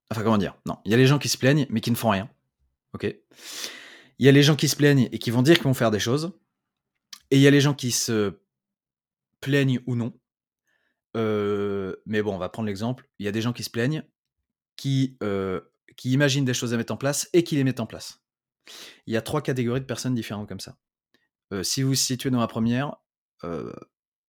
[0.09, 0.55] Enfin, comment dire?
[0.65, 2.29] Non, il y a les gens qui se plaignent mais qui ne font rien.
[2.93, 3.13] Ok?
[4.19, 5.91] Il y a les gens qui se plaignent et qui vont dire qu'ils vont faire
[5.91, 6.31] des choses.
[7.31, 8.39] Et il y a les gens qui se
[9.41, 10.13] plaignent ou non.
[11.15, 13.09] Mais bon, on va prendre l'exemple.
[13.19, 14.03] Il y a des gens qui se plaignent,
[14.75, 15.17] qui,
[16.03, 18.21] imaginent des choses à mettre en place et qui les mettent en place.
[19.07, 20.77] Il y a trois catégories de personnes différentes comme ça.
[21.63, 22.95] Si vous vous situez dans la première,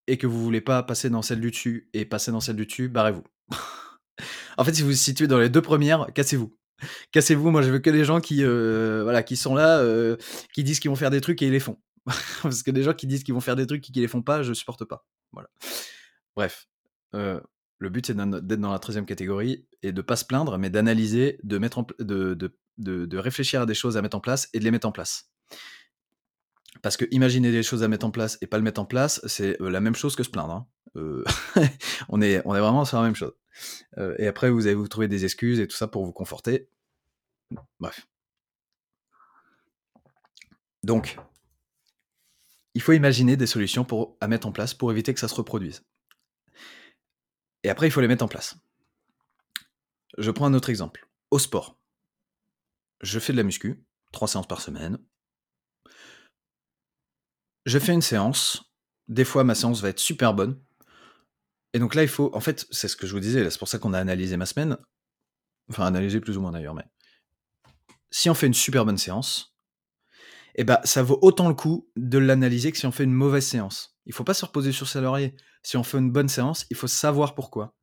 [0.07, 2.67] et que vous voulez pas passer dans celle du dessus et passer dans celle du
[2.67, 3.25] dessus, barrez-vous.
[4.59, 6.57] en fait, si vous vous situez dans les deux premières, cassez-vous.
[7.13, 8.43] Cassez-vous, moi je veux que des gens qui,
[9.27, 9.85] qui sont là,
[10.53, 11.79] qui disent qu'ils vont faire des trucs et ils les font.
[12.43, 14.23] Parce que des gens qui disent qu'ils vont faire des trucs et qui les font
[14.23, 15.07] pas, je supporte pas.
[15.33, 15.49] Voilà.
[16.37, 16.69] Bref.
[17.15, 17.41] Euh,
[17.79, 21.41] le but c'est d'être dans la troisième catégorie et de pas se plaindre, mais d'analyser,
[21.43, 24.65] de, mettre de, de, de réfléchir à des choses à mettre en place et de
[24.65, 25.31] les mettre en place.
[26.83, 29.21] Parce que imaginer des choses à mettre en place et pas le mettre en place,
[29.27, 30.53] c'est la même chose que se plaindre.
[30.53, 30.67] Hein.
[32.09, 33.33] on, est, on est vraiment sur la même chose.
[34.19, 36.69] et après, vous allez vous trouver des excuses et tout ça pour vous conforter.
[37.81, 38.07] Bref.
[40.83, 41.19] Donc,
[42.75, 43.87] il faut imaginer des solutions
[44.21, 45.83] à mettre en place pour éviter que ça se reproduise.
[47.63, 48.57] Et après, il faut les mettre en place.
[50.19, 51.09] Je prends un autre exemple.
[51.31, 51.79] Au sport.
[53.01, 54.99] Je fais de la muscu, trois séances par semaine.
[57.67, 58.73] Je fais une séance.
[59.09, 60.61] Des fois, ma séance va être super bonne.
[61.73, 62.35] Et donc là, il faut.
[62.35, 64.47] En fait, c'est ce que je vous disais, c'est pour ça qu'on a analysé ma
[64.47, 64.77] semaine.
[65.69, 66.85] Enfin, analysé plus ou moins d'ailleurs, mais.
[68.11, 69.50] Si on fait une super bonne séance,
[70.55, 73.47] eh ben, ça vaut autant le coup de l'analyser que si on fait une mauvaise
[73.47, 73.97] séance.
[74.07, 75.37] Il faut pas se reposer sur ses lauriers.
[75.63, 77.75] Si on fait une bonne séance, il faut savoir pourquoi.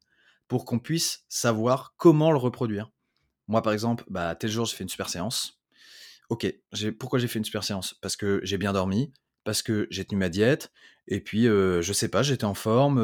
[0.48, 2.92] Pour qu'on puisse savoir comment le reproduire.
[3.48, 5.62] Moi, par exemple, bah, tel jour, j'ai fait une super séance.
[6.30, 6.54] Ok,
[7.00, 7.94] pourquoi j'ai fait une super séance?
[8.02, 9.14] Parce que j'ai bien dormi,
[9.46, 10.72] parce que j'ai tenu ma diète,
[11.08, 12.98] et puis je sais pas, j'étais en forme,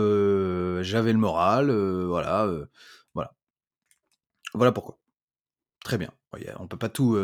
[0.82, 1.72] j'avais le moral,
[2.06, 2.52] voilà,
[3.14, 3.34] voilà.
[4.54, 5.00] Voilà pourquoi.
[5.86, 6.12] Très bien.
[6.60, 7.18] On peut pas tout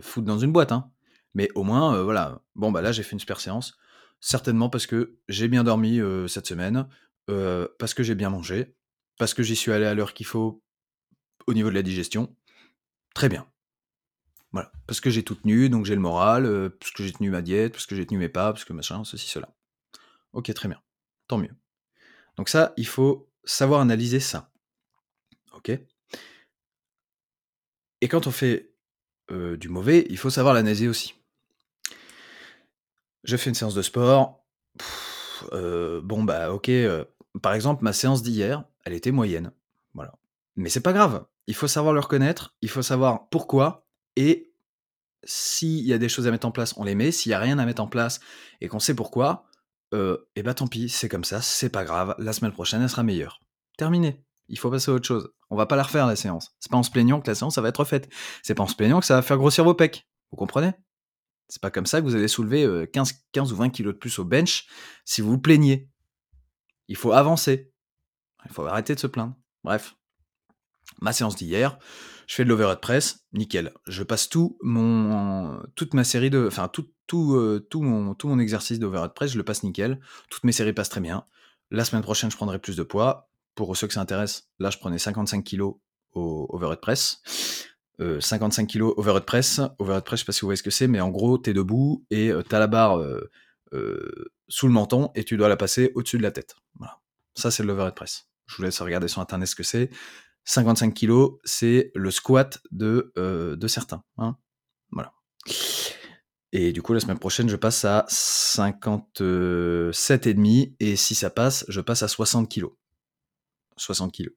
[0.00, 0.92] foutre dans une boîte, hein.
[1.36, 2.42] Mais au moins, voilà.
[2.54, 3.76] Bon bah là j'ai fait une super séance,
[4.20, 6.88] certainement parce que j'ai bien dormi cette semaine,
[7.26, 8.74] parce que j'ai bien mangé,
[9.18, 10.62] parce que j'y suis allé à l'heure qu'il faut
[11.46, 12.34] au niveau de la digestion.
[13.14, 13.46] Très bien.
[14.52, 17.30] Voilà, parce que j'ai tout tenu, donc j'ai le moral, euh, parce que j'ai tenu
[17.30, 19.54] ma diète, parce que j'ai tenu mes pas, parce que machin, ceci, cela.
[20.32, 20.80] Ok, très bien.
[21.28, 21.54] Tant mieux.
[22.36, 24.50] Donc ça, il faut savoir analyser ça.
[25.52, 25.70] Ok?
[28.00, 28.72] Et quand on fait
[29.30, 31.14] euh, du mauvais, il faut savoir l'analyser aussi.
[33.26, 34.44] Je fais une séance de sport.
[35.52, 36.70] Euh, bon, bah ok,
[37.42, 39.52] par exemple, ma séance d'hier, elle était moyenne.
[39.94, 40.14] Voilà.
[40.56, 41.26] Mais c'est pas grave.
[41.46, 43.86] Il faut savoir le reconnaître, il faut savoir pourquoi,
[44.16, 44.52] et
[45.24, 47.12] s'il y a des choses à mettre en place, on les met.
[47.12, 48.20] S'il y a rien à mettre en place
[48.60, 49.44] et qu'on sait pourquoi,
[49.92, 52.14] euh, et bah tant pis, c'est comme ça, c'est pas grave.
[52.18, 53.40] La semaine prochaine, elle sera meilleure.
[53.76, 54.24] Terminé.
[54.48, 55.28] Il faut passer à autre chose.
[55.50, 56.56] On va pas la refaire la séance.
[56.60, 58.08] C'est pas en se plaignant que la séance ça va être faite.
[58.42, 60.08] C'est pas en se plaignant que ça va faire grossir vos pecs.
[60.30, 60.72] Vous comprenez?
[61.48, 64.18] C'est pas comme ça que vous allez soulever 15, 15 ou 20 kilos de plus
[64.18, 64.66] au bench
[65.04, 65.88] si vous vous plaignez.
[66.88, 67.72] Il faut avancer.
[68.44, 69.34] Il faut arrêter de se plaindre.
[69.64, 69.96] Bref.
[71.00, 71.78] Ma séance d'hier,
[72.26, 73.72] je fais de l'overhead press, nickel.
[73.86, 78.38] Je passe tout mon, toute ma série de, enfin tout, tout, tout mon, tout mon
[78.38, 80.00] exercice d'overhead press, je le passe nickel.
[80.30, 81.26] Toutes mes séries passent très bien.
[81.70, 83.30] La semaine prochaine, je prendrai plus de poids.
[83.54, 85.62] Pour ceux que ça intéresse, là, je prenais 55 kg
[86.12, 87.22] au overhead press.
[87.98, 89.60] 55 kg overhead press.
[89.78, 91.50] Overhead press, je sais pas si vous voyez ce que c'est, mais en gros, tu
[91.50, 93.30] es debout et euh, tu as la barre euh,
[94.48, 96.56] sous le menton et tu dois la passer au-dessus de la tête.
[96.74, 96.98] Voilà.
[97.34, 98.28] Ça, c'est l'overhead press.
[98.46, 99.90] Je vous laisse regarder sur internet ce que c'est.
[100.44, 104.02] 55 kg, c'est le squat de, euh, de certains.
[104.18, 104.36] Hein.
[104.92, 105.12] voilà.
[106.52, 111.80] Et du coup, la semaine prochaine, je passe à 57,5 et si ça passe, je
[111.80, 112.66] passe à 60 kg.
[113.76, 114.28] 60 kg.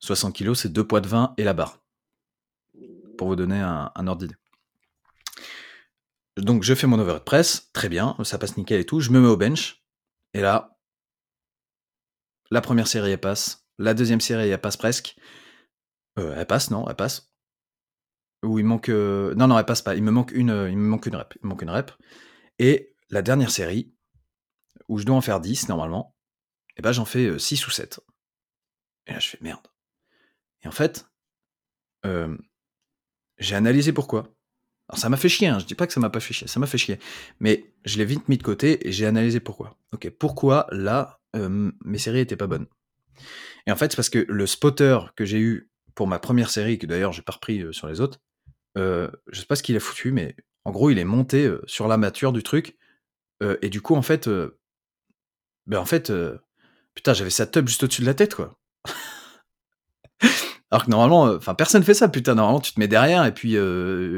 [0.00, 1.85] 60 kg, c'est deux poids de vin et la barre.
[3.16, 4.36] Pour vous donner un, un ordre d'idée.
[6.36, 9.00] Donc, je fais mon overhead press, très bien, ça passe nickel et tout.
[9.00, 9.82] Je me mets au bench,
[10.34, 10.76] et là,
[12.50, 13.66] la première série, elle passe.
[13.78, 15.16] La deuxième série, elle passe presque.
[16.18, 17.32] Euh, elle passe, non, elle passe.
[18.42, 18.88] Ou il manque.
[18.88, 19.96] Euh, non, non, elle passe pas.
[19.96, 21.34] Il me manque une, euh, il me manque une rep.
[21.36, 21.90] Il me manque une rep.
[22.58, 23.94] Et la dernière série,
[24.88, 26.14] où je dois en faire 10 normalement,
[26.70, 28.00] et eh ben j'en fais 6 ou 7.
[29.06, 29.66] Et là, je fais merde.
[30.62, 31.06] Et en fait,
[33.38, 34.32] j'ai analysé pourquoi.
[34.88, 35.58] Alors ça m'a fait chier, hein.
[35.58, 36.98] je dis pas que ça m'a pas fait chier, ça m'a fait chier.
[37.40, 39.76] Mais je l'ai vite mis de côté et j'ai analysé pourquoi.
[39.92, 42.66] Ok, pourquoi là, mes séries étaient pas bonnes
[43.66, 46.78] et en fait, c'est parce que le spotter que j'ai eu pour ma première série,
[46.78, 48.20] que d'ailleurs j'ai pas repris euh, sur les autres,
[48.78, 51.62] euh, je sais pas ce qu'il a foutu, mais en gros, il est monté euh,
[51.66, 52.76] sur la mature du truc.
[53.62, 54.30] et du coup, en fait,
[55.66, 56.10] ben en fait,
[56.94, 58.58] putain, j'avais sa tub juste au-dessus de la tête, quoi.
[60.70, 62.34] Alors que normalement, enfin, personne fait ça, putain.
[62.34, 63.56] Normalement, tu te mets derrière et puis,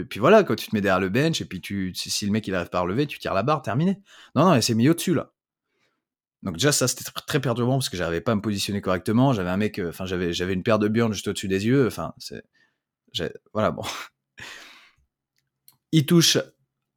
[0.08, 2.46] puis voilà, quand tu te mets derrière le bench et puis tu, si le mec
[2.48, 4.00] il arrive pas à relever, tu tires la barre, terminé.
[4.34, 5.32] Non, non, il s'est mis au-dessus là.
[6.42, 9.32] Donc déjà ça c'était très perturbant parce que j'arrivais pas à me positionner correctement.
[9.32, 11.86] J'avais un mec, euh, enfin j'avais une paire de burns juste au-dessus des yeux.
[11.86, 12.44] Enfin c'est
[13.52, 13.82] voilà bon.
[15.92, 16.38] Il touche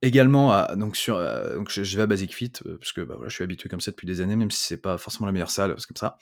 [0.02, 3.30] également à donc sur euh, je, vais à Basic Fit euh, parce que bah, voilà
[3.30, 5.52] je suis habitué comme ça depuis des années même si c'est pas forcément la meilleure
[5.52, 6.18] salle c'est comme ça.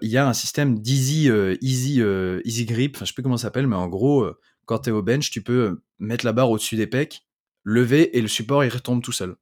[0.00, 1.30] Il y a un système d'easy
[1.60, 2.02] easy
[2.44, 2.96] easy grip.
[2.96, 4.26] Enfin je sais plus comment ça s'appelle mais en gros
[4.66, 7.26] quand tu es au bench tu peux mettre la barre au-dessus des pecs,
[7.64, 9.36] lever et le support il retombe tout seul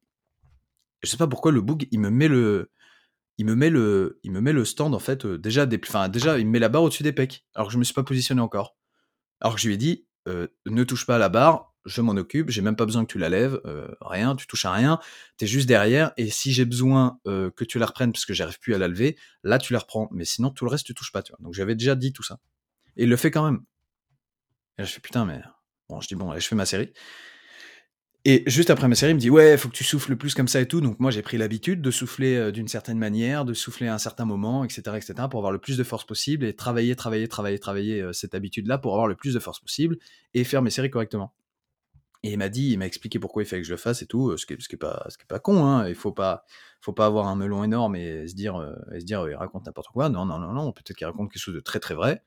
[1.03, 2.71] je sais pas pourquoi le bug il me met le
[3.39, 6.09] il me met le il me met le stand en fait euh, déjà des enfin
[6.09, 8.05] déjà il me met la barre au-dessus des pecs alors que je me suis pas
[8.05, 8.77] positionné encore.
[9.41, 12.13] Alors que je lui ai dit euh, ne touche pas à la barre, je m'en
[12.13, 14.99] occupe, j'ai même pas besoin que tu la lèves, euh, rien, tu touches à rien,
[15.39, 18.59] tu es juste derrière et si j'ai besoin que tu la reprennes parce que j'arrive
[18.59, 21.13] plus à la lever, là tu la reprends mais sinon tout le reste tu touches
[21.13, 21.39] pas tu vois.
[21.43, 22.39] Donc j'avais déjà dit tout ça.
[22.97, 23.63] Et il le fait quand même.
[24.79, 25.41] Et là, je fais putain mais
[25.89, 26.93] bon, je dis bon, allez, je fais ma série.
[28.25, 30.47] Et juste après ma série, il me dit ouais, faut que tu souffles plus comme
[30.47, 30.81] ça et tout.
[30.81, 33.99] Donc moi j'ai pris l'habitude de souffler euh, d'une certaine manière, de souffler à un
[33.99, 37.59] certain moment, etc., etc., pour avoir le plus de force possible et travailler, travailler, travailler,
[37.59, 39.99] travailler euh, cette habitude-là pour avoir le plus de force possible
[40.35, 41.35] et faire mes séries correctement.
[42.25, 44.07] Et il m'a dit, il m'a expliqué pourquoi il fallait que je le fasse et
[44.07, 45.65] tout, euh, ce qui est, ce qui est pas, con.
[45.65, 45.89] Hein.
[45.89, 46.45] Il faut pas,
[46.81, 49.89] faut pas avoir un melon énorme et se dire, et se dire, il raconte n'importe
[49.89, 50.09] quoi.
[50.09, 50.73] Non, non, non, non.
[50.73, 52.23] Peut-être qu'il raconte quelque chose de très, très vrai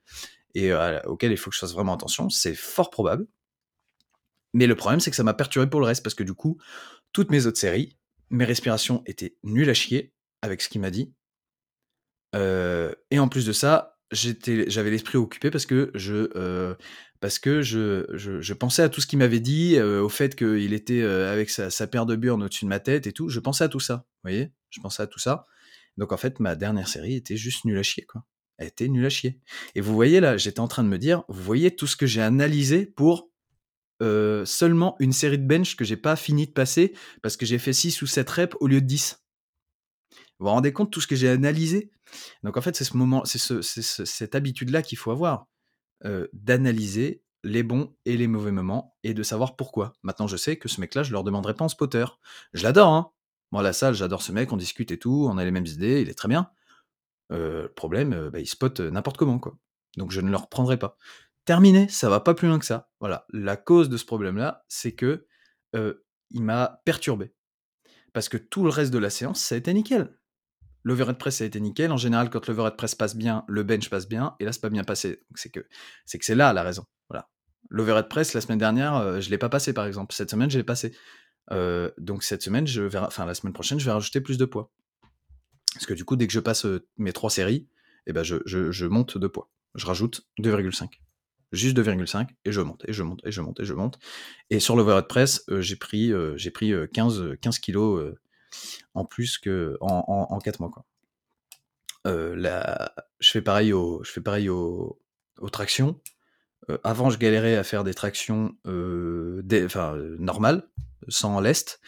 [0.56, 0.74] et
[1.06, 2.30] auquel il faut que je fasse vraiment attention.
[2.30, 3.28] C'est fort probable.
[4.54, 6.58] Mais le problème, c'est que ça m'a perturbé pour le reste, parce que du coup,
[7.12, 7.98] toutes mes autres séries,
[8.30, 11.14] mes respirations étaient nulles à chier avec ce qu'il m'a dit.
[12.36, 16.76] Euh, et en plus de ça, j'avais l'esprit occupé parce que je, euh,
[17.20, 21.04] parce que je, pensais à tout ce qu'il m'avait dit, euh, au fait qu'il était
[21.04, 23.30] avec sa, paire de burnes au-dessus de ma tête et tout.
[23.30, 24.52] Je pensais à tout ça, vous voyez?
[24.70, 25.48] Je pensais à tout ça.
[25.98, 28.06] Donc en fait, ma dernière série était juste nulle à chier.
[28.58, 29.40] Elle était nulle à chier.
[29.76, 32.06] Et vous voyez là, j'étais en train de me dire, vous voyez tout ce que
[32.06, 33.30] j'ai analysé pour
[34.02, 37.74] seulement une série de bench que j'ai pas fini de passer parce que j'ai fait
[37.74, 39.24] 6 ou 7 reps au lieu de 10.
[40.38, 41.92] Vous vous rendez compte tout ce que j'ai analysé?
[42.44, 45.48] Donc en fait, c'est ce moment, c'est cette habitude-là qu'il faut avoir,
[46.34, 49.94] d'analyser les bons et les mauvais moments et de savoir pourquoi.
[50.04, 52.06] Maintenant, je sais que ce mec-là, je leur demanderai pas en spotter.
[52.54, 53.12] Je l'adore, hein
[53.52, 56.02] Moi, la salle, j'adore ce mec, on discute et tout, on a les mêmes idées,
[56.02, 56.50] il est très bien.
[57.30, 59.58] le problème, bah, il spot n'importe comment, quoi.
[59.98, 60.98] Donc je ne le reprendrai pas
[61.46, 62.90] terminé, ça va pas plus loin que ça.
[63.00, 65.28] Voilà, la cause de ce problème-là, c'est que
[65.74, 67.34] il m'a perturbé.
[68.14, 70.18] Parce que tout le reste de la séance, ça a été nickel.
[70.86, 71.92] L'overhead press a été nickel.
[71.92, 74.36] En général, quand l'overhead press passe bien, le bench passe bien.
[74.40, 75.24] Et là, c'est pas bien passé.
[75.34, 75.66] C'est que
[76.06, 76.86] c'est que c'est là la raison.
[77.10, 77.28] Voilà.
[77.70, 80.14] L'overhead press la semaine dernière, euh, je l'ai pas passé par exemple.
[80.14, 80.96] Cette semaine, je l'ai passé.
[81.52, 84.46] Euh, donc cette semaine, je vais, enfin la semaine prochaine, je vais rajouter plus de
[84.46, 84.72] poids.
[85.74, 87.68] Parce que du coup, dès que je passe euh, mes trois séries,
[88.06, 89.50] eh ben je, je, monte de poids.
[89.74, 90.88] Je rajoute 2,5
[91.52, 93.98] juste 2,5 et je monte et je monte et je monte et je monte.
[94.50, 98.14] Et sur l'overhead press, euh, j'ai pris, j'ai pris 15, 15 kilos
[98.94, 100.70] en plus que en, en, 4 mois.
[100.70, 100.86] Quoi.
[102.06, 105.00] je fais pareil au, je fais pareil aux
[105.52, 106.00] tractions.
[106.84, 110.68] avant, je galérais à faire des tractions des, enfin, normales,
[111.08, 111.80] sans lest.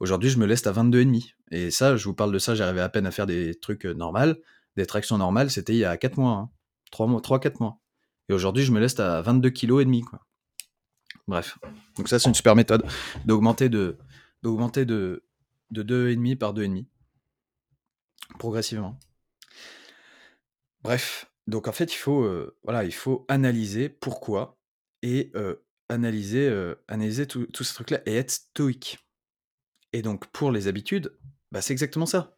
[0.00, 1.32] Aujourd'hui, je me leste à 22,5.
[1.52, 4.36] Et ça, je vous parle de ça, j'arrivais à peine à faire des trucs normales.
[4.76, 6.32] Des tractions normales, c'était il y a 4 mois.
[6.32, 6.50] Hein.
[6.90, 7.78] 3 mois, 3-4 mois.
[8.28, 10.04] Et aujourd'hui, je me laisse à 22 kg et demi.
[11.28, 11.58] Bref.
[11.96, 12.84] Donc ça, c'est une super méthode
[13.24, 13.98] d'augmenter de,
[14.42, 15.24] d'augmenter de,
[15.70, 16.86] de 2,5 par 2,5.
[18.38, 18.98] Progressivement.
[20.82, 21.26] Bref.
[21.46, 22.56] Donc en fait, il faut, euh,
[23.28, 24.58] analyser pourquoi
[25.02, 25.56] et euh,
[25.88, 28.98] analyser, euh, analyser tous ces trucs-là et être stoïque.
[29.92, 31.16] Et donc pour les habitudes,
[31.52, 32.36] bah, c'est exactement ça.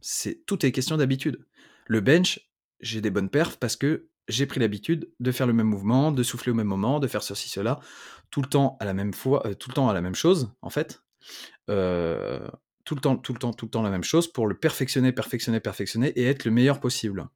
[0.00, 1.44] C'est tout est question d'habitude.
[1.86, 2.50] Le bench,
[2.80, 6.22] j'ai des bonnes perfs parce que j'ai pris l'habitude de faire le même mouvement, de
[6.22, 7.80] souffler au même moment, de faire ceci, cela,
[8.30, 10.70] tout le temps à la même fois, tout le temps à la même chose, en
[10.70, 11.02] fait.
[12.90, 15.12] Tout le temps, tout le temps, tout le temps la même chose pour le perfectionner,
[15.12, 17.28] perfectionner, perfectionner et être le meilleur possible.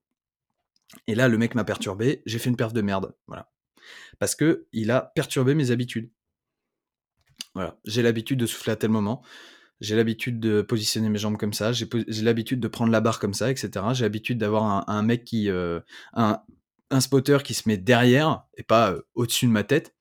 [1.07, 3.53] Et là, le mec m'a perturbé, j'ai fait une perf de merde, voilà.
[4.19, 6.11] Parce que il a perturbé mes habitudes.
[7.55, 9.23] Voilà, j'ai l'habitude de souffler à tel moment,
[9.81, 11.87] j'ai l'habitude de positionner mes jambes comme ça, j'ai
[12.25, 13.71] l'habitude de prendre la barre comme ça, etc.
[13.93, 15.79] J'ai l'habitude d'avoir un, mec qui, euh,
[16.15, 16.43] un,
[16.91, 19.95] un spotter qui se met derrière et pas euh, au-dessus de ma tête.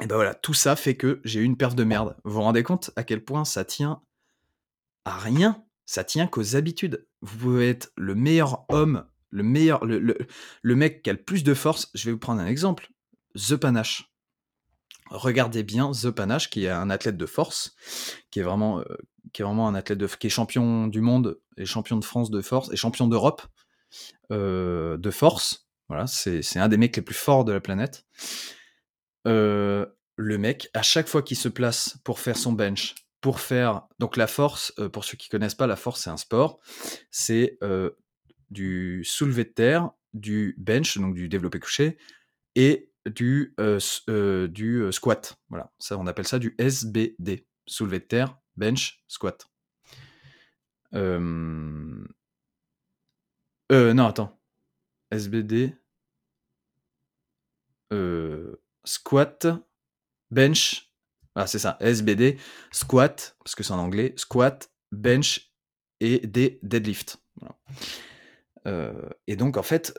[0.00, 2.16] Et ben voilà, tout ça fait que j'ai eu une perf de merde.
[2.24, 4.00] Vous vous rendez compte à quel point ça tient
[5.04, 7.06] à rien Ça tient qu'aux habitudes.
[7.20, 11.44] Vous pouvez être le meilleur homme, le meilleur, le, le, mec qui a le plus
[11.44, 11.90] de force.
[11.94, 12.90] Je vais vous prendre un exemple.
[13.36, 14.12] The Panache.
[15.10, 17.74] Regardez bien The Panache, qui est un athlète de force,
[18.30, 18.84] qui est vraiment, euh,
[19.32, 22.30] qui est vraiment un athlète de, qui est champion du monde et champion de France
[22.30, 23.42] de force et champion d'Europe
[24.30, 25.68] euh, de force.
[25.88, 28.06] Voilà, c'est un des mecs les plus forts de la planète.
[29.26, 29.84] Euh,
[30.16, 34.18] le mec, à chaque fois qu'il se place pour faire son bench, pour faire donc
[34.18, 36.60] la force, euh, pour ceux qui connaissent pas, la force c'est un sport,
[37.10, 37.58] c'est
[38.50, 41.96] du soulevé de terre, du bench, donc du développé couché,
[42.54, 43.54] et du,
[44.50, 45.38] du squat.
[45.48, 49.48] Voilà, ça on appelle ça du SBD, soulevé de terre, bench, squat.
[53.72, 54.38] Euh, non, attends.
[55.10, 55.74] SBD.
[57.92, 59.46] Euh, squat,
[60.30, 60.91] bench.
[61.34, 61.76] Ah, c'est ça.
[61.80, 62.38] SBD,
[62.70, 64.14] squat, parce que c'est en anglais.
[64.16, 65.52] Squat, bench
[66.00, 67.18] et des deadlift.
[68.66, 69.98] Euh, et donc, en fait,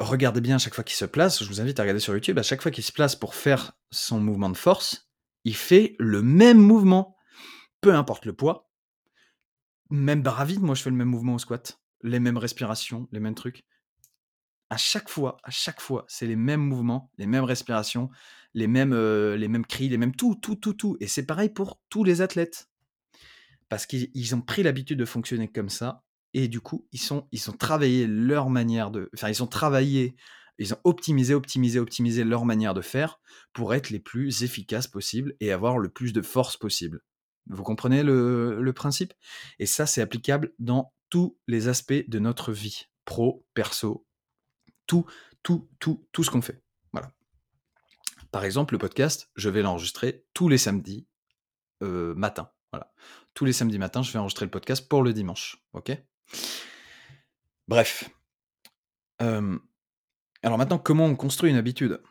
[0.00, 1.42] regardez bien à chaque fois qu'il se place.
[1.42, 2.38] Je vous invite à regarder sur YouTube.
[2.38, 5.10] À chaque fois qu'il se place pour faire son mouvement de force,
[5.44, 7.16] il fait le même mouvement.
[7.80, 8.70] Peu importe le poids.
[9.90, 13.34] Même barre moi je fais le même mouvement au squat les mêmes respirations, les mêmes
[13.34, 13.64] trucs.
[14.70, 18.10] À chaque fois, à chaque fois, c'est les mêmes mouvements, les mêmes respirations,
[18.54, 20.96] les mêmes, euh, les mêmes cris, les mêmes tout, tout, tout, tout.
[21.00, 22.68] Et c'est pareil pour tous les athlètes.
[23.68, 26.02] Parce qu'ils ont pris l'habitude de fonctionner comme ça.
[26.32, 29.10] Et du coup, ils, sont, ils ont travaillé leur manière de.
[29.14, 30.16] Enfin, ils ont travaillé,
[30.58, 33.20] ils ont optimisé, optimisé, optimisé leur manière de faire
[33.52, 37.02] pour être les plus efficaces possibles et avoir le plus de force possible.
[37.46, 39.12] Vous comprenez le, le principe?
[39.58, 44.04] Et ça, c'est applicable dans tous les aspects de notre vie, pro, perso,
[44.86, 45.06] tout,
[45.42, 46.62] tout, tout, tout ce qu'on fait.
[46.92, 47.12] Voilà.
[48.30, 51.06] Par exemple, le podcast, je vais l'enregistrer tous les samedis
[51.82, 52.50] euh, matin.
[52.72, 52.92] Voilà.
[53.34, 55.64] Tous les samedis matins, je vais enregistrer le podcast pour le dimanche.
[55.72, 55.96] Ok?
[57.68, 58.10] Bref.
[59.22, 59.58] Euh,
[60.42, 62.02] alors maintenant, comment on construit une habitude?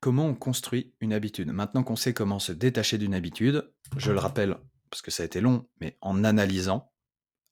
[0.00, 1.52] Comment on construit une habitude?
[1.52, 4.56] Maintenant qu'on sait comment se détacher d'une habitude, je le rappelle
[4.90, 6.92] parce que ça a été long, mais en analysant,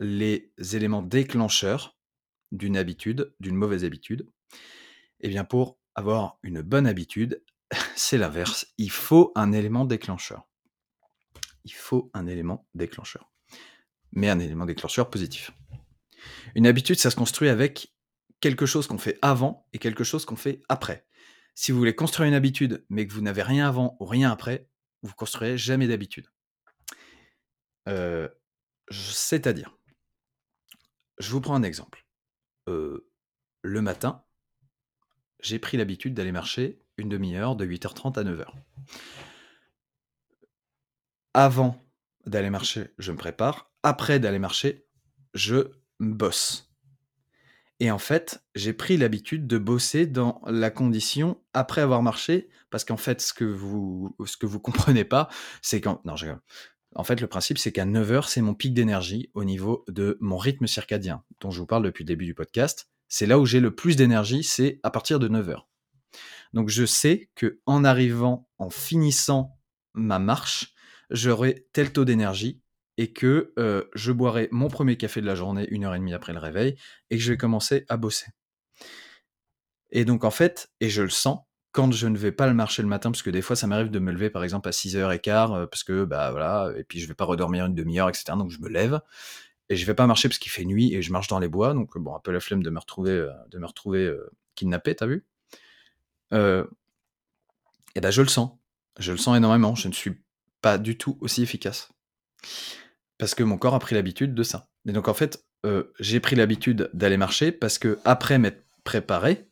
[0.01, 1.97] les éléments déclencheurs
[2.53, 4.31] d'une habitude, d'une mauvaise habitude,
[5.20, 7.43] eh bien pour avoir une bonne habitude,
[7.97, 8.66] c'est l'inverse.
[8.79, 10.47] Il faut un élément déclencheur.
[11.65, 13.31] Il faut un élément déclencheur.
[14.12, 15.51] Mais un élément déclencheur positif.
[16.55, 17.93] Une habitude, ça se construit avec
[18.41, 21.05] quelque chose qu'on fait avant et quelque chose qu'on fait après.
[21.55, 24.69] Si vous voulez construire une habitude, mais que vous n'avez rien avant ou rien après,
[25.03, 26.29] vous construirez jamais d'habitude.
[27.89, 28.29] Euh,
[28.91, 29.77] c'est-à-dire,
[31.19, 32.07] je vous prends un exemple.
[32.66, 34.25] le matin,
[35.40, 38.47] j'ai pris l'habitude d'aller marcher une demi-heure de 8h30 à 9h.
[41.35, 41.81] Avant
[42.27, 43.70] d'aller marcher, je me prépare.
[43.82, 44.86] Après d'aller marcher,
[45.35, 45.70] je
[46.01, 46.69] bosse.
[47.81, 52.85] Et en fait, j'ai pris l'habitude de bosser dans la condition après avoir marché, parce
[52.85, 55.28] qu'en fait, ce que vous ce que vous comprenez pas,
[55.62, 56.40] c'est quand non, je rigole.
[56.94, 60.16] En fait, le principe, c'est qu'à 9 heures, c'est mon pic d'énergie au niveau de
[60.20, 62.90] mon rythme circadien, dont je vous parle depuis le début du podcast.
[63.09, 65.68] C'est là où j'ai le plus d'énergie, c'est à partir de 9 heures.
[66.52, 69.59] Donc je sais que en arrivant, en finissant
[69.94, 70.74] ma marche,
[71.10, 72.60] j'aurai tel taux d'énergie
[72.97, 76.14] et que euh, je boirai mon premier café de la journée une heure et demie
[76.14, 76.76] après le réveil
[77.10, 78.26] et que je vais commencer à bosser.
[79.90, 81.40] Et donc en fait, et je le sens,
[81.72, 83.90] quand je ne vais pas le marcher le matin, parce que des fois ça m'arrive
[83.90, 87.06] de me lever par exemple à 6h15, euh, parce que bah voilà, et puis je
[87.06, 88.24] vais pas redormir une demi-heure, etc.
[88.36, 89.01] Donc je me lève,
[89.69, 91.74] et je vais pas marcher parce qu'il fait nuit et je marche dans les bois,
[91.74, 94.12] donc bon, un peu la flemme de me retrouver, euh, de me retrouver
[94.55, 95.24] kidnappé, t'as vu?
[96.32, 98.51] Et ben je le sens,
[98.99, 100.20] je le sens énormément, je ne suis
[100.61, 101.90] pas du tout aussi efficace.
[103.19, 104.69] Parce que mon corps a pris l'habitude de ça.
[104.86, 105.45] Et donc en fait,
[105.99, 109.49] j'ai pris l'habitude d'aller marcher parce que après m'être préparé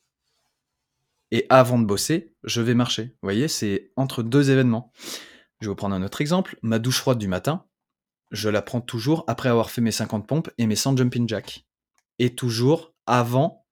[1.30, 3.05] et avant de bosser, je vais marcher.
[3.05, 4.93] Vous voyez, c'est entre deux événements.
[5.60, 6.56] Je vais vous prendre un autre exemple.
[6.62, 7.65] Ma douche froide du matin,
[8.36, 11.66] je la prends toujours après avoir fait mes 50 pompes et mes 100 jumping jack.
[12.18, 13.66] Et toujours avant,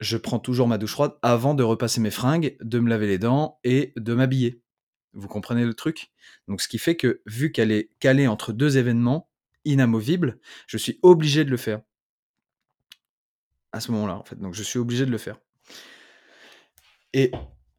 [0.00, 3.18] je prends toujours ma douche froide avant de repasser mes fringues, de me laver les
[3.18, 4.62] dents et de m'habiller.
[5.12, 6.10] Vous comprenez le truc?
[6.48, 9.28] Donc ce qui fait que vu qu'elle est calée entre deux événements
[9.64, 11.82] inamovibles, je suis obligé de le faire.
[13.72, 14.38] À ce moment-là, en fait.
[14.38, 15.38] Donc je suis obligé de le faire.
[17.12, 17.30] Et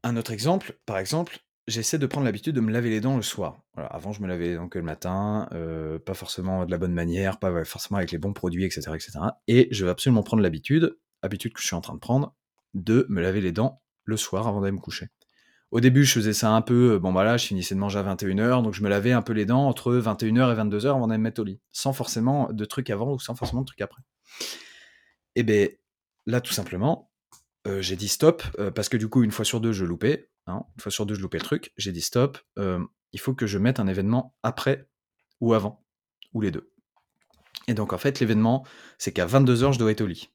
[0.04, 3.22] un autre exemple, par exemple, j'essaie de prendre l'habitude de me laver les dents le
[3.22, 3.62] soir.
[3.76, 7.38] avant, je me lavais les dents le matin, euh, pas forcément de la bonne manière,
[7.38, 9.12] pas forcément avec les bons produits, etc., etc.
[9.48, 12.34] Et je vais absolument prendre l'habitude, habitude que je suis en train de prendre,
[12.74, 15.08] de me laver les dents le soir avant d'aller me coucher.
[15.70, 18.02] Au début, je faisais ça un peu, euh, bon voilà, je finissais de manger à
[18.02, 21.18] 21h, donc je me lavais un peu les dents entre 21h et 22h avant d'aller
[21.18, 24.02] me mettre au lit, sans forcément de trucs avant ou sans forcément de trucs après.
[25.34, 25.68] Et bien
[26.26, 27.10] là, tout simplement,
[27.66, 28.42] euh, j'ai dit stop,
[28.74, 31.14] parce que du coup, une fois sur deux, je loupais, hein, une fois sur deux,
[31.14, 34.88] je loupais le truc, j'ai dit stop, il faut que je mette un événement après
[35.40, 35.84] ou avant,
[36.32, 36.70] ou les deux.
[37.68, 38.66] Et donc en fait, l'événement,
[38.98, 40.30] c'est qu'à 22h, je dois être au lit.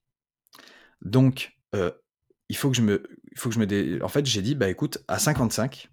[1.02, 4.02] Donc, il faut que je me, il faut que je me dé...
[4.02, 5.90] En fait, j'ai dit, bah écoute, à 55,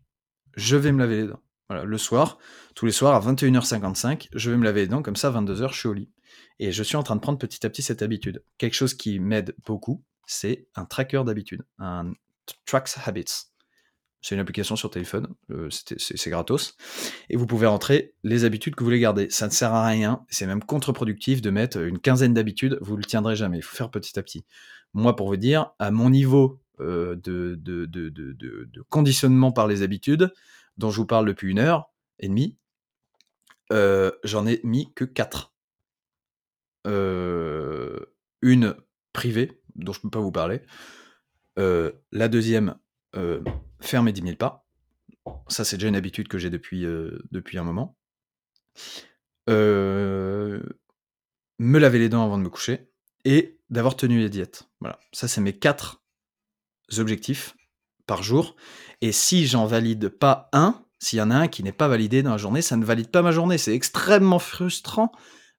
[0.57, 1.43] je vais me laver les dents.
[1.69, 2.39] Voilà, le soir,
[2.75, 5.79] tous les soirs à 21h55, je vais me laver les dents, comme ça, 22h, je
[5.79, 6.11] suis au lit.
[6.59, 8.43] Et je suis en train de prendre petit à petit cette habitude.
[8.57, 12.13] Quelque chose qui m'aide beaucoup, c'est un tracker d'habitude, un
[12.65, 13.51] Tracks Habits.
[14.27, 16.77] C'est une application sur téléphone, euh, c'est gratos.
[17.31, 19.31] Et vous pouvez rentrer les habitudes que vous voulez garder.
[19.31, 22.99] Ça ne sert à rien, c'est même contre-productif de mettre une quinzaine d'habitudes, vous ne
[22.99, 24.45] le tiendrez jamais, il faut faire petit à petit.
[24.95, 30.33] Moi, pour vous dire, à mon niveau euh, de, de, conditionnement par les habitudes,
[30.77, 32.57] dont je vous parle depuis une heure et demie,
[33.73, 35.55] euh, j'en ai mis que quatre.
[36.85, 38.75] une
[39.13, 40.63] privée, dont je ne peux pas vous parler.
[41.57, 42.75] la deuxième,
[43.81, 44.67] faire mes 10 000 pas.
[45.49, 47.97] Ça, c'est déjà une habitude que j'ai depuis, euh, depuis un moment.
[49.49, 50.63] Euh,
[51.59, 52.91] me laver les dents avant de me coucher
[53.25, 54.69] et d'avoir tenu les diètes.
[54.81, 56.03] Voilà, ça, c'est mes quatre
[56.99, 57.57] objectifs
[58.07, 58.57] par jour.
[59.01, 62.23] Et si j'en valide pas un, s'il y en a un qui n'est pas validé
[62.23, 63.59] dans la journée, ça ne valide pas ma journée.
[63.59, 65.13] C'est extrêmement frustrant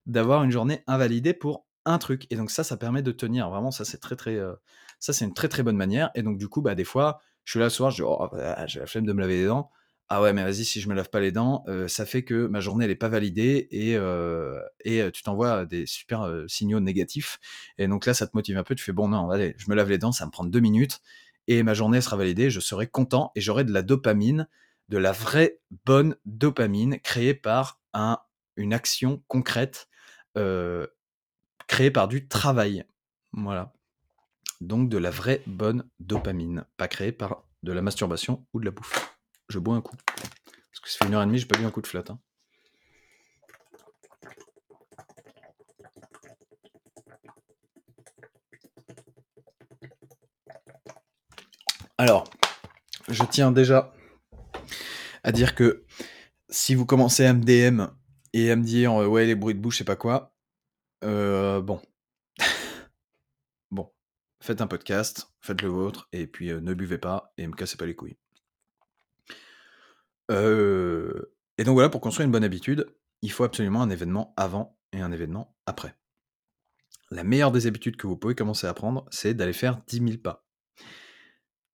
[0.06, 2.26] d'avoir une journée invalidée pour un truc.
[2.30, 3.50] Et donc ça, ça permet de tenir.
[3.50, 4.54] Vraiment, ça c'est très très, euh,
[5.00, 6.10] ça c'est une très très bonne manière.
[6.16, 8.68] Et donc du coup, bah des fois, je suis là soir, je dis, oh, bah,
[8.68, 9.72] j'ai la flemme de me laver les dents.
[10.10, 12.46] Ah ouais, mais vas-y, si je me lave pas les dents, euh, ça fait que
[12.48, 16.82] ma journée, elle est pas validée et, euh, et euh, tu t'envoies des super signaux
[16.82, 17.40] négatifs.
[17.78, 18.76] Et donc là, ça te motive un peu.
[18.76, 21.00] Tu fais, bon, non, allez, je me lave les dents, ça me prend deux minutes
[21.48, 22.50] et ma journée sera validée.
[22.50, 24.50] Je serai content et j'aurai de la dopamine,
[24.90, 28.20] de la vraie bonne dopamine créée par un,
[28.58, 29.88] une action concrète,
[30.36, 32.84] créée par du travail.
[33.32, 33.74] Voilà
[34.62, 38.72] donc de la vraie bonne dopamine, pas créée par de la masturbation ou de la
[38.72, 39.18] bouffe.
[39.50, 39.96] Je bois un coup.
[40.06, 42.10] Parce que ça fait une heure et demie, j'ai pas bu un coup de flotte.
[42.10, 42.20] Hein.
[52.00, 52.30] Alors,
[53.08, 53.94] je tiens déjà
[55.24, 55.84] à dire que
[56.50, 57.88] si vous commencez à MDM
[58.34, 60.32] et à me dire ouais les bruits de bouche, je sais pas quoi,
[61.04, 61.82] euh, bon,
[64.40, 67.86] faites un podcast, faites le vôtre, et puis ne buvez pas et me cassez pas
[67.86, 68.18] les couilles.
[70.30, 72.86] et donc voilà, pour construire une bonne habitude,
[73.22, 75.96] il faut absolument un événement avant et un événement après.
[77.10, 80.18] La meilleure des habitudes que vous pouvez commencer à prendre, c'est d'aller faire 10 000
[80.18, 80.46] pas.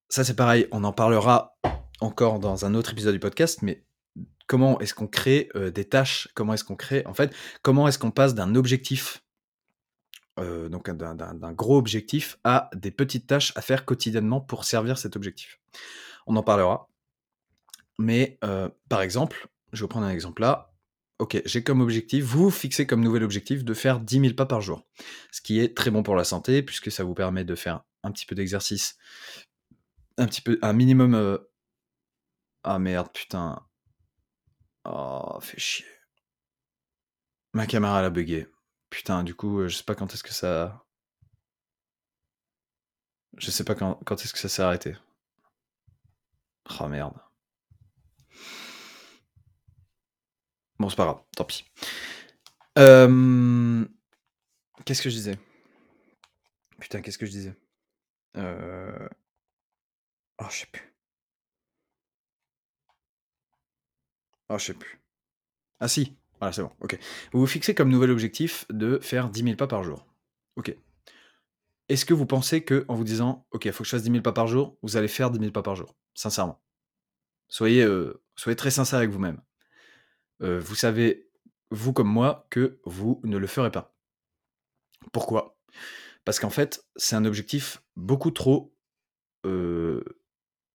[0.09, 1.57] Ça c'est pareil, on en parlera
[1.99, 3.85] encore dans un autre épisode du podcast, mais
[4.45, 6.29] comment est-ce qu'on crée des tâches?
[6.35, 7.33] Comment est-ce qu'on crée, en fait,
[7.63, 9.22] comment est-ce qu'on passe d'un objectif
[10.39, 15.15] euh, donc d'un gros objectif à des petites tâches à faire quotidiennement pour servir cet
[15.15, 15.59] objectif.
[16.27, 16.89] On en parlera.
[17.99, 20.73] Mais euh, par exemple, je vais prendre un exemple là.
[21.19, 24.45] Ok, j'ai comme objectif, vous vous fixez comme nouvel objectif de faire 10 000 pas
[24.47, 24.85] par jour.
[25.31, 28.11] Ce qui est très bon pour la santé, puisque ça vous permet de faire un
[28.11, 28.97] petit peu d'exercice,
[30.17, 31.13] un petit peu, un minimum.
[31.15, 31.37] euh,
[32.63, 33.65] Ah merde, putain.
[34.85, 35.85] Oh, fait chier.
[37.53, 38.47] Ma caméra elle a bugué.
[38.93, 40.85] Putain, du coup, euh, je sais pas quand est-ce que ça.
[43.37, 44.95] Je sais pas quand, est-ce que ça s'est arrêté.
[46.79, 47.19] Oh merde.
[50.77, 51.65] Bon, c'est pas grave, tant pis.
[54.85, 55.39] Qu'est-ce que je disais?
[56.79, 57.55] Putain, qu'est-ce que je disais?
[58.37, 59.09] Euh...
[60.37, 60.93] Oh, je sais plus.
[64.49, 65.01] Oh, je sais plus.
[65.79, 66.99] Ah si, voilà, c'est bon, ok.
[67.31, 70.05] Vous vous fixez comme nouvel objectif de faire 10 000 pas par jour.
[70.57, 70.75] Ok.
[71.87, 74.11] Est-ce que vous pensez que en vous disant, ok, il faut que je fasse 10
[74.11, 75.95] 000 pas par jour, vous allez faire 10 000 pas par jour?
[76.15, 76.61] Sincèrement.
[77.47, 79.39] Soyez, euh, soyez très sincère avec vous-même.
[80.41, 81.29] Euh, vous savez,
[81.71, 83.95] vous comme moi, que vous ne le ferez pas.
[85.13, 85.57] Pourquoi?
[86.25, 88.75] Parce qu'en fait, c'est un objectif beaucoup trop...
[89.45, 90.03] euh,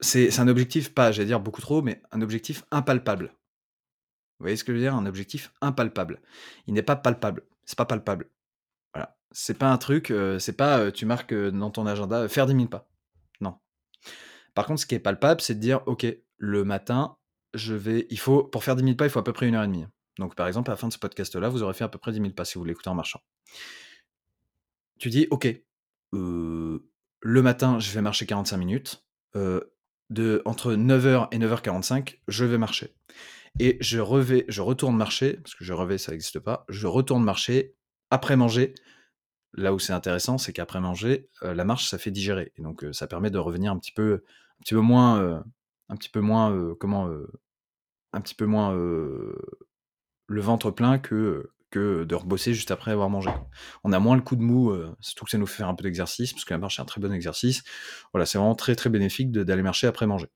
[0.01, 3.35] c'est c'est un objectif, pas, j'allais dire beaucoup trop, mais un objectif impalpable.
[4.39, 4.95] Vous voyez ce que je veux dire?
[4.95, 6.21] Un objectif impalpable.
[6.67, 7.43] Il n'est pas palpable.
[7.65, 8.31] C'est pas palpable.
[8.95, 9.17] Voilà.
[9.33, 12.29] C'est pas un truc, euh, c'est pas euh, tu marques euh, dans ton agenda euh,
[12.29, 12.89] faire 10 000 pas.
[13.41, 13.59] Non.
[14.55, 16.07] Par contre, ce qui est palpable, c'est de dire ok,
[16.37, 17.17] le matin,
[17.53, 18.07] je vais.
[18.11, 19.69] Il faut, pour faire 10 000 pas, il faut à peu près une heure et
[19.69, 19.87] demie.
[20.19, 22.13] Donc, par exemple, à la fin de ce podcast-là, vous aurez fait à peu près
[22.13, 23.21] 10 000 pas si vous l'écoutez en marchant.
[24.99, 25.49] Tu dis ok,
[26.13, 29.05] le matin, je vais marcher 45 minutes.
[29.35, 32.95] de, entre 9h et 9h45, je vais marcher.
[33.59, 37.25] Et je, revais, je retourne marcher, parce que je revais, ça n'existe pas, je retourne
[37.25, 37.75] marcher
[38.11, 38.75] après manger.
[39.55, 42.53] Là où c'est intéressant, c'est qu'après manger, euh, la marche, ça fait digérer.
[42.57, 44.23] Et donc, ça permet de revenir un petit peu,
[44.61, 45.41] un petit peu moins,
[50.29, 53.31] le ventre plein que, de rebosser juste après avoir mangé.
[53.85, 55.75] On a moins le coup de mou, euh, surtout que ça nous fait faire un
[55.75, 57.63] peu d'exercice, parce que la marche est un très bon exercice.
[58.13, 60.29] Voilà, c'est vraiment très très bénéfique d'aller marcher après manger.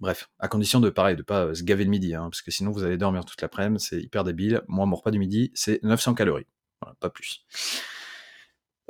[0.00, 2.50] Bref, à condition de pareil, de pas euh, se gaver le midi, hein, parce que
[2.50, 4.62] sinon vous allez dormir toute l'après-midi, c'est hyper débile.
[4.68, 6.46] Moi, mon repas du midi, c'est 900 calories.
[6.82, 7.46] Voilà, pas plus.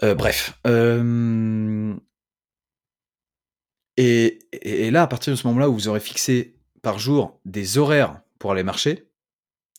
[0.03, 0.59] Euh, bref.
[0.67, 1.95] euh,
[3.97, 8.21] Et, là, à partir de ce moment-là où vous aurez fixé par jour des horaires
[8.39, 9.09] pour aller marcher,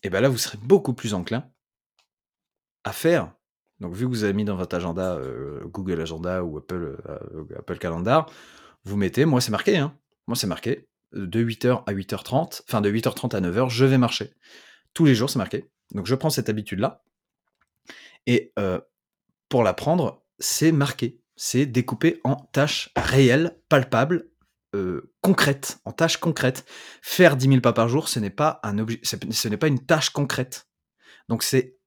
[0.04, 1.50] et ben là, vous serez beaucoup plus enclin
[2.84, 3.34] à faire.
[3.80, 5.20] Donc, vu que vous avez mis dans votre agenda
[5.66, 6.98] Google Agenda ou Apple,
[7.58, 8.32] Apple Calendar,
[8.86, 9.96] vous mettez, moi c'est marqué, hein,
[10.28, 14.34] moi c'est marqué, de 8h à 8h30, enfin de 8h30 à 9h, je vais marcher.
[14.94, 15.70] Tous les jours, c'est marqué.
[15.92, 17.04] Donc, je prends cette habitude-là.
[18.26, 18.80] Et euh,
[19.50, 21.22] pour la prendre, c'est marqué.
[21.36, 24.30] C'est découpé en tâches réelles, palpables,
[24.76, 26.66] euh, concrètes, en tâches concrètes.
[27.02, 30.10] Faire 10 000 pas par jour, ce n'est pas, un ce n'est pas une tâche
[30.10, 30.68] concrète.
[31.30, 31.78] Donc c'est,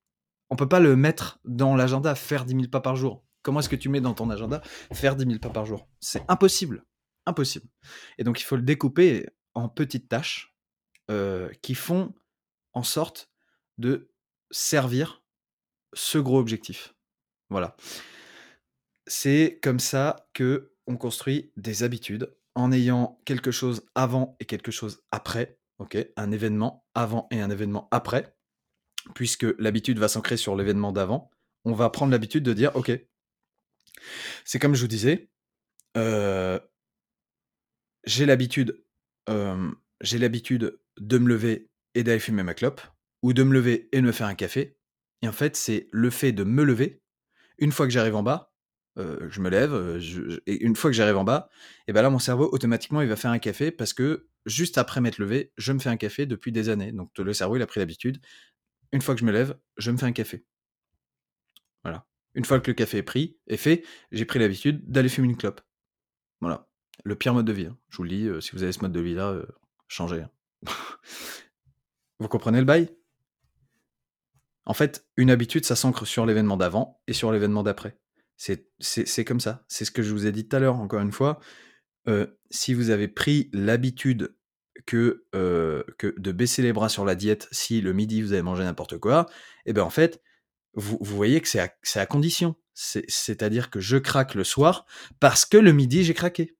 [0.48, 3.24] on peut pas le mettre dans l'agenda, faire 10 000 pas par jour.
[3.42, 4.60] Comment est-ce que tu mets dans ton agenda
[4.92, 5.88] faire 10 000 pas par jour?
[5.98, 6.84] C'est impossible.
[7.26, 7.66] Impossible.
[8.18, 10.54] Et donc il faut le découper en petites tâches
[11.62, 12.14] qui font
[12.72, 13.30] en sorte
[13.78, 14.10] de
[14.50, 15.22] servir
[15.92, 16.94] ce gros objectif.
[17.48, 17.76] Voilà.
[19.06, 24.70] C'est comme ça que on construit des habitudes en ayant quelque chose avant et quelque
[24.70, 25.58] chose après.
[26.16, 28.36] Un événement avant et un événement après,
[29.14, 31.30] puisque l'habitude va s'ancrer sur l'événement d'avant.
[31.64, 32.92] On va prendre l'habitude de dire ok.
[34.44, 35.30] C'est comme je vous disais,
[38.04, 38.82] j'ai l'habitude,
[39.28, 42.80] de me lever et d'aller fumer ma clope,
[43.22, 44.76] ou de me lever et de me faire un café.
[45.22, 47.02] Et en fait, c'est le fait de me lever.
[47.58, 48.52] Une fois que j'arrive en bas,
[48.96, 50.00] je me lève,
[50.46, 51.48] et une fois que j'arrive en bas,
[51.86, 55.00] et ben là, mon cerveau automatiquement, il va faire un café parce que juste après
[55.00, 56.92] m'être levé, je me fais un café depuis des années.
[56.92, 58.20] Donc le cerveau, il a pris l'habitude.
[58.92, 60.44] Une fois que je me lève, je me fais un café.
[61.82, 62.06] Voilà.
[62.34, 65.36] Une fois que le café est pris et fait, j'ai pris l'habitude d'aller fumer une
[65.36, 65.60] clope.
[66.40, 66.69] Voilà.
[67.04, 67.66] Le pire mode de vie.
[67.66, 67.76] hein.
[67.88, 69.46] Je vous le dis, euh, si vous avez ce mode de vie-là, euh,
[69.88, 70.22] changez.
[70.22, 70.30] hein.
[72.18, 72.90] vous comprenez le bail?
[74.66, 77.98] En fait, une habitude, ça s'ancre sur l'événement d'avant et sur l'événement d'après.
[78.36, 79.64] C'est comme ça.
[79.68, 81.40] C'est ce que je vous ai dit tout à l'heure, encore une fois.
[82.08, 84.34] Euh, si vous avez pris l'habitude
[84.86, 88.64] que, que de baisser les bras sur la diète si le midi vous avez mangé
[88.64, 89.26] n'importe quoi,
[89.66, 90.22] et ben en fait,
[90.74, 92.54] vous, vous voyez que c'est à, à condition.
[92.72, 94.86] C'est- C'est-à-dire que je craque le soir
[95.18, 96.56] parce que le midi j'ai craqué.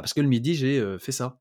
[0.00, 1.40] Parce que le midi j'ai fait ça.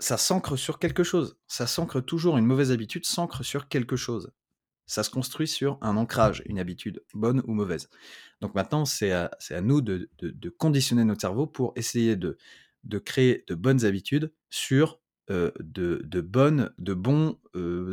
[0.00, 1.38] Ça s'ancre sur quelque chose.
[1.46, 4.32] Ça s'ancre toujours, une mauvaise habitude s'ancre sur quelque chose.
[4.86, 7.88] Ça se construit sur un ancrage, une habitude, bonne ou mauvaise.
[8.40, 9.30] Donc maintenant, c'est à,
[9.62, 10.08] nous de,
[10.58, 12.36] conditionner notre cerveau pour essayer de,
[13.04, 17.38] créer de bonnes habitudes sur de, bonnes, de bons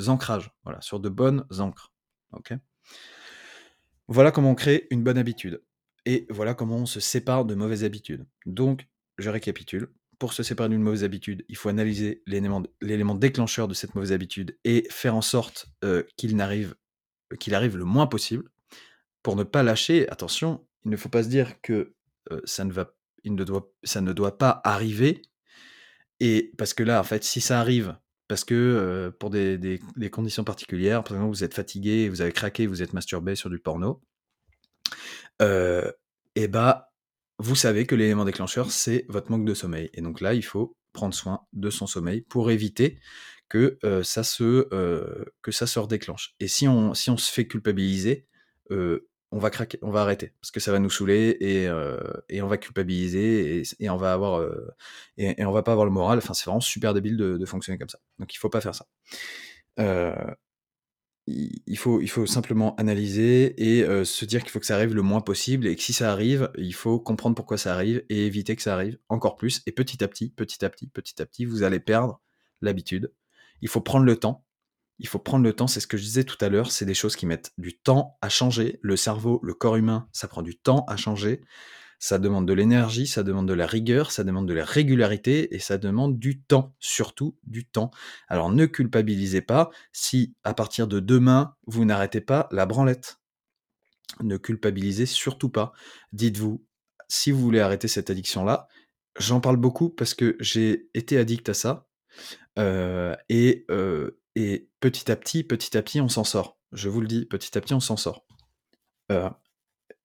[0.08, 1.94] ancrages, voilà, sur de bonnes encres.
[2.34, 2.54] ok?
[4.08, 5.64] Voilà comment on crée une bonne habitude.
[6.06, 8.26] Et voilà comment on se sépare de mauvaises habitudes.
[8.46, 8.90] Donc,
[9.22, 9.90] je récapitule.
[10.20, 14.58] Pour se séparer d'une mauvaise habitude, il faut analyser l'élément déclencheur de cette mauvaise habitude
[14.64, 16.76] et faire en sorte euh, qu'il n'arrive
[17.40, 18.50] qu'il arrive le moins possible.
[19.24, 21.94] Pour ne pas lâcher, attention, il ne faut pas se dire que
[22.32, 22.94] euh, ça, ne va,
[23.24, 25.22] il ne doit, ça ne doit pas arriver.
[26.20, 29.80] Et parce que là, en fait, si ça arrive, parce que euh, pour des,
[30.12, 33.60] conditions particulières, par exemple, vous êtes fatigué, vous avez craqué, vous êtes masturbé sur du
[33.60, 34.02] porno,
[35.42, 35.92] euh,
[36.36, 36.91] et bah,
[37.42, 39.90] vous savez que l'élément déclencheur, c'est votre manque de sommeil.
[39.96, 43.00] Et donc là, il faut prendre soin de son sommeil pour éviter
[43.50, 46.36] que, euh, ça, se, euh, que ça se redéclenche.
[46.40, 48.28] Et si on, si on se fait culpabiliser,
[48.70, 51.64] euh, on va craquer, on va arrêter parce que ça va nous saouler et,
[52.28, 54.46] et on va culpabiliser et, on va avoir
[55.16, 56.18] et, on va pas avoir le moral.
[56.18, 58.00] Enfin, c'est vraiment super débile de, de, fonctionner comme ça.
[58.20, 58.88] Donc, il faut pas faire ça.
[61.28, 64.96] Il faut, il faut simplement analyser et euh, se dire qu'il faut que ça arrive
[64.96, 68.26] le moins possible et que si ça arrive, il faut comprendre pourquoi ça arrive et
[68.26, 69.62] éviter que ça arrive encore plus.
[69.68, 72.22] Et petit à petit, petit à petit, petit à petit, vous allez perdre
[72.62, 73.14] l'habitude.
[73.62, 74.46] Il faut prendre le temps.
[74.98, 76.94] Il faut prendre le temps, c'est ce que je disais tout à l'heure, c'est des
[76.94, 78.80] choses qui mettent du temps à changer.
[78.84, 81.42] Le cerveau, le corps humain, ça prend du temps à changer
[82.02, 85.60] ça demande de l'énergie, ça demande de la rigueur, ça demande de la régularité et
[85.60, 87.92] ça demande du temps, surtout du temps.
[88.28, 93.20] Alors ne culpabilisez pas si à partir de demain, vous n'arrêtez pas la branlette.
[94.20, 95.74] Ne culpabilisez surtout pas.
[96.12, 96.66] Dites-vous,
[97.08, 98.68] si vous voulez arrêter cette addiction-là,
[99.20, 101.88] j'en parle beaucoup parce que j'ai été addict à ça.
[102.58, 106.58] Euh, et, euh, et petit à petit, petit à petit, on s'en sort.
[106.72, 108.26] Je vous le dis, petit à petit, on s'en sort.
[109.12, 109.30] Euh,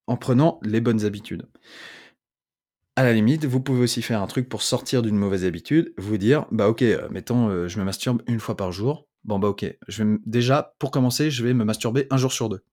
[0.07, 1.47] en prenant les bonnes habitudes.
[2.97, 6.17] À la limite, vous pouvez aussi faire un truc pour sortir d'une mauvaise habitude, vous
[6.17, 9.07] dire, bah ok, euh, mettons, euh, je me masturbe une fois par jour.
[9.25, 12.49] Bon bah ok, je vais déjà, pour commencer, je vais me masturber un jour sur
[12.49, 12.65] deux.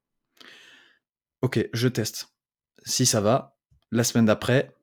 [1.42, 2.34] Ok, je teste.
[2.86, 3.58] Si ça va,
[3.92, 4.74] la semaine d'après,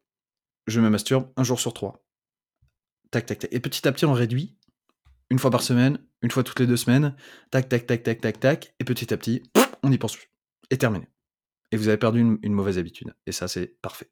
[0.66, 2.04] je me masturbe un jour sur trois.
[3.10, 3.52] Tac, tac, tac.
[3.52, 4.56] Et petit à petit, on réduit.
[5.30, 7.16] Une fois par semaine, une fois toutes les deux semaines.
[7.50, 8.74] Tac, tac, tac, tac, tac, tac.
[8.78, 9.42] Et petit à petit,
[9.82, 10.30] on n'y pense plus.
[10.70, 11.09] Et terminé
[11.72, 13.14] et vous avez perdu une, mauvaise habitude.
[13.26, 14.10] Et ça, c'est parfait.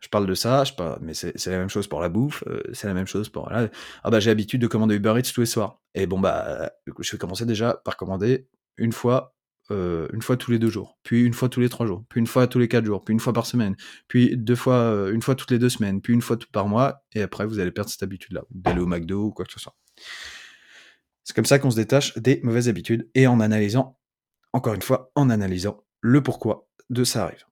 [0.00, 0.64] Je parle de ça,
[1.00, 3.48] mais c'est la même chose pour la bouffe, euh, c'est la même chose pour.
[3.50, 3.68] Là,
[4.04, 5.80] ah bah j'ai l'habitude de commander Uber Eats tous les soirs.
[5.94, 9.34] Et bon bah, je vais commencer déjà par commander une fois,
[9.70, 12.20] euh, une fois tous les deux jours, puis une fois tous les trois jours, puis
[12.20, 13.74] une fois tous les quatre jours, puis une fois par semaine,
[14.06, 17.02] puis deux fois, euh, une fois toutes les deux semaines, puis une fois par mois,
[17.14, 19.74] et après vous allez perdre cette habitude-là, d'aller au McDo ou quoi que ce soit.
[21.24, 23.98] C'est comme ça qu'on se détache des mauvaises habitudes et en analysant,
[24.52, 27.44] encore une fois, en analysant le pourquoi de ça arrive.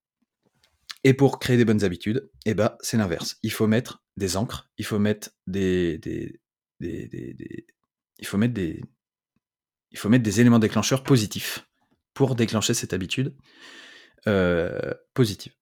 [1.05, 3.39] Et pour créer des bonnes habitudes, eh ben, c'est l'inverse.
[3.43, 6.01] Il faut mettre des encres, il faut mettre des,
[6.81, 8.83] il faut mettre des,
[9.91, 11.69] il faut mettre des éléments déclencheurs positifs
[12.15, 13.37] pour déclencher cette habitude
[14.27, 15.53] euh, positive.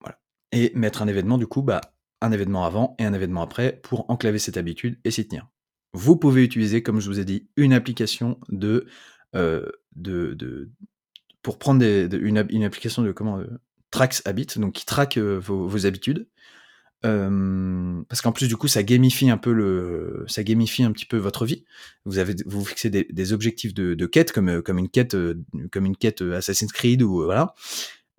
[0.00, 0.20] Voilà.
[0.52, 1.80] Et mettre un événement, du coup, bah,
[2.20, 5.48] un événement avant et un événement après pour enclaver cette habitude et s'y tenir.
[5.92, 8.86] Vous pouvez utiliser, comme je vous ai dit, une application de,
[9.34, 10.70] euh, de, de,
[11.44, 13.46] pour prendre une, application de comment euh,
[13.90, 16.26] Tracks Habit, donc qui traque euh, vos, habitudes.
[17.04, 21.04] Euh, parce qu'en plus du coup ça gamifie un peu le ça gamifie un petit
[21.04, 21.66] peu votre vie.
[22.06, 25.14] Vous avez vous, fixez des, objectifs de, de quête comme comme une quête
[25.70, 27.54] comme une quête Assassin's Creed ou voilà.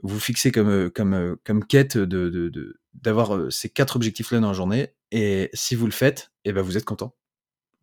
[0.03, 4.89] Vous fixez comme comme comme quête de d'avoir ces quatre objectifs là dans la journée
[5.09, 7.15] et si vous le faites et eh ben vous êtes content.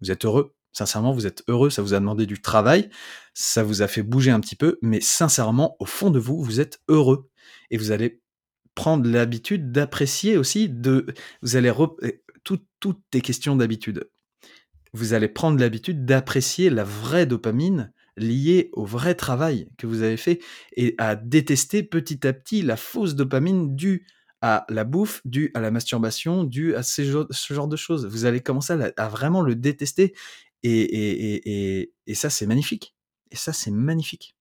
[0.02, 2.88] Vous êtes heureux Sincèrement, vous êtes heureux, ça vous a demandé du travail,
[3.34, 6.60] ça vous a fait bouger un petit peu, mais sincèrement, au fond de vous, vous
[6.60, 7.28] êtes heureux.
[7.70, 8.22] Et vous allez
[8.74, 11.06] prendre l'habitude d'apprécier aussi, de,
[11.42, 11.72] vous allez,
[12.44, 14.08] tout, toutes tes questions d'habitude.
[14.94, 20.18] Vous allez prendre l'habitude d'apprécier la vraie dopamine liée au vrai travail que vous avez
[20.18, 20.40] fait
[20.76, 24.06] et à détester petit à petit la fausse dopamine due
[24.42, 28.06] à la bouffe, due à la masturbation, due à ce genre de choses.
[28.06, 30.14] Vous allez commencer à vraiment le détester
[30.62, 32.94] et, ça, c'est magnifique.
[33.30, 34.36] Et ça, c'est magnifique.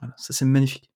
[0.00, 0.90] Voilà, ça, c'est magnifique.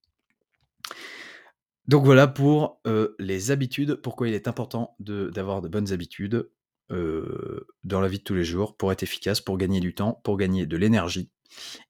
[1.87, 6.51] Donc voilà pour euh, les habitudes, pourquoi il est important d'avoir de, bonnes habitudes
[6.91, 10.21] euh, dans la vie de tous les jours pour être efficace, pour gagner du temps,
[10.23, 11.31] pour gagner de l'énergie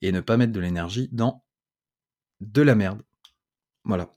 [0.00, 1.44] et ne pas mettre de l'énergie dans
[2.40, 3.02] de la merde.
[3.84, 4.14] Voilà.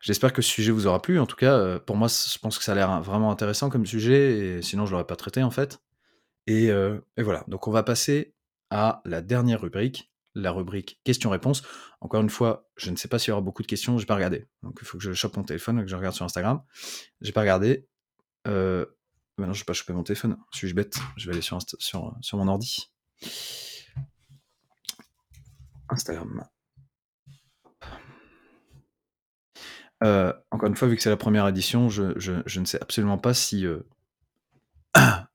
[0.00, 1.20] J'espère que ce sujet vous aura plu.
[1.20, 3.86] En tout cas, euh, pour moi, je pense que ça a l'air vraiment intéressant comme
[3.86, 5.80] sujet, et sinon je l'aurais pas traité en fait.
[6.46, 8.34] Et, euh, et, voilà, donc on va passer
[8.70, 11.62] à la dernière rubrique, la rubrique questions-réponses.
[12.00, 14.14] Encore une fois, je ne sais pas s'il y aura beaucoup de questions, j'ai pas
[14.14, 14.48] regardé.
[14.62, 16.62] Donc il faut que je chope mon téléphone et que je regarde sur Instagram.
[17.20, 17.86] J'ai pas regardé.
[18.48, 18.86] Euh,
[19.38, 20.36] maintenant, je vais pas choper mon téléphone.
[20.52, 21.58] Suis-je bête Je vais aller sur,
[22.32, 22.90] mon ordi.
[25.88, 26.44] Instagram.
[30.02, 32.80] Euh, encore une fois, vu que c'est la première édition, je, je, je, ne sais
[32.80, 33.64] absolument pas si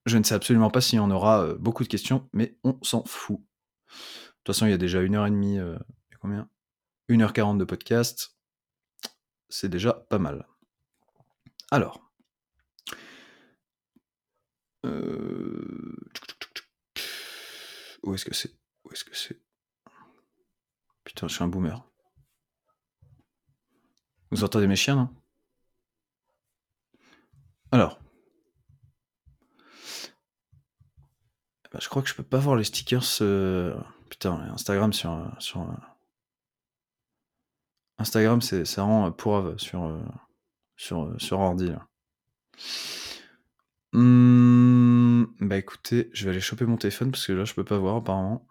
[0.05, 2.77] je ne sais absolument pas s'il y en aura euh, beaucoup de questions, mais on
[2.83, 3.39] s'en fout.
[3.39, 3.93] De
[4.43, 5.77] toute façon, il y a déjà une heure et demie, euh,
[6.21, 6.49] combien?
[7.09, 8.37] 1h40 de podcast.
[9.49, 10.47] C'est déjà pas mal.
[11.71, 12.01] Alors.
[14.85, 15.95] Euh...
[18.03, 18.53] Où est-ce que c'est?
[18.83, 19.41] Où est-ce que c'est?
[21.03, 21.83] Putain, je suis un boomer.
[24.31, 25.09] Vous entendez mes chiens, non?
[27.71, 27.99] Alors.
[31.79, 33.03] Je crois que je peux pas voir les stickers.
[33.21, 33.75] Euh,
[34.09, 35.11] putain, Instagram sur.
[35.11, 35.25] Euh.
[35.57, 35.63] Euh,
[37.99, 39.99] Instagram, c'est ça rend pourrave sur,
[40.75, 41.69] sur, sur ordi.
[41.69, 41.87] Là.
[43.93, 47.77] Mmh, bah écoutez, je vais aller choper mon téléphone parce que là je peux pas
[47.77, 48.45] voir apparemment.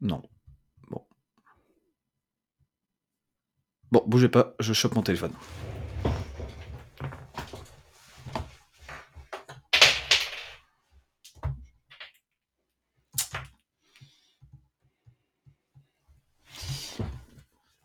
[0.00, 0.22] Non.
[0.88, 1.06] Bon.
[3.90, 5.32] Bon, bougez pas, je chope mon téléphone.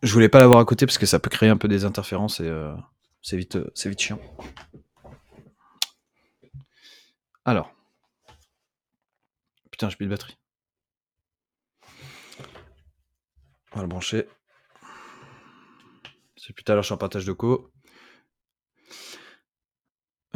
[0.02, 2.40] Je voulais pas l'avoir à côté parce que ça peut créer un peu des interférences
[2.40, 2.74] et euh,
[3.22, 4.20] c'est vite, euh, vite chiant.
[7.44, 7.74] Alors.
[9.72, 10.38] Putain, j'ai plus de batterie.
[13.74, 14.28] On va le brancher.
[16.38, 17.72] C'est plus tard, je suis en partage de co.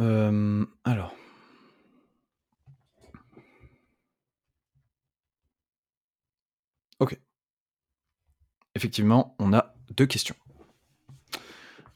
[0.00, 1.14] Euh, alors.
[6.98, 7.18] Ok
[8.74, 10.36] effectivement, on a deux questions.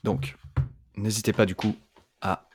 [0.04, 0.36] Donc,
[0.96, 1.76] n'hésitez pas du coup
[2.20, 2.48] à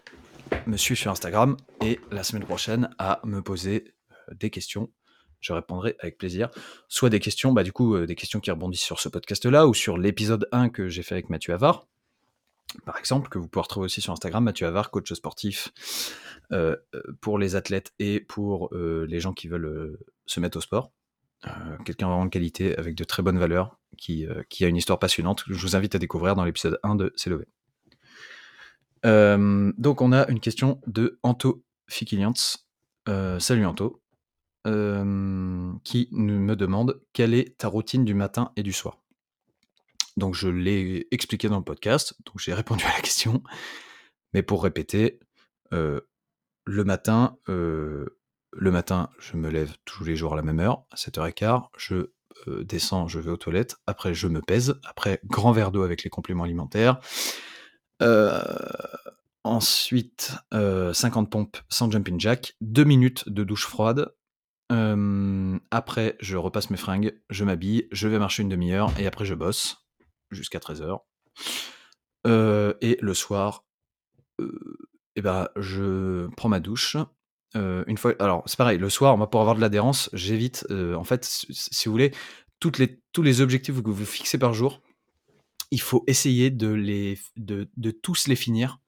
[0.67, 4.91] me suivre sur Instagram et la semaine prochaine à me poser euh, des questions.
[5.41, 6.49] Je répondrai avec plaisir.
[6.87, 9.73] Soit des questions, bah du coup, euh, des questions qui rebondissent sur ce podcast-là ou
[9.73, 11.87] sur l'épisode 1 que j'ai fait avec Mathieu Avar,
[12.85, 15.69] par exemple, que vous pouvez retrouver aussi sur Instagram, Mathieu Avar, coach sportif
[16.51, 16.75] euh,
[17.21, 20.91] pour les athlètes et pour les gens qui veulent se mettre au sport.
[21.85, 23.77] Quelqu'un vraiment de qualité avec de très bonnes valeurs
[24.09, 26.95] euh, qui, a une histoire passionnante que je vous invite à découvrir dans l'épisode 1
[26.95, 27.45] de C'est levé.
[29.05, 32.33] Euh, donc on a une question de Anto Fikilians.
[33.09, 34.01] Euh, salut Anto.
[34.63, 38.99] qui me demande quelle est ta routine du matin et du soir?
[40.15, 43.43] Donc je l'ai expliqué dans le podcast, donc j'ai répondu à la question.
[44.33, 45.19] Mais pour répéter,
[45.71, 50.95] le matin, le matin, je me lève tous les jours à la même heure, à
[50.95, 51.67] 7h15.
[51.77, 52.11] Je
[52.47, 53.77] euh, descends, je vais aux toilettes.
[53.87, 54.79] Après, je me pèse.
[54.83, 56.99] Après, grand verre d'eau avec les compléments alimentaires.
[58.01, 58.41] Euh,
[59.43, 62.55] ensuite, 50 euh, pompes sans jumping jack.
[62.61, 64.13] 2 minutes de douche froide.
[64.69, 69.35] après, je repasse mes fringues, je m'habille, je vais marcher une demi-heure et après, je
[69.35, 69.85] bosse
[70.31, 70.99] jusqu'à 13h.
[72.81, 73.65] et le soir,
[75.15, 76.97] eh ben, je prends ma douche,
[77.55, 80.95] euh, une fois, alors c'est pareil, le soir, moi pour avoir de l'adhérence, j'évite, euh,
[80.95, 82.11] en fait, si vous voulez,
[82.59, 82.71] tous
[83.21, 84.81] les objectifs que vous fixez par jour,
[85.71, 88.79] il faut essayer de, tous les finir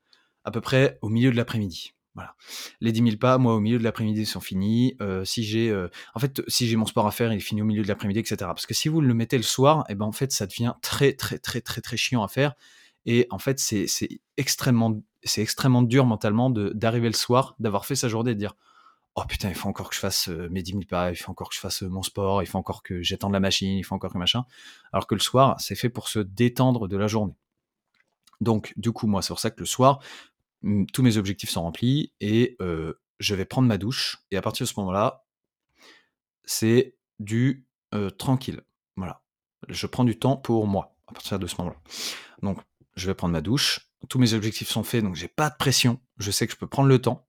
[0.43, 1.93] à peu près au milieu de l'après-midi.
[2.13, 2.35] Voilà.
[2.79, 4.95] Les 10 000 pas, moi, au milieu de l'après-midi, sont finis.
[5.01, 5.75] Euh, si j'ai,
[6.13, 8.37] en fait, si j'ai mon sport à faire, il est au milieu de l'après-midi, etc.
[8.39, 11.11] Parce que si vous le mettez le soir, eh ben, en fait, ça devient très,
[11.11, 12.53] très, très, très, très chiant à faire.
[13.05, 13.87] Et en fait, c'est
[14.37, 18.55] extrêmement c'est extrêmement dur mentalement d'arriver le soir, d'avoir fait sa journée et de dire
[19.15, 21.31] Oh putain, il faut encore que je fasse euh, mes 10 000 pas, il faut
[21.31, 23.83] encore que je fasse euh, mon sport, il faut encore que j'étende la machine, il
[23.83, 24.45] faut encore que machin.
[24.91, 27.35] Alors que le soir, c'est fait pour se détendre de la journée.
[28.41, 29.99] Donc, du coup, moi, c'est pour ça que le soir,
[30.91, 34.17] tous mes objectifs sont remplis et euh, je vais prendre ma douche.
[34.31, 35.25] Et à partir de ce moment-là,
[36.43, 37.65] c'est du
[38.17, 38.61] tranquille.
[38.97, 39.21] Voilà.
[39.69, 41.79] Je prends du temps pour moi à partir de ce moment-là.
[42.41, 42.59] Donc,
[42.95, 45.99] je vais prendre ma douche, tous mes objectifs sont faits, donc j'ai pas de pression.
[46.17, 47.27] Je sais que je peux prendre le temps.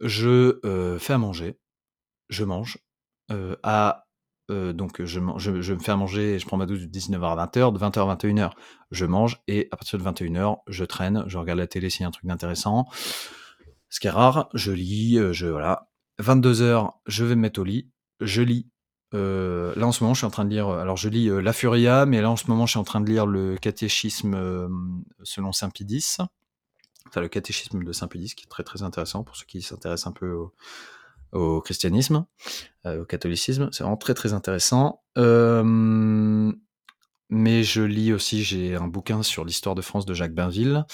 [0.00, 1.58] Je euh, fais à manger,
[2.28, 2.78] je mange.
[3.30, 4.06] Euh, à,
[4.50, 7.72] euh, donc je, me fais à manger, je prends ma douche de 19h à 20h,
[7.72, 8.50] de 20h à 21h,
[8.90, 12.04] je mange, et à partir de 21h, je traîne, je regarde la télé s'il y
[12.04, 12.86] a un truc d'intéressant.
[13.88, 15.90] Ce qui est rare, je lis, je voilà.
[16.20, 17.90] 22h, je vais me mettre au lit,
[18.20, 18.71] je lis
[19.14, 20.68] euh, là en ce moment, je suis en train de lire.
[20.68, 23.00] Alors, je lis euh, La Furia, mais là en ce moment, je suis en train
[23.00, 24.68] de lire le catéchisme euh,
[25.22, 26.16] selon Saint Pidis.
[27.08, 30.06] Enfin, le catéchisme de Saint Pidis, qui est très très intéressant pour ceux qui s'intéressent
[30.06, 30.34] un peu
[31.32, 32.24] au christianisme,
[32.86, 33.68] au catholicisme.
[33.72, 35.02] C'est vraiment très, très intéressant.
[37.34, 40.84] Mais je lis aussi j'ai un bouquin sur l'histoire de France de Jacques Bainville.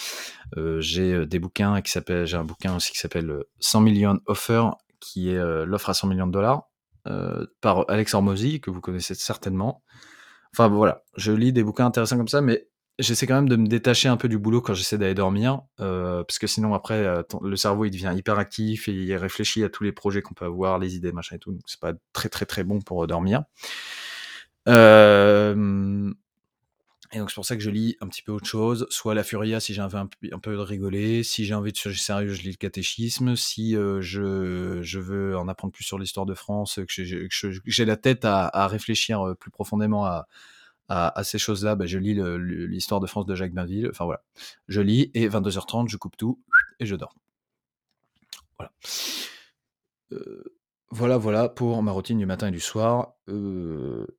[0.78, 4.64] j'ai, des bouquins qui s'appellent j'ai un bouquin aussi qui s'appelle, 100 millions offer,
[4.98, 6.68] qui est, l'offre à 100 millions de dollars,
[7.60, 9.82] par Alex Hormozy, que vous connaissez certainement.
[10.52, 12.68] Enfin voilà, je lis des bouquins intéressants comme ça, mais
[12.98, 16.38] j'essaie quand même de me détacher un peu du boulot quand j'essaie d'aller dormir, parce
[16.38, 19.92] que sinon après, le cerveau il devient hyper actif et il réfléchit à tous les
[19.92, 22.64] projets qu'on peut avoir, les idées, machin et tout, donc c'est pas très, très, très
[22.64, 23.44] bon pour, dormir.
[24.66, 26.14] Hem
[27.12, 29.22] et donc c'est pour ça que je lis un petit peu autre chose, soit la
[29.22, 32.42] Furia si j'ai envie un, peu de rigoler, si j'ai envie de sujet sérieux, je
[32.42, 36.80] lis le catéchisme, si euh, je, je, veux en apprendre plus sur l'histoire de France,
[36.86, 37.04] que
[37.64, 40.26] j'ai la tête à, à, réfléchir euh, plus profondément à,
[40.88, 42.14] à, à ces choses-là, bah, je lis
[42.68, 44.22] l'histoire de France de Jacques Bainville, enfin voilà,
[44.68, 46.40] je lis et 22h30, je coupe tout
[46.78, 47.14] et je dors.
[48.58, 48.72] Voilà.
[50.12, 50.57] Euh,
[50.90, 53.14] voilà, voilà pour ma routine du matin et du soir.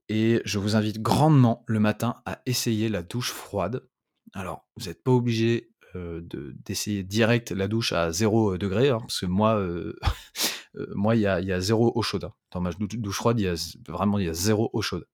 [0.10, 3.88] et je vous invite grandement le matin à essayer la douche froide.
[4.34, 9.26] Alors, vous n'êtes pas obligé d'essayer direct la douche à 0 degré, hein, parce que
[9.26, 9.60] moi,
[11.16, 12.26] il y a, y zéro eau chaude.
[12.26, 12.34] Hein.
[12.52, 13.56] Dans ma douche froide, il y a
[13.88, 15.08] vraiment il y a zéro eau chaude.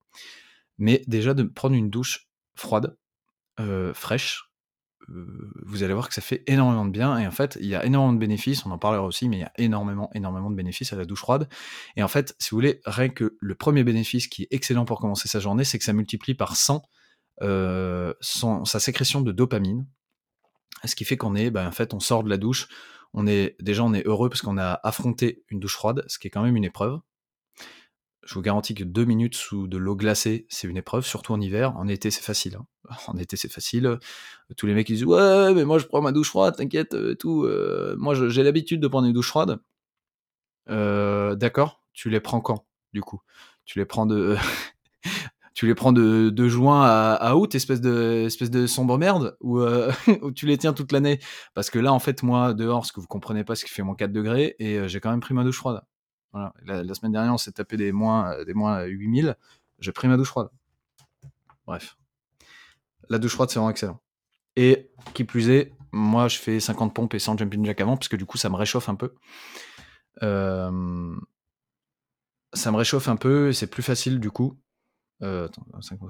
[0.78, 2.98] Mais déjà de prendre une douche froide,
[3.94, 4.52] fraîche,
[5.08, 7.18] vous allez voir que ça fait énormément de bien.
[7.18, 8.66] Et en fait, il y a énormément de bénéfices.
[8.66, 11.20] On en parlera aussi, mais il y a énormément, énormément de bénéfices à la douche
[11.20, 11.48] froide.
[11.96, 15.00] Et en fait, si vous voulez, rien que le premier bénéfice qui est excellent pour
[15.00, 16.82] commencer sa journée, c'est que ça multiplie par 100
[17.42, 19.88] sa sécrétion de dopamine.
[20.84, 22.68] Ce qui fait qu'on est, ben, en fait, on sort de la douche.
[23.14, 26.28] On est déjà, on est heureux parce qu'on a affronté une douche froide, ce qui
[26.28, 27.00] est quand même une épreuve
[28.26, 31.40] je vous garantis que deux minutes sous de l'eau glacée, c'est une épreuve, surtout en
[31.40, 31.78] hiver.
[31.78, 32.58] En été, c'est facile.
[32.58, 32.66] Hein.
[33.08, 34.00] En été, c'est facile.
[34.58, 37.16] Tous les mecs, ils disent Ouais, mais moi, je prends ma douche froide, t'inquiète, euh,
[37.16, 37.44] tout.
[37.44, 39.60] Euh, moi, j'ai l'habitude de prendre une douche froide.
[40.70, 41.84] Euh, d'accord.
[41.94, 43.22] Tu les prends quand, du coup?
[43.66, 44.36] Tu les prends de.
[45.54, 49.62] tu les prends de, juin à, août, espèce de, espèce de sombre merde, ou,
[50.36, 51.20] tu les tiens toute l'année?
[51.54, 53.84] Parce que là, en fait, moi, dehors, ce que vous comprenez pas, c'est qu'il fait
[53.84, 55.82] moins 4 degrés, et j'ai quand même pris ma douche froide.
[56.66, 59.36] La, semaine dernière, on s'est tapé des moins, euh, des moins 8000.
[59.80, 60.50] J'ai pris ma douche froide.
[61.66, 61.98] Bref.
[63.10, 64.02] La douche froide, c'est vraiment excellent.
[64.56, 68.08] Et qui plus est, moi, je fais 50 pompes et 100 jumping jack avant, parce
[68.08, 69.14] que du coup, ça me réchauffe un peu.
[70.24, 71.16] Euh,
[72.54, 74.58] ça me réchauffe un peu et c'est plus facile du coup.
[75.22, 76.10] Euh, attends, 50,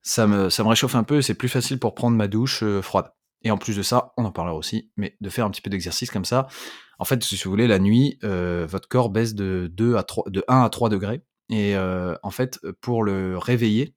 [0.00, 2.64] ça me, ça me réchauffe un peu et c'est plus facile pour prendre ma douche
[2.80, 3.12] froide.
[3.42, 5.70] Et en plus de ça, on en parlera aussi, mais de faire un petit peu
[5.70, 6.48] d'exercice comme ça.
[6.98, 10.24] En fait, si vous voulez, la nuit, euh, votre corps baisse de, 2 à 3,
[10.30, 11.22] de 1 à 3 degrés.
[11.48, 13.94] Et euh, en fait, pour le réveiller,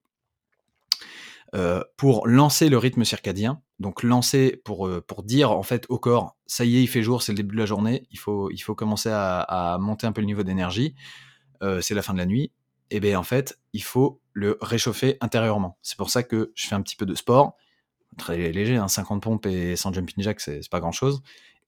[1.54, 4.88] euh, pour lancer le rythme circadien, donc lancer pour,
[5.24, 7.60] dire en fait au corps, ça y est, il fait jour, c'est le début de
[7.60, 10.94] la journée, il faut, il commencer à, monter un peu le niveau d'énergie,
[11.80, 12.52] c'est la fin de la nuit,
[12.90, 15.76] et bien en fait, il faut le réchauffer intérieurement.
[15.82, 17.56] C'est pour ça que je fais un petit peu de sport,
[18.16, 21.22] très léger, hein, 50 pompes et 100 jumping jack, c'est pas grand chose,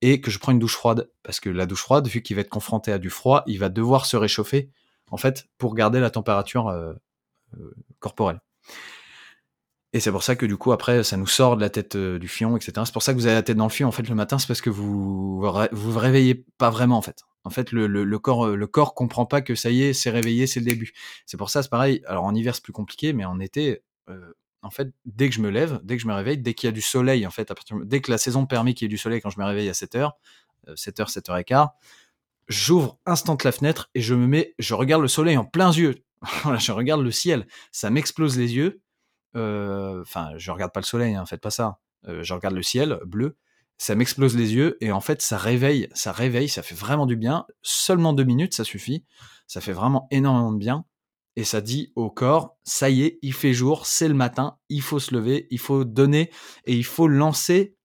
[0.06, 2.42] et que je prends une douche froide, parce que la douche froide, vu qu'il va
[2.42, 4.70] être confronté à du froid, il va devoir se réchauffer,
[5.10, 6.92] en fait, pour garder la température euh,
[7.58, 8.42] euh, corporelle.
[9.94, 12.18] Et c'est pour ça que du coup, après, ça nous sort de la tête euh,
[12.18, 12.72] du fion, etc.
[12.84, 14.38] C'est pour ça que vous avez la tête dans le fion, en fait, le matin,
[14.38, 17.22] c'est parce que vous vous, vous réveillez pas vraiment, en fait.
[17.44, 20.60] En fait, le, corps le corps comprend pas que ça y est, c'est réveillé, c'est
[20.60, 20.92] le début.
[21.24, 22.02] C'est pour ça, c'est pareil.
[22.06, 23.82] Alors en hiver, c'est plus compliqué, mais en été,
[24.64, 26.68] en fait, dès que je me lève, dès que je me réveille, dès qu'il y
[26.68, 29.20] a du soleil, en fait, dès que la saison permet qu'il y ait du soleil
[29.20, 30.12] quand je me réveille à 7h,
[30.68, 31.68] 7h, 7h15,
[32.48, 36.02] j'ouvre instant la fenêtre et je me mets, je regarde le soleil en plein yeux.
[36.58, 38.80] je regarde le ciel, ça m'explose les yeux.
[39.36, 41.78] Euh, enfin, je regarde pas le soleil, hein, faites pas ça.
[42.08, 43.36] Euh, je regarde le ciel bleu,
[43.76, 47.16] ça m'explose les yeux et en fait, ça réveille, ça réveille, ça fait vraiment du
[47.16, 47.46] bien.
[47.62, 49.04] Seulement deux minutes, ça suffit.
[49.46, 50.86] Ça fait vraiment énormément de bien
[51.36, 54.82] et ça dit au corps, ça y est, il fait jour, c'est le matin, il
[54.82, 56.30] faut se lever, il faut donner
[56.64, 57.76] et il faut lancer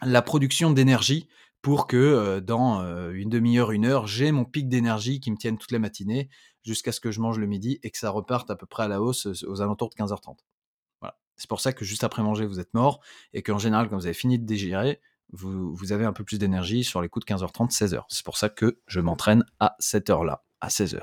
[0.00, 1.28] la production d'énergie
[1.60, 5.36] pour que euh, dans euh, une demi-heure, une heure, j'ai mon pic d'énergie qui me
[5.36, 6.28] tienne toute la matinée
[6.64, 8.88] jusqu'à ce que je mange le midi et que ça reparte à peu près à
[8.88, 10.38] la hausse euh, aux alentours de 15h30.
[11.00, 11.18] Voilà.
[11.36, 13.00] C'est pour ça que juste après manger, vous êtes mort
[13.32, 15.00] et qu'en général, quand vous avez fini de digérer,
[15.32, 18.02] vous, vous avez un peu plus d'énergie sur les coups de 15h30, 16h.
[18.08, 21.00] C'est pour ça que je m'entraîne à cette heure-là, à 16h.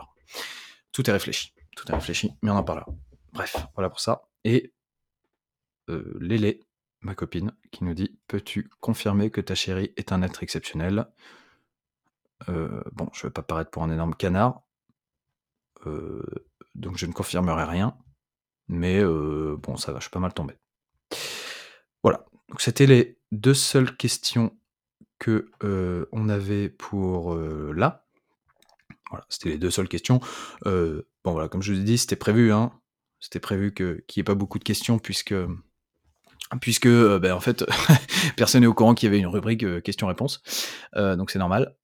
[0.92, 2.88] Tout est réfléchi tout est réfléchi, mais on en parlera.
[3.32, 4.28] Bref, voilà pour ça.
[4.44, 4.74] Et
[5.90, 6.62] euh, Lélé,
[7.02, 11.08] ma copine, qui nous dit Peux-tu confirmer que ta chérie est un être exceptionnel?
[12.50, 14.62] Euh, Bon, je ne vais pas paraître pour un énorme canard,
[15.86, 16.24] euh,
[16.76, 17.98] donc je ne confirmerai rien,
[18.68, 20.56] mais bon, ça va, je suis pas mal tombé.
[22.04, 24.58] Voilà, donc c'était les deux seules questions
[25.18, 25.52] que
[26.12, 28.06] on avait pour là.
[29.10, 30.20] Voilà, c'était les deux seules questions.
[30.66, 32.72] Euh, bon voilà, comme je vous ai dit, c'était prévu, hein.
[33.20, 35.36] C'était prévu qu'il n'y ait pas beaucoup de questions puisque
[36.62, 37.66] puisque ben, en fait
[38.38, 40.42] personne n'est au courant qu'il y avait une rubrique questions-réponses,
[40.96, 41.76] donc c'est normal.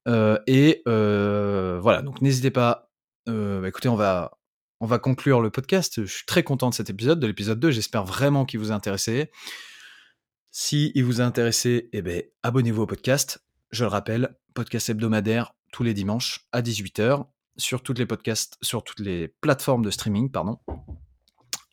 [0.48, 2.90] et voilà, donc n'hésitez pas.
[3.28, 4.38] Bah, écoutez, on va
[4.80, 6.06] on va conclure le podcast.
[6.06, 7.72] Je suis très content de cet épisode, de l'épisode 2.
[7.72, 9.32] J'espère vraiment qu'il vous a intéressé.
[10.52, 13.44] Si il vous a intéressé, eh ben, abonnez-vous au podcast.
[13.72, 17.26] Je le rappelle, podcast hebdomadaire tous les dimanches à 18h
[17.58, 20.58] sur toutes les podcasts, sur toutes les plateformes de streaming, pardon.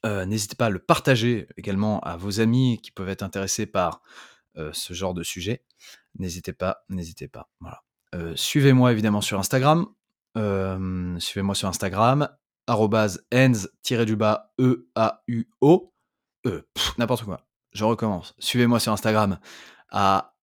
[0.05, 4.03] Euh, n'hésitez pas à le partager également à vos amis qui peuvent être intéressés par
[4.57, 5.65] euh, ce genre de sujet.
[6.19, 7.49] N'hésitez pas, n'hésitez pas.
[8.16, 9.87] Euh, suivez-moi évidemment sur Instagram.
[10.35, 12.29] suivez-moi sur Instagram,
[12.66, 15.95] ens-du-bas E-A-U-O.
[16.99, 18.35] N'importe quoi je recommence.
[18.41, 19.39] Suivez-moi sur Instagram
[19.91, 20.35] à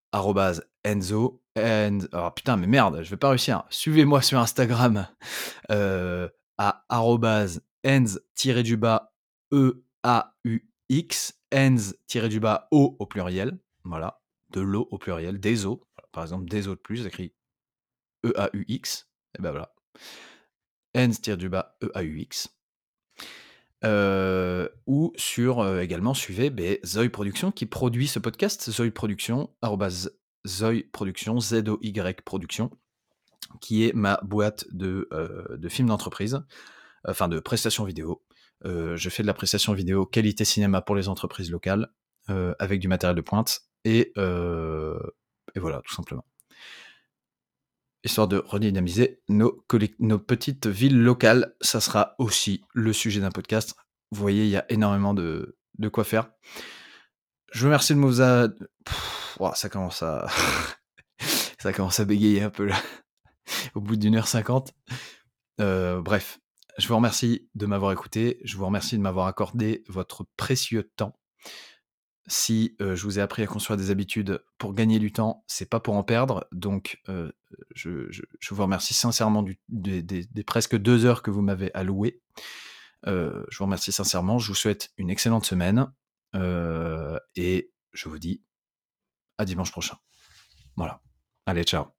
[0.84, 1.42] enzo.
[1.58, 3.64] And, oh putain, mais merde, je vais pas réussir.
[3.70, 5.08] Suivez-moi sur Instagram
[5.72, 6.86] euh, à
[7.84, 9.14] ens-du-bas
[9.52, 13.60] E-A-U-X, ens-du-bas O au pluriel.
[13.84, 15.86] Voilà, de l'eau au pluriel, des eaux.
[16.12, 17.34] Par exemple, des eaux de plus, écrit
[18.26, 19.10] E-A-U-X.
[19.38, 19.74] Et ben voilà.
[20.96, 22.50] ens-du-bas E-A-U-X.
[23.86, 29.50] Euh, ou sur euh, également suivez ben, Zoe Production qui produit ce podcast, Zoe Production,
[30.48, 32.72] Zoe Production, Z-O-Y Production,
[33.62, 36.42] qui est ma boîte de, euh, de films d'entreprise,
[37.08, 38.24] enfin de prestations vidéo.
[38.64, 41.88] je fais de la prestation vidéo qualité cinéma pour les entreprises locales,
[42.60, 46.26] avec du matériel de pointe, et, et voilà, tout simplement
[48.04, 49.64] histoire de redynamiser nos,
[50.00, 51.56] nos petites villes locales.
[51.62, 53.76] Ça sera aussi le sujet d'un podcast.
[54.12, 56.32] Vous voyez, il y a énormément de, de quoi faire.
[57.52, 58.00] Je vous remercie de
[59.56, 60.28] ça commence à...
[62.06, 62.70] bégayer un peu.
[63.76, 64.74] Au bout d'une heure cinquante.
[65.60, 66.40] Euh, bref,
[66.78, 68.40] je vous remercie de m'avoir écouté.
[68.44, 71.20] Je vous remercie de m'avoir accordé votre précieux temps
[72.30, 75.80] si je vous ai appris à construire des habitudes pour gagner du temps, c'est pas
[75.80, 76.48] pour en perdre.
[76.52, 77.02] Donc,
[77.76, 78.10] je,
[78.52, 82.22] vous remercie sincèrement des, presque deux heures que vous m'avez allouées.
[83.06, 84.38] je vous remercie sincèrement.
[84.38, 85.92] Je vous souhaite une excellente semaine.
[86.34, 88.44] Et je vous dis
[89.38, 89.98] à dimanche prochain.
[90.76, 91.02] Voilà.
[91.46, 91.99] Allez, ciao.